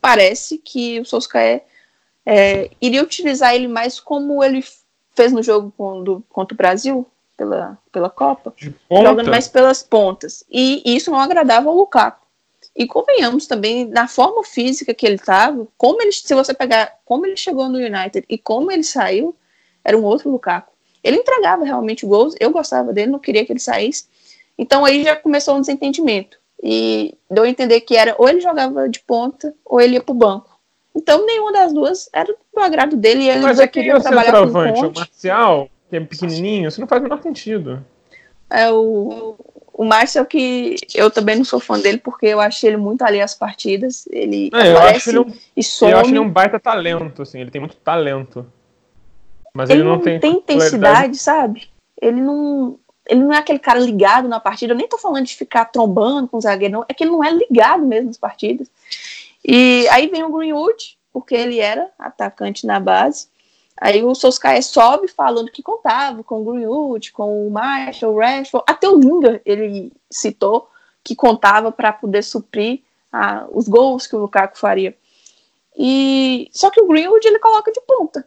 parece 0.00 0.58
que 0.58 1.00
o 1.00 1.04
Solskjaer 1.04 1.64
é, 2.24 2.70
iria 2.80 3.02
utilizar 3.02 3.54
ele 3.54 3.66
mais 3.66 3.98
como 3.98 4.44
ele 4.44 4.64
fez 5.14 5.32
no 5.32 5.42
jogo 5.42 5.72
contra 6.28 6.54
o 6.54 6.56
Brasil, 6.56 7.06
pela, 7.36 7.78
pela 7.90 8.10
Copa, 8.10 8.54
jogando 8.90 9.30
mais 9.30 9.48
pelas 9.48 9.82
pontas. 9.82 10.44
E 10.50 10.82
isso 10.84 11.10
não 11.10 11.18
agradava 11.18 11.68
ao 11.68 11.76
Lukaku. 11.76 12.24
E 12.76 12.86
convenhamos 12.86 13.46
também, 13.46 13.86
na 13.86 14.08
forma 14.08 14.42
física 14.42 14.92
que 14.92 15.06
ele 15.06 15.14
estava, 15.14 15.66
como 15.78 16.02
ele, 16.02 16.12
se 16.12 16.34
você 16.34 16.52
pegar 16.52 16.98
como 17.04 17.24
ele 17.24 17.36
chegou 17.36 17.68
no 17.68 17.78
United 17.78 18.24
e 18.28 18.36
como 18.36 18.72
ele 18.72 18.82
saiu, 18.82 19.34
era 19.84 19.96
um 19.96 20.02
outro 20.02 20.30
Lukaku. 20.30 20.72
Ele 21.02 21.18
entregava 21.18 21.64
realmente 21.64 22.06
gols, 22.06 22.34
eu 22.40 22.50
gostava 22.50 22.92
dele, 22.92 23.12
não 23.12 23.18
queria 23.18 23.44
que 23.44 23.52
ele 23.52 23.60
saísse. 23.60 24.06
Então 24.56 24.84
aí 24.84 25.04
já 25.04 25.14
começou 25.14 25.56
um 25.56 25.60
desentendimento. 25.60 26.38
E 26.62 27.14
deu 27.30 27.44
a 27.44 27.48
entender 27.48 27.80
que 27.82 27.94
era 27.94 28.14
ou 28.16 28.26
ele 28.26 28.40
jogava 28.40 28.88
de 28.88 29.00
ponta 29.00 29.54
ou 29.64 29.80
ele 29.80 29.94
ia 29.94 30.02
para 30.02 30.12
o 30.12 30.16
banco. 30.16 30.58
Então 30.94 31.26
nenhuma 31.26 31.52
das 31.52 31.74
duas 31.74 32.08
era 32.12 32.34
do 32.54 32.60
agrado 32.60 32.96
dele 32.96 33.24
e 33.24 33.28
ele 33.28 33.40
Mas 33.40 33.60
é 33.60 33.66
que 33.66 33.80
queria 33.80 34.00
trabalhar 34.00 34.32
com 34.32 34.48
o 34.48 34.92
Marcial, 34.94 35.68
que 35.90 35.96
é 35.96 36.00
pequenininho, 36.00 36.68
isso 36.68 36.80
não 36.80 36.88
faz 36.88 37.00
o 37.00 37.02
menor 37.02 37.20
sentido. 37.20 37.84
É 38.48 38.70
o, 38.70 39.36
o 39.74 39.84
Marcel 39.84 40.24
que 40.24 40.76
eu 40.94 41.10
também 41.10 41.36
não 41.36 41.44
sou 41.44 41.58
fã 41.58 41.78
dele 41.78 41.98
porque 41.98 42.26
eu 42.26 42.40
acho 42.40 42.64
ele 42.66 42.76
muito 42.76 43.02
ali 43.02 43.20
às 43.20 43.34
partidas. 43.34 44.06
Ele 44.10 44.50
é, 44.54 44.72
eu 44.72 44.78
acho 44.78 45.10
ele 45.10 45.18
um, 45.18 45.32
e 45.56 45.62
some. 45.62 45.92
Eu 45.92 45.98
acho 45.98 46.10
ele 46.10 46.18
um 46.20 46.30
baita 46.30 46.60
talento, 46.60 47.22
assim, 47.22 47.40
ele 47.40 47.50
tem 47.50 47.60
muito 47.60 47.76
talento. 47.76 48.46
Mas 49.54 49.70
ele, 49.70 49.80
ele 49.80 49.88
não, 49.88 50.00
tem, 50.00 50.18
tem 50.18 50.32
intensidade, 50.32 51.16
sabe? 51.16 51.68
Ele 52.00 52.20
não, 52.20 52.78
ele 53.06 53.22
não 53.22 53.32
é 53.32 53.38
aquele 53.38 53.60
cara 53.60 53.78
ligado 53.78 54.28
na 54.28 54.40
partida. 54.40 54.72
Eu 54.72 54.76
nem 54.76 54.88
tô 54.88 54.98
falando 54.98 55.24
de 55.24 55.36
ficar 55.36 55.66
trombando 55.66 56.28
com 56.28 56.38
o 56.38 56.40
zagueiro, 56.40 56.74
não. 56.74 56.84
É 56.88 56.92
que 56.92 57.04
ele 57.04 57.12
não 57.12 57.22
é 57.22 57.30
ligado 57.30 57.84
mesmo 57.86 58.08
nas 58.08 58.18
partidas. 58.18 58.68
E 59.44 59.86
aí 59.88 60.08
vem 60.08 60.24
o 60.24 60.32
Greenwood, 60.32 60.98
porque 61.12 61.34
ele 61.34 61.60
era 61.60 61.88
atacante 61.98 62.66
na 62.66 62.80
base. 62.80 63.28
Aí 63.80 64.02
o 64.02 64.14
Solskjaer 64.14 64.62
sobe 64.62 65.08
falando 65.08 65.50
que 65.50 65.62
contava 65.62 66.22
com 66.24 66.40
o 66.40 66.44
Greenwood, 66.44 67.12
com 67.12 67.46
o 67.46 67.50
Marshall, 67.50 68.14
o 68.14 68.18
Rashford, 68.18 68.64
até 68.68 68.88
o 68.88 68.98
Linga 68.98 69.40
ele 69.44 69.92
citou 70.10 70.70
que 71.02 71.14
contava 71.14 71.70
para 71.70 71.92
poder 71.92 72.22
suprir 72.22 72.82
ah, 73.12 73.46
os 73.52 73.68
gols 73.68 74.06
que 74.06 74.16
o 74.16 74.20
Lukaku 74.20 74.56
faria. 74.56 74.96
E 75.76 76.48
só 76.52 76.70
que 76.70 76.80
o 76.80 76.86
Greenwood 76.86 77.26
ele 77.26 77.38
coloca 77.38 77.70
de 77.70 77.80
ponta. 77.80 78.26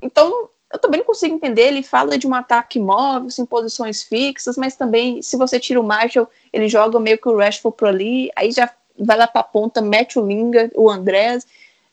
Então 0.00 0.48
eu 0.72 0.78
também 0.78 1.00
não 1.00 1.06
consigo 1.06 1.34
entender. 1.34 1.68
Ele 1.68 1.82
fala 1.82 2.16
de 2.16 2.26
um 2.26 2.34
ataque 2.34 2.80
móvel, 2.80 3.28
em 3.38 3.46
posições 3.46 4.02
fixas, 4.02 4.56
mas 4.56 4.74
também 4.74 5.20
se 5.20 5.36
você 5.36 5.60
tira 5.60 5.80
o 5.80 5.84
Marshall, 5.84 6.28
ele 6.52 6.68
joga 6.68 6.98
meio 6.98 7.18
que 7.18 7.28
o 7.28 7.36
Rashford 7.36 7.76
por 7.76 7.88
ali, 7.88 8.30
aí 8.34 8.50
já 8.50 8.70
vai 8.98 9.16
lá 9.16 9.26
para 9.26 9.40
a 9.40 9.44
ponta, 9.44 9.80
mete 9.80 10.18
o 10.18 10.26
Linga, 10.26 10.70
o 10.74 10.90
Andrés 10.90 11.46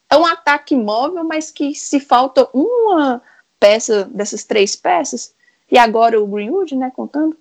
é 0.10 0.18
um 0.18 0.26
ataque 0.26 0.76
móvel, 0.76 1.24
mas 1.24 1.52
que 1.52 1.76
se 1.76 2.00
falta 2.00 2.50
uma 2.54 3.22
peça 3.60 4.06
dessas 4.06 4.44
três 4.44 4.76
peças, 4.76 5.34
e 5.72 5.78
agora 5.78 6.20
o 6.20 6.26
Greenwood, 6.26 6.76
né, 6.76 6.92
contando, 6.96 7.38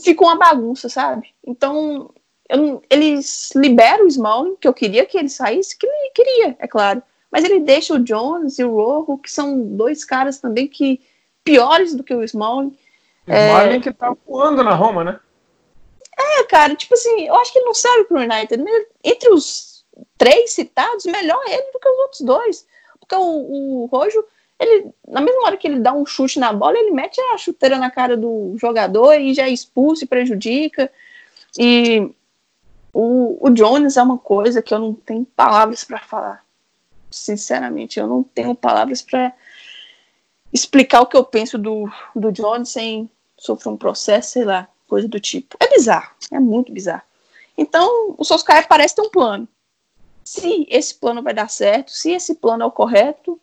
ficou 0.00 0.28
uma 0.28 0.36
bagunça, 0.36 0.88
sabe? 0.88 1.34
Então, 1.44 2.10
eu, 2.48 2.82
eles 2.88 3.50
liberam 3.56 4.04
o 4.04 4.08
Smalling, 4.08 4.56
que 4.60 4.68
eu 4.68 4.74
queria 4.74 5.04
que 5.04 5.18
ele 5.18 5.28
saísse, 5.28 5.76
que 5.76 5.86
ele 5.86 6.10
queria, 6.14 6.56
é 6.58 6.68
claro, 6.68 7.02
mas 7.32 7.44
ele 7.44 7.60
deixa 7.60 7.94
o 7.94 7.98
Jones 7.98 8.58
e 8.58 8.64
o 8.64 8.76
Rojo, 8.76 9.16
que 9.16 9.32
são 9.32 9.58
dois 9.62 10.04
caras 10.04 10.38
também 10.38 10.68
que 10.68 11.00
piores 11.42 11.94
do 11.94 12.04
que 12.04 12.14
o 12.14 12.22
Smalling. 12.22 12.76
O 13.26 13.32
Smalling 13.32 13.76
é... 13.76 13.80
que 13.80 13.92
tá 13.92 14.14
voando 14.26 14.62
na 14.62 14.74
Roma, 14.74 15.02
né? 15.02 15.18
É, 16.18 16.44
cara, 16.44 16.76
tipo 16.76 16.92
assim, 16.92 17.26
eu 17.26 17.34
acho 17.36 17.50
que 17.50 17.58
ele 17.58 17.64
não 17.64 17.74
serve 17.74 18.04
pro 18.04 18.20
United. 18.20 18.58
Né? 18.58 18.70
Entre 19.02 19.30
os 19.30 19.82
três 20.18 20.52
citados, 20.52 21.06
melhor 21.06 21.42
ele 21.46 21.72
do 21.72 21.80
que 21.80 21.88
os 21.88 21.98
outros 22.00 22.20
dois. 22.20 22.66
Porque 23.00 23.14
o, 23.14 23.82
o 23.82 23.86
Rojo, 23.86 24.22
ele, 24.60 24.92
na 25.08 25.22
mesma 25.22 25.46
hora 25.46 25.56
que 25.56 25.66
ele 25.66 25.80
dá 25.80 25.94
um 25.94 26.04
chute 26.04 26.38
na 26.38 26.52
bola, 26.52 26.78
ele 26.78 26.90
mete 26.90 27.18
a 27.18 27.38
chuteira 27.38 27.78
na 27.78 27.90
cara 27.90 28.14
do 28.14 28.54
jogador 28.58 29.14
e 29.14 29.32
já 29.32 29.48
expulsa 29.48 30.04
e 30.04 30.08
prejudica. 30.08 30.92
E 31.58 32.10
o, 32.92 33.38
o 33.40 33.50
Jones 33.50 33.96
é 33.96 34.02
uma 34.02 34.18
coisa 34.18 34.60
que 34.60 34.74
eu 34.74 34.78
não 34.78 34.92
tenho 34.92 35.24
palavras 35.24 35.82
para 35.82 35.98
falar. 35.98 36.44
Sinceramente, 37.12 38.00
eu 38.00 38.06
não 38.06 38.22
tenho 38.22 38.54
palavras 38.54 39.02
para 39.02 39.32
explicar 40.52 41.00
o 41.00 41.06
que 41.06 41.16
eu 41.16 41.24
penso 41.24 41.58
do, 41.58 41.90
do 42.14 42.32
Jones 42.32 42.70
sem 42.70 43.10
sofrer 43.36 43.72
um 43.72 43.76
processo, 43.76 44.30
sei 44.30 44.44
lá, 44.44 44.68
coisa 44.88 45.08
do 45.08 45.20
tipo. 45.20 45.56
É 45.60 45.68
bizarro, 45.68 46.14
é 46.30 46.40
muito 46.40 46.72
bizarro. 46.72 47.02
Então, 47.56 48.14
o 48.18 48.24
Solskjaer 48.24 48.66
parece 48.66 48.94
ter 48.94 49.02
um 49.02 49.10
plano 49.10 49.48
se 50.24 50.66
esse 50.70 50.94
plano 50.94 51.22
vai 51.22 51.34
dar 51.34 51.48
certo, 51.48 51.92
se 51.92 52.10
esse 52.10 52.34
plano 52.36 52.62
é 52.62 52.66
o 52.66 52.70
correto, 52.70 53.40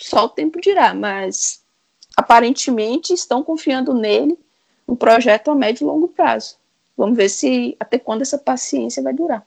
só 0.00 0.24
o 0.24 0.28
tempo 0.28 0.60
dirá, 0.60 0.94
mas 0.94 1.62
aparentemente 2.16 3.12
estão 3.12 3.42
confiando 3.42 3.94
nele 3.94 4.38
um 4.88 4.96
projeto 4.96 5.50
a 5.50 5.54
médio 5.54 5.84
e 5.84 5.86
longo 5.86 6.08
prazo. 6.08 6.56
Vamos 6.96 7.16
ver 7.16 7.28
se 7.28 7.76
até 7.78 7.98
quando 7.98 8.22
essa 8.22 8.38
paciência 8.38 9.02
vai 9.02 9.12
durar. 9.12 9.46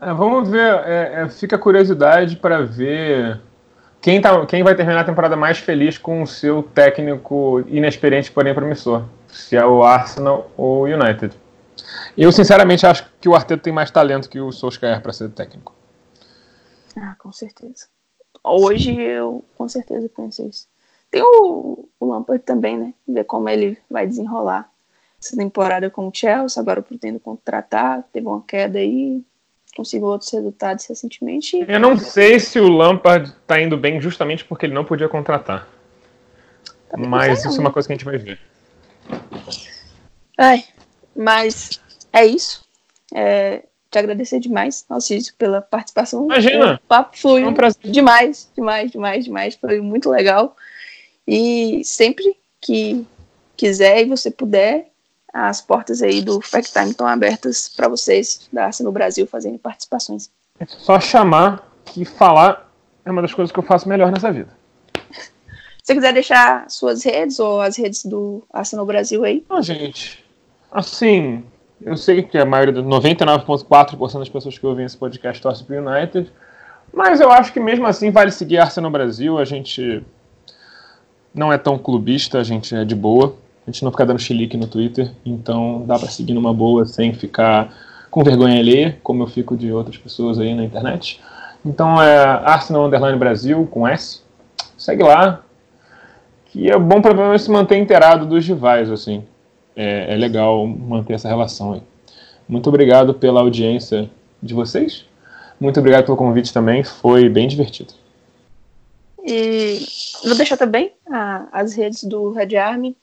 É, 0.00 0.12
vamos 0.12 0.48
ver, 0.48 0.74
é, 0.84 1.22
é, 1.22 1.28
fica 1.28 1.56
a 1.56 1.58
curiosidade 1.58 2.36
para 2.36 2.62
ver 2.62 3.40
quem, 4.00 4.20
tá, 4.20 4.44
quem 4.46 4.62
vai 4.62 4.74
terminar 4.74 5.00
a 5.00 5.04
temporada 5.04 5.36
mais 5.36 5.58
feliz 5.58 5.96
com 5.96 6.22
o 6.22 6.26
seu 6.26 6.62
técnico 6.62 7.64
inexperiente, 7.66 8.30
porém 8.30 8.54
promissor. 8.54 9.04
Se 9.28 9.56
é 9.56 9.64
o 9.64 9.82
Arsenal 9.82 10.50
ou 10.56 10.82
o 10.82 10.84
United. 10.84 11.34
Eu, 12.16 12.30
sinceramente, 12.32 12.86
acho 12.86 13.10
que 13.20 13.28
o 13.28 13.34
Arteta 13.34 13.62
tem 13.62 13.72
mais 13.72 13.90
talento 13.90 14.28
que 14.28 14.40
o 14.40 14.52
Solskjaer 14.52 15.02
para 15.02 15.12
ser 15.12 15.30
técnico. 15.30 15.74
Ah, 16.96 17.14
com 17.18 17.32
certeza. 17.32 17.86
Hoje 18.42 18.98
eu 18.98 19.44
com 19.56 19.68
certeza 19.68 20.08
penso 20.14 20.46
isso. 20.48 20.66
Tem 21.10 21.22
o, 21.22 21.88
o 21.98 22.06
Lampard 22.06 22.42
também, 22.44 22.78
né? 22.78 22.94
Ver 23.06 23.24
como 23.24 23.48
ele 23.48 23.78
vai 23.90 24.06
desenrolar 24.06 24.70
essa 25.20 25.36
temporada 25.36 25.90
com 25.90 26.08
o 26.08 26.12
Chelsea, 26.12 26.60
agora 26.60 26.82
pretendo 26.82 27.18
contratar, 27.18 28.04
teve 28.12 28.26
uma 28.26 28.42
queda 28.42 28.78
aí, 28.78 29.24
conseguiu 29.76 30.08
outros 30.08 30.30
resultados 30.32 30.86
recentemente. 30.86 31.64
Eu 31.68 31.78
não 31.78 31.96
sei 31.96 32.40
se 32.40 32.58
o 32.58 32.68
Lampard 32.68 33.32
tá 33.46 33.60
indo 33.60 33.76
bem 33.76 34.00
justamente 34.00 34.44
porque 34.44 34.66
ele 34.66 34.74
não 34.74 34.84
podia 34.84 35.08
contratar. 35.08 35.68
Tá 36.88 36.96
Mas 36.96 37.44
isso 37.44 37.58
é 37.58 37.60
uma 37.60 37.72
coisa 37.72 37.86
que 37.86 37.92
a 37.92 37.96
gente 37.96 38.04
vai 38.04 38.18
ver. 38.18 38.38
Ai, 40.38 40.64
mas 41.14 41.80
é 42.12 42.24
isso. 42.26 42.64
É, 43.14 43.62
te 43.90 43.98
agradecer 43.98 44.40
demais, 44.40 44.84
Alcísio, 44.88 45.34
pela 45.38 45.60
participação. 45.60 46.24
Imagina! 46.24 46.74
O 46.74 46.88
papo 46.88 47.16
foi 47.16 47.44
um 47.44 47.54
demais, 47.84 48.50
demais, 48.54 48.90
demais, 48.90 49.24
demais. 49.24 49.54
Foi 49.54 49.80
muito 49.80 50.10
legal. 50.10 50.56
E 51.26 51.82
sempre 51.84 52.36
que 52.60 53.06
quiser 53.56 54.02
e 54.02 54.08
você 54.08 54.30
puder, 54.30 54.90
as 55.32 55.60
portas 55.60 56.02
aí 56.02 56.22
do 56.22 56.40
Fact 56.40 56.72
Time 56.72 56.90
estão 56.90 57.06
abertas 57.06 57.68
para 57.68 57.88
vocês 57.88 58.48
da 58.52 58.66
Arce 58.66 58.82
no 58.82 58.92
Brasil 58.92 59.26
fazerem 59.26 59.58
participações. 59.58 60.30
É 60.58 60.66
só 60.66 60.98
chamar 60.98 61.70
que 61.84 62.04
falar 62.04 62.70
é 63.04 63.10
uma 63.10 63.22
das 63.22 63.34
coisas 63.34 63.52
que 63.52 63.58
eu 63.58 63.62
faço 63.62 63.88
melhor 63.88 64.10
nessa 64.10 64.32
vida. 64.32 64.48
Se 65.82 65.92
você 65.92 65.94
quiser 65.94 66.12
deixar 66.12 66.68
suas 66.68 67.04
redes 67.04 67.38
ou 67.38 67.60
as 67.60 67.76
redes 67.76 68.04
do 68.04 68.42
Arsenal 68.52 68.84
Brasil 68.84 69.24
aí. 69.24 69.44
Ah, 69.48 69.60
gente, 69.60 70.24
assim, 70.72 71.44
eu 71.80 71.96
sei 71.96 72.22
que 72.22 72.36
a 72.38 72.44
maioria, 72.44 72.82
99,4% 72.82 74.18
das 74.18 74.28
pessoas 74.28 74.58
que 74.58 74.66
ouvem 74.66 74.84
esse 74.84 74.96
podcast 74.96 75.40
torce 75.40 75.62
pro 75.62 75.76
United, 75.76 76.32
mas 76.92 77.20
eu 77.20 77.30
acho 77.30 77.52
que 77.52 77.60
mesmo 77.60 77.86
assim 77.86 78.10
vale 78.10 78.30
seguir 78.30 78.58
Arsenal 78.58 78.90
Brasil. 78.90 79.38
A 79.38 79.44
gente 79.44 80.02
não 81.34 81.52
é 81.52 81.58
tão 81.58 81.78
clubista, 81.78 82.38
a 82.38 82.44
gente 82.44 82.74
é 82.74 82.84
de 82.84 82.94
boa. 82.94 83.36
A 83.66 83.70
gente 83.70 83.82
não 83.82 83.90
fica 83.90 84.06
dando 84.06 84.20
chilique 84.20 84.56
no 84.56 84.68
Twitter, 84.68 85.10
então 85.24 85.84
dá 85.84 85.98
para 85.98 86.08
seguir 86.08 86.34
numa 86.34 86.54
boa 86.54 86.86
sem 86.86 87.12
ficar 87.12 87.74
com 88.10 88.22
vergonha 88.22 88.60
alheia, 88.60 88.96
como 89.02 89.24
eu 89.24 89.26
fico 89.26 89.56
de 89.56 89.72
outras 89.72 89.96
pessoas 89.96 90.38
aí 90.38 90.54
na 90.54 90.64
internet. 90.64 91.20
Então 91.64 92.00
é 92.00 92.16
Arsenal 92.16 92.86
Underline 92.86 93.18
Brasil 93.18 93.66
com 93.68 93.88
S. 93.88 94.20
Segue 94.78 95.02
lá, 95.02 95.42
que 96.46 96.70
é 96.70 96.78
bom 96.78 97.02
para 97.02 97.36
se 97.38 97.50
manter 97.50 97.76
inteirado 97.76 98.24
dos 98.24 98.46
rivais, 98.46 98.88
assim. 98.88 99.24
É, 99.74 100.14
é 100.14 100.16
legal 100.16 100.64
manter 100.64 101.14
essa 101.14 101.28
relação 101.28 101.72
aí. 101.72 101.82
Muito 102.48 102.68
obrigado 102.68 103.14
pela 103.14 103.40
audiência 103.40 104.08
de 104.40 104.54
vocês. 104.54 105.04
Muito 105.58 105.80
obrigado 105.80 106.04
pelo 106.04 106.16
convite 106.16 106.52
também, 106.52 106.84
foi 106.84 107.28
bem 107.28 107.48
divertido. 107.48 107.94
E 109.26 109.80
vou 110.24 110.36
deixar 110.36 110.56
também 110.56 110.92
a, 111.10 111.48
as 111.50 111.74
redes 111.74 112.04
do 112.04 112.30
Red 112.30 112.56
Army 112.56 112.96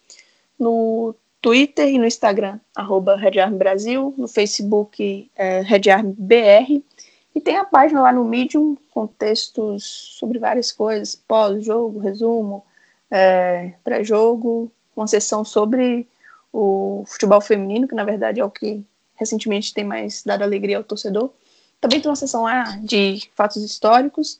no 0.63 1.15
Twitter 1.41 1.89
e 1.89 1.99
no 1.99 2.05
Instagram, 2.05 2.59
arroba 2.73 3.19
Brasil, 3.57 4.13
no 4.17 4.27
Facebook 4.27 5.29
é, 5.35 5.61
Red 5.61 5.89
Army 5.91 6.15
BR, 6.17 6.81
e 7.35 7.41
tem 7.41 7.57
a 7.57 7.65
página 7.65 8.01
lá 8.01 8.11
no 8.13 8.23
Medium 8.23 8.77
com 8.91 9.07
textos 9.07 9.83
sobre 10.17 10.39
várias 10.39 10.71
coisas, 10.71 11.15
pós-jogo, 11.15 11.99
resumo, 11.99 12.63
é, 13.11 13.73
pré-jogo, 13.83 14.71
uma 14.95 15.07
sessão 15.07 15.43
sobre 15.43 16.07
o 16.51 17.03
futebol 17.07 17.41
feminino, 17.41 17.87
que 17.87 17.95
na 17.95 18.03
verdade 18.03 18.39
é 18.39 18.45
o 18.45 18.51
que 18.51 18.85
recentemente 19.15 19.73
tem 19.73 19.83
mais 19.83 20.23
dado 20.23 20.43
alegria 20.43 20.77
ao 20.77 20.83
torcedor. 20.83 21.31
Também 21.81 21.99
tem 21.99 22.09
uma 22.09 22.15
sessão 22.15 22.43
lá 22.43 22.63
de 22.81 23.29
fatos 23.35 23.63
históricos. 23.63 24.39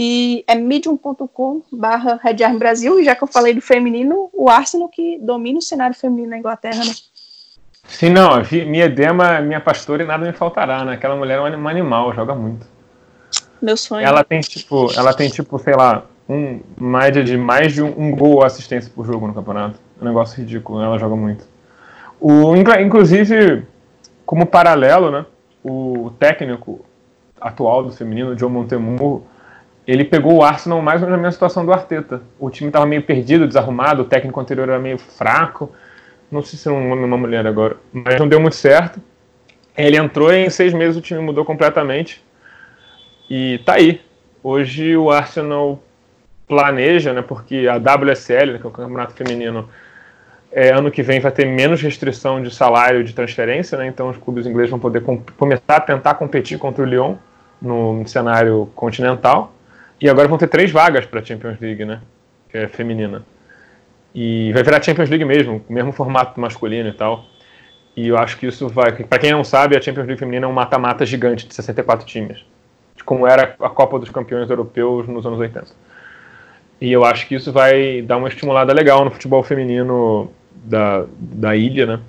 E 0.00 0.44
é 0.46 0.54
medium.com 0.54 1.60
barra 1.72 2.20
Red 2.22 2.36
Brasil. 2.56 3.00
E 3.00 3.04
já 3.04 3.16
que 3.16 3.24
eu 3.24 3.26
falei 3.26 3.52
do 3.52 3.60
feminino, 3.60 4.30
o 4.32 4.48
Arsenal 4.48 4.88
que 4.88 5.18
domina 5.20 5.58
o 5.58 5.62
cenário 5.62 5.96
feminino 5.96 6.30
na 6.30 6.38
Inglaterra, 6.38 6.84
né? 6.84 6.92
Sim, 7.88 8.10
não. 8.10 8.40
Minha 8.68 8.88
dema, 8.88 9.40
minha 9.40 9.60
pastora 9.60 10.04
e 10.04 10.06
nada 10.06 10.24
me 10.24 10.32
faltará, 10.32 10.84
né? 10.84 10.92
Aquela 10.92 11.16
mulher 11.16 11.38
é 11.38 11.40
um 11.40 11.68
animal, 11.68 12.14
joga 12.14 12.32
muito. 12.32 12.64
Meu 13.60 13.76
sonho. 13.76 14.06
Ela 14.06 14.22
tem 14.22 14.40
tipo, 14.40 14.88
ela 14.96 15.12
tem 15.12 15.28
tipo, 15.28 15.58
sei 15.58 15.74
lá, 15.74 16.04
um 16.28 16.60
média 16.80 17.24
de 17.24 17.36
mais 17.36 17.72
de 17.72 17.82
um, 17.82 17.92
um 17.98 18.14
gol 18.14 18.36
ou 18.36 18.44
assistência 18.44 18.92
por 18.94 19.04
jogo 19.04 19.26
no 19.26 19.34
campeonato. 19.34 19.80
É 20.00 20.04
um 20.04 20.06
negócio 20.06 20.38
ridículo, 20.38 20.80
ela 20.80 20.96
joga 20.96 21.16
muito. 21.16 21.44
O, 22.20 22.54
inclusive, 22.54 23.64
como 24.24 24.46
paralelo, 24.46 25.10
né? 25.10 25.26
o 25.64 26.12
técnico 26.20 26.84
atual 27.40 27.82
do 27.82 27.92
feminino, 27.92 28.36
John 28.36 28.48
Montemurro, 28.48 29.26
ele 29.88 30.04
pegou 30.04 30.34
o 30.34 30.42
Arsenal 30.42 30.82
mais 30.82 31.00
ou 31.00 31.08
menos 31.08 31.18
na 31.18 31.22
mesma 31.22 31.32
situação 31.32 31.64
do 31.64 31.72
Arteta. 31.72 32.20
O 32.38 32.50
time 32.50 32.68
estava 32.68 32.84
meio 32.84 33.02
perdido, 33.02 33.48
desarrumado, 33.48 34.02
o 34.02 34.04
técnico 34.04 34.38
anterior 34.38 34.68
era 34.68 34.78
meio 34.78 34.98
fraco. 34.98 35.72
Não 36.30 36.42
sei 36.42 36.58
se 36.58 36.68
é 36.68 36.70
um 36.70 36.92
homem 36.92 37.00
ou 37.00 37.06
uma 37.06 37.16
mulher 37.16 37.46
agora, 37.46 37.78
mas 37.90 38.18
não 38.18 38.28
deu 38.28 38.38
muito 38.38 38.54
certo. 38.54 39.00
Ele 39.74 39.96
entrou 39.96 40.30
e 40.30 40.44
em 40.44 40.50
seis 40.50 40.74
meses 40.74 40.94
o 40.98 41.00
time 41.00 41.20
mudou 41.20 41.42
completamente. 41.42 42.22
E 43.30 43.62
tá 43.64 43.74
aí. 43.74 44.02
Hoje 44.42 44.94
o 44.94 45.10
Arsenal 45.10 45.82
planeja, 46.46 47.14
né, 47.14 47.22
porque 47.22 47.66
a 47.66 47.76
WSL, 47.76 48.52
né, 48.52 48.58
que 48.58 48.66
é 48.66 48.68
o 48.68 48.72
campeonato 48.72 49.14
feminino, 49.14 49.70
é, 50.52 50.70
ano 50.70 50.90
que 50.90 51.02
vem 51.02 51.18
vai 51.18 51.32
ter 51.32 51.46
menos 51.46 51.80
restrição 51.80 52.42
de 52.42 52.54
salário 52.54 53.02
de 53.02 53.14
transferência, 53.14 53.76
né? 53.78 53.86
Então 53.86 54.08
os 54.08 54.16
clubes 54.18 54.46
ingleses 54.46 54.70
vão 54.70 54.78
poder 54.78 55.02
começar 55.36 55.76
a 55.76 55.80
tentar 55.80 56.14
competir 56.14 56.58
contra 56.58 56.82
o 56.82 56.86
Lyon 56.86 57.16
no 57.60 58.06
cenário 58.06 58.70
continental. 58.74 59.54
E 60.00 60.08
agora 60.08 60.28
vão 60.28 60.38
ter 60.38 60.48
três 60.48 60.70
vagas 60.70 61.06
para 61.06 61.20
a 61.20 61.24
Champions 61.24 61.58
League, 61.60 61.84
né? 61.84 62.00
Que 62.48 62.58
é 62.58 62.68
feminina. 62.68 63.24
E 64.14 64.52
vai 64.52 64.62
virar 64.62 64.82
Champions 64.82 65.08
League 65.08 65.24
mesmo, 65.24 65.64
mesmo 65.68 65.92
formato 65.92 66.40
masculino 66.40 66.88
e 66.88 66.92
tal. 66.92 67.24
E 67.96 68.08
eu 68.08 68.16
acho 68.16 68.38
que 68.38 68.46
isso 68.46 68.68
vai. 68.68 68.92
Para 68.92 69.18
quem 69.18 69.32
não 69.32 69.42
sabe, 69.42 69.76
a 69.76 69.80
Champions 69.80 70.06
League 70.06 70.20
feminina 70.20 70.46
é 70.46 70.48
um 70.48 70.52
mata-mata 70.52 71.04
gigante 71.04 71.46
de 71.46 71.54
64 71.54 72.06
times, 72.06 72.44
como 73.04 73.26
era 73.26 73.56
a 73.60 73.68
Copa 73.68 73.98
dos 73.98 74.08
Campeões 74.08 74.48
Europeus 74.48 75.08
nos 75.08 75.26
anos 75.26 75.38
80. 75.38 75.66
E 76.80 76.92
eu 76.92 77.04
acho 77.04 77.26
que 77.26 77.34
isso 77.34 77.52
vai 77.52 78.02
dar 78.02 78.18
uma 78.18 78.28
estimulada 78.28 78.72
legal 78.72 79.04
no 79.04 79.10
futebol 79.10 79.42
feminino 79.42 80.30
da, 80.52 81.06
da 81.18 81.56
ilha, 81.56 81.86
né? 81.86 82.00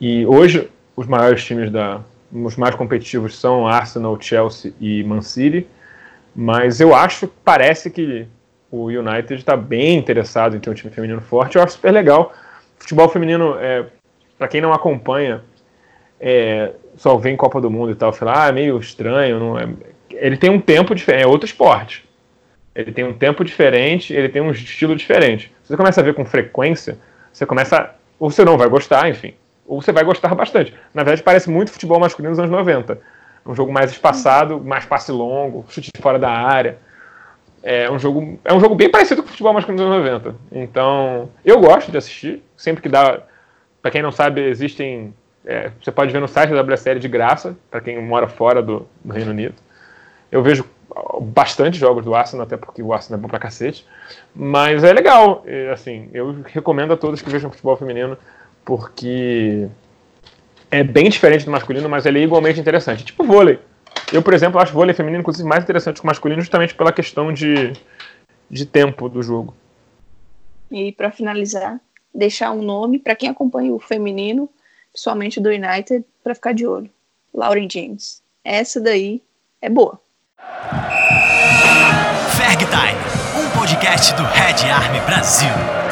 E 0.00 0.24
hoje 0.24 0.70
os 0.94 1.06
maiores 1.06 1.44
times 1.44 1.70
da 1.70 2.00
os 2.32 2.56
mais 2.56 2.74
competitivos 2.74 3.36
são 3.38 3.66
Arsenal, 3.66 4.20
Chelsea 4.20 4.72
e 4.80 5.02
Man 5.04 5.22
City, 5.22 5.66
mas 6.36 6.80
eu 6.80 6.94
acho, 6.94 7.26
parece 7.42 7.90
que 7.90 8.28
o 8.70 8.88
United 8.88 9.34
está 9.34 9.56
bem 9.56 9.96
interessado 9.96 10.54
em 10.54 10.60
ter 10.60 10.68
um 10.68 10.74
time 10.74 10.92
feminino 10.92 11.22
forte. 11.22 11.56
Eu 11.56 11.62
acho 11.62 11.72
super 11.72 11.90
legal. 11.90 12.30
Futebol 12.78 13.08
feminino, 13.08 13.56
é, 13.58 13.86
para 14.36 14.46
quem 14.46 14.60
não 14.60 14.74
acompanha, 14.74 15.42
é, 16.20 16.72
só 16.94 17.16
vem 17.16 17.38
Copa 17.38 17.58
do 17.58 17.70
Mundo 17.70 17.92
e 17.92 17.94
tal, 17.94 18.12
fala, 18.12 18.44
ah, 18.44 18.48
é 18.48 18.52
meio 18.52 18.78
estranho. 18.78 19.40
Não 19.40 19.58
é... 19.58 19.66
Ele 20.10 20.36
tem 20.36 20.50
um 20.50 20.60
tempo 20.60 20.94
diferente, 20.94 21.24
é 21.24 21.26
outro 21.26 21.46
esporte. 21.46 22.06
Ele 22.74 22.92
tem 22.92 23.04
um 23.04 23.14
tempo 23.14 23.42
diferente, 23.42 24.12
ele 24.12 24.28
tem 24.28 24.42
um 24.42 24.50
estilo 24.50 24.94
diferente. 24.94 25.50
Você 25.64 25.74
começa 25.74 26.02
a 26.02 26.04
ver 26.04 26.12
com 26.12 26.26
frequência, 26.26 26.98
você 27.32 27.46
começa. 27.46 27.94
Ou 28.18 28.30
você 28.30 28.44
não 28.44 28.58
vai 28.58 28.68
gostar, 28.68 29.08
enfim. 29.08 29.32
Ou 29.66 29.80
você 29.80 29.90
vai 29.90 30.04
gostar 30.04 30.34
bastante. 30.34 30.74
Na 30.92 31.02
verdade, 31.02 31.22
parece 31.22 31.48
muito 31.48 31.72
futebol 31.72 31.98
masculino 31.98 32.32
dos 32.32 32.38
anos 32.38 32.50
90. 32.50 33.00
Um 33.46 33.54
jogo 33.54 33.72
mais 33.72 33.90
espaçado, 33.90 34.60
mais 34.60 34.84
passe 34.84 35.12
longo, 35.12 35.64
chute 35.68 35.90
de 35.94 36.02
fora 36.02 36.18
da 36.18 36.30
área. 36.30 36.78
É 37.62 37.90
um 37.90 37.98
jogo, 37.98 38.38
é 38.44 38.52
um 38.52 38.60
jogo 38.60 38.74
bem 38.74 38.90
parecido 38.90 39.22
com 39.22 39.28
o 39.28 39.30
futebol 39.30 39.52
masculino 39.52 39.84
dos 39.84 39.92
anos 39.92 40.10
90. 40.10 40.34
Então, 40.52 41.30
eu 41.44 41.60
gosto 41.60 41.90
de 41.90 41.98
assistir. 41.98 42.42
Sempre 42.56 42.82
que 42.82 42.88
dá. 42.88 43.20
Para 43.82 43.90
quem 43.90 44.02
não 44.02 44.12
sabe, 44.12 44.40
existem. 44.40 45.14
É, 45.44 45.70
você 45.80 45.92
pode 45.92 46.12
ver 46.12 46.20
no 46.20 46.28
site 46.28 46.50
da 46.50 46.62
WSL 46.62 46.98
de 46.98 47.08
graça, 47.08 47.56
para 47.70 47.80
quem 47.80 48.02
mora 48.02 48.26
fora 48.26 48.62
do, 48.62 48.86
do 49.04 49.12
Reino 49.12 49.30
Unido. 49.30 49.54
Eu 50.30 50.42
vejo 50.42 50.64
bastante 51.20 51.78
jogos 51.78 52.04
do 52.04 52.14
Arsenal, 52.14 52.46
até 52.46 52.56
porque 52.56 52.82
o 52.82 52.92
Arsenal 52.92 53.18
é 53.18 53.22
bom 53.22 53.28
pra 53.28 53.38
cacete. 53.38 53.86
Mas 54.34 54.82
é 54.82 54.92
legal, 54.92 55.44
assim, 55.72 56.08
eu 56.12 56.36
recomendo 56.46 56.92
a 56.92 56.96
todos 56.96 57.20
que 57.20 57.30
vejam 57.30 57.50
futebol 57.50 57.76
feminino, 57.76 58.16
porque 58.64 59.68
é 60.70 60.82
bem 60.82 61.08
diferente 61.08 61.44
do 61.44 61.50
masculino, 61.50 61.88
mas 61.88 62.06
ele 62.06 62.20
é 62.20 62.22
igualmente 62.22 62.60
interessante. 62.60 63.04
Tipo 63.04 63.24
vôlei. 63.24 63.58
Eu, 64.12 64.22
por 64.22 64.34
exemplo, 64.34 64.60
acho 64.60 64.72
vôlei 64.72 64.94
feminino, 64.94 65.20
inclusive, 65.20 65.48
mais 65.48 65.64
interessante 65.64 66.00
que 66.00 66.04
o 66.04 66.06
masculino, 66.06 66.40
justamente 66.40 66.74
pela 66.74 66.92
questão 66.92 67.32
de, 67.32 67.72
de 68.50 68.66
tempo 68.66 69.08
do 69.08 69.22
jogo. 69.22 69.54
E 70.70 70.92
para 70.92 71.10
finalizar, 71.10 71.80
deixar 72.14 72.50
um 72.50 72.62
nome 72.62 72.98
para 72.98 73.16
quem 73.16 73.28
acompanha 73.28 73.72
o 73.72 73.78
feminino, 73.78 74.48
principalmente 74.92 75.40
do 75.40 75.48
United, 75.48 76.04
para 76.22 76.34
ficar 76.34 76.52
de 76.52 76.66
olho. 76.66 76.90
Lauren 77.32 77.68
James. 77.70 78.22
Essa 78.44 78.80
daí 78.80 79.22
é 79.60 79.68
boa. 79.68 80.00
Ferg 82.36 82.64
Time, 82.66 83.44
um 83.44 83.58
podcast 83.58 84.14
do 84.14 84.22
Red 84.22 84.70
Army 84.70 85.00
Brasil. 85.00 85.85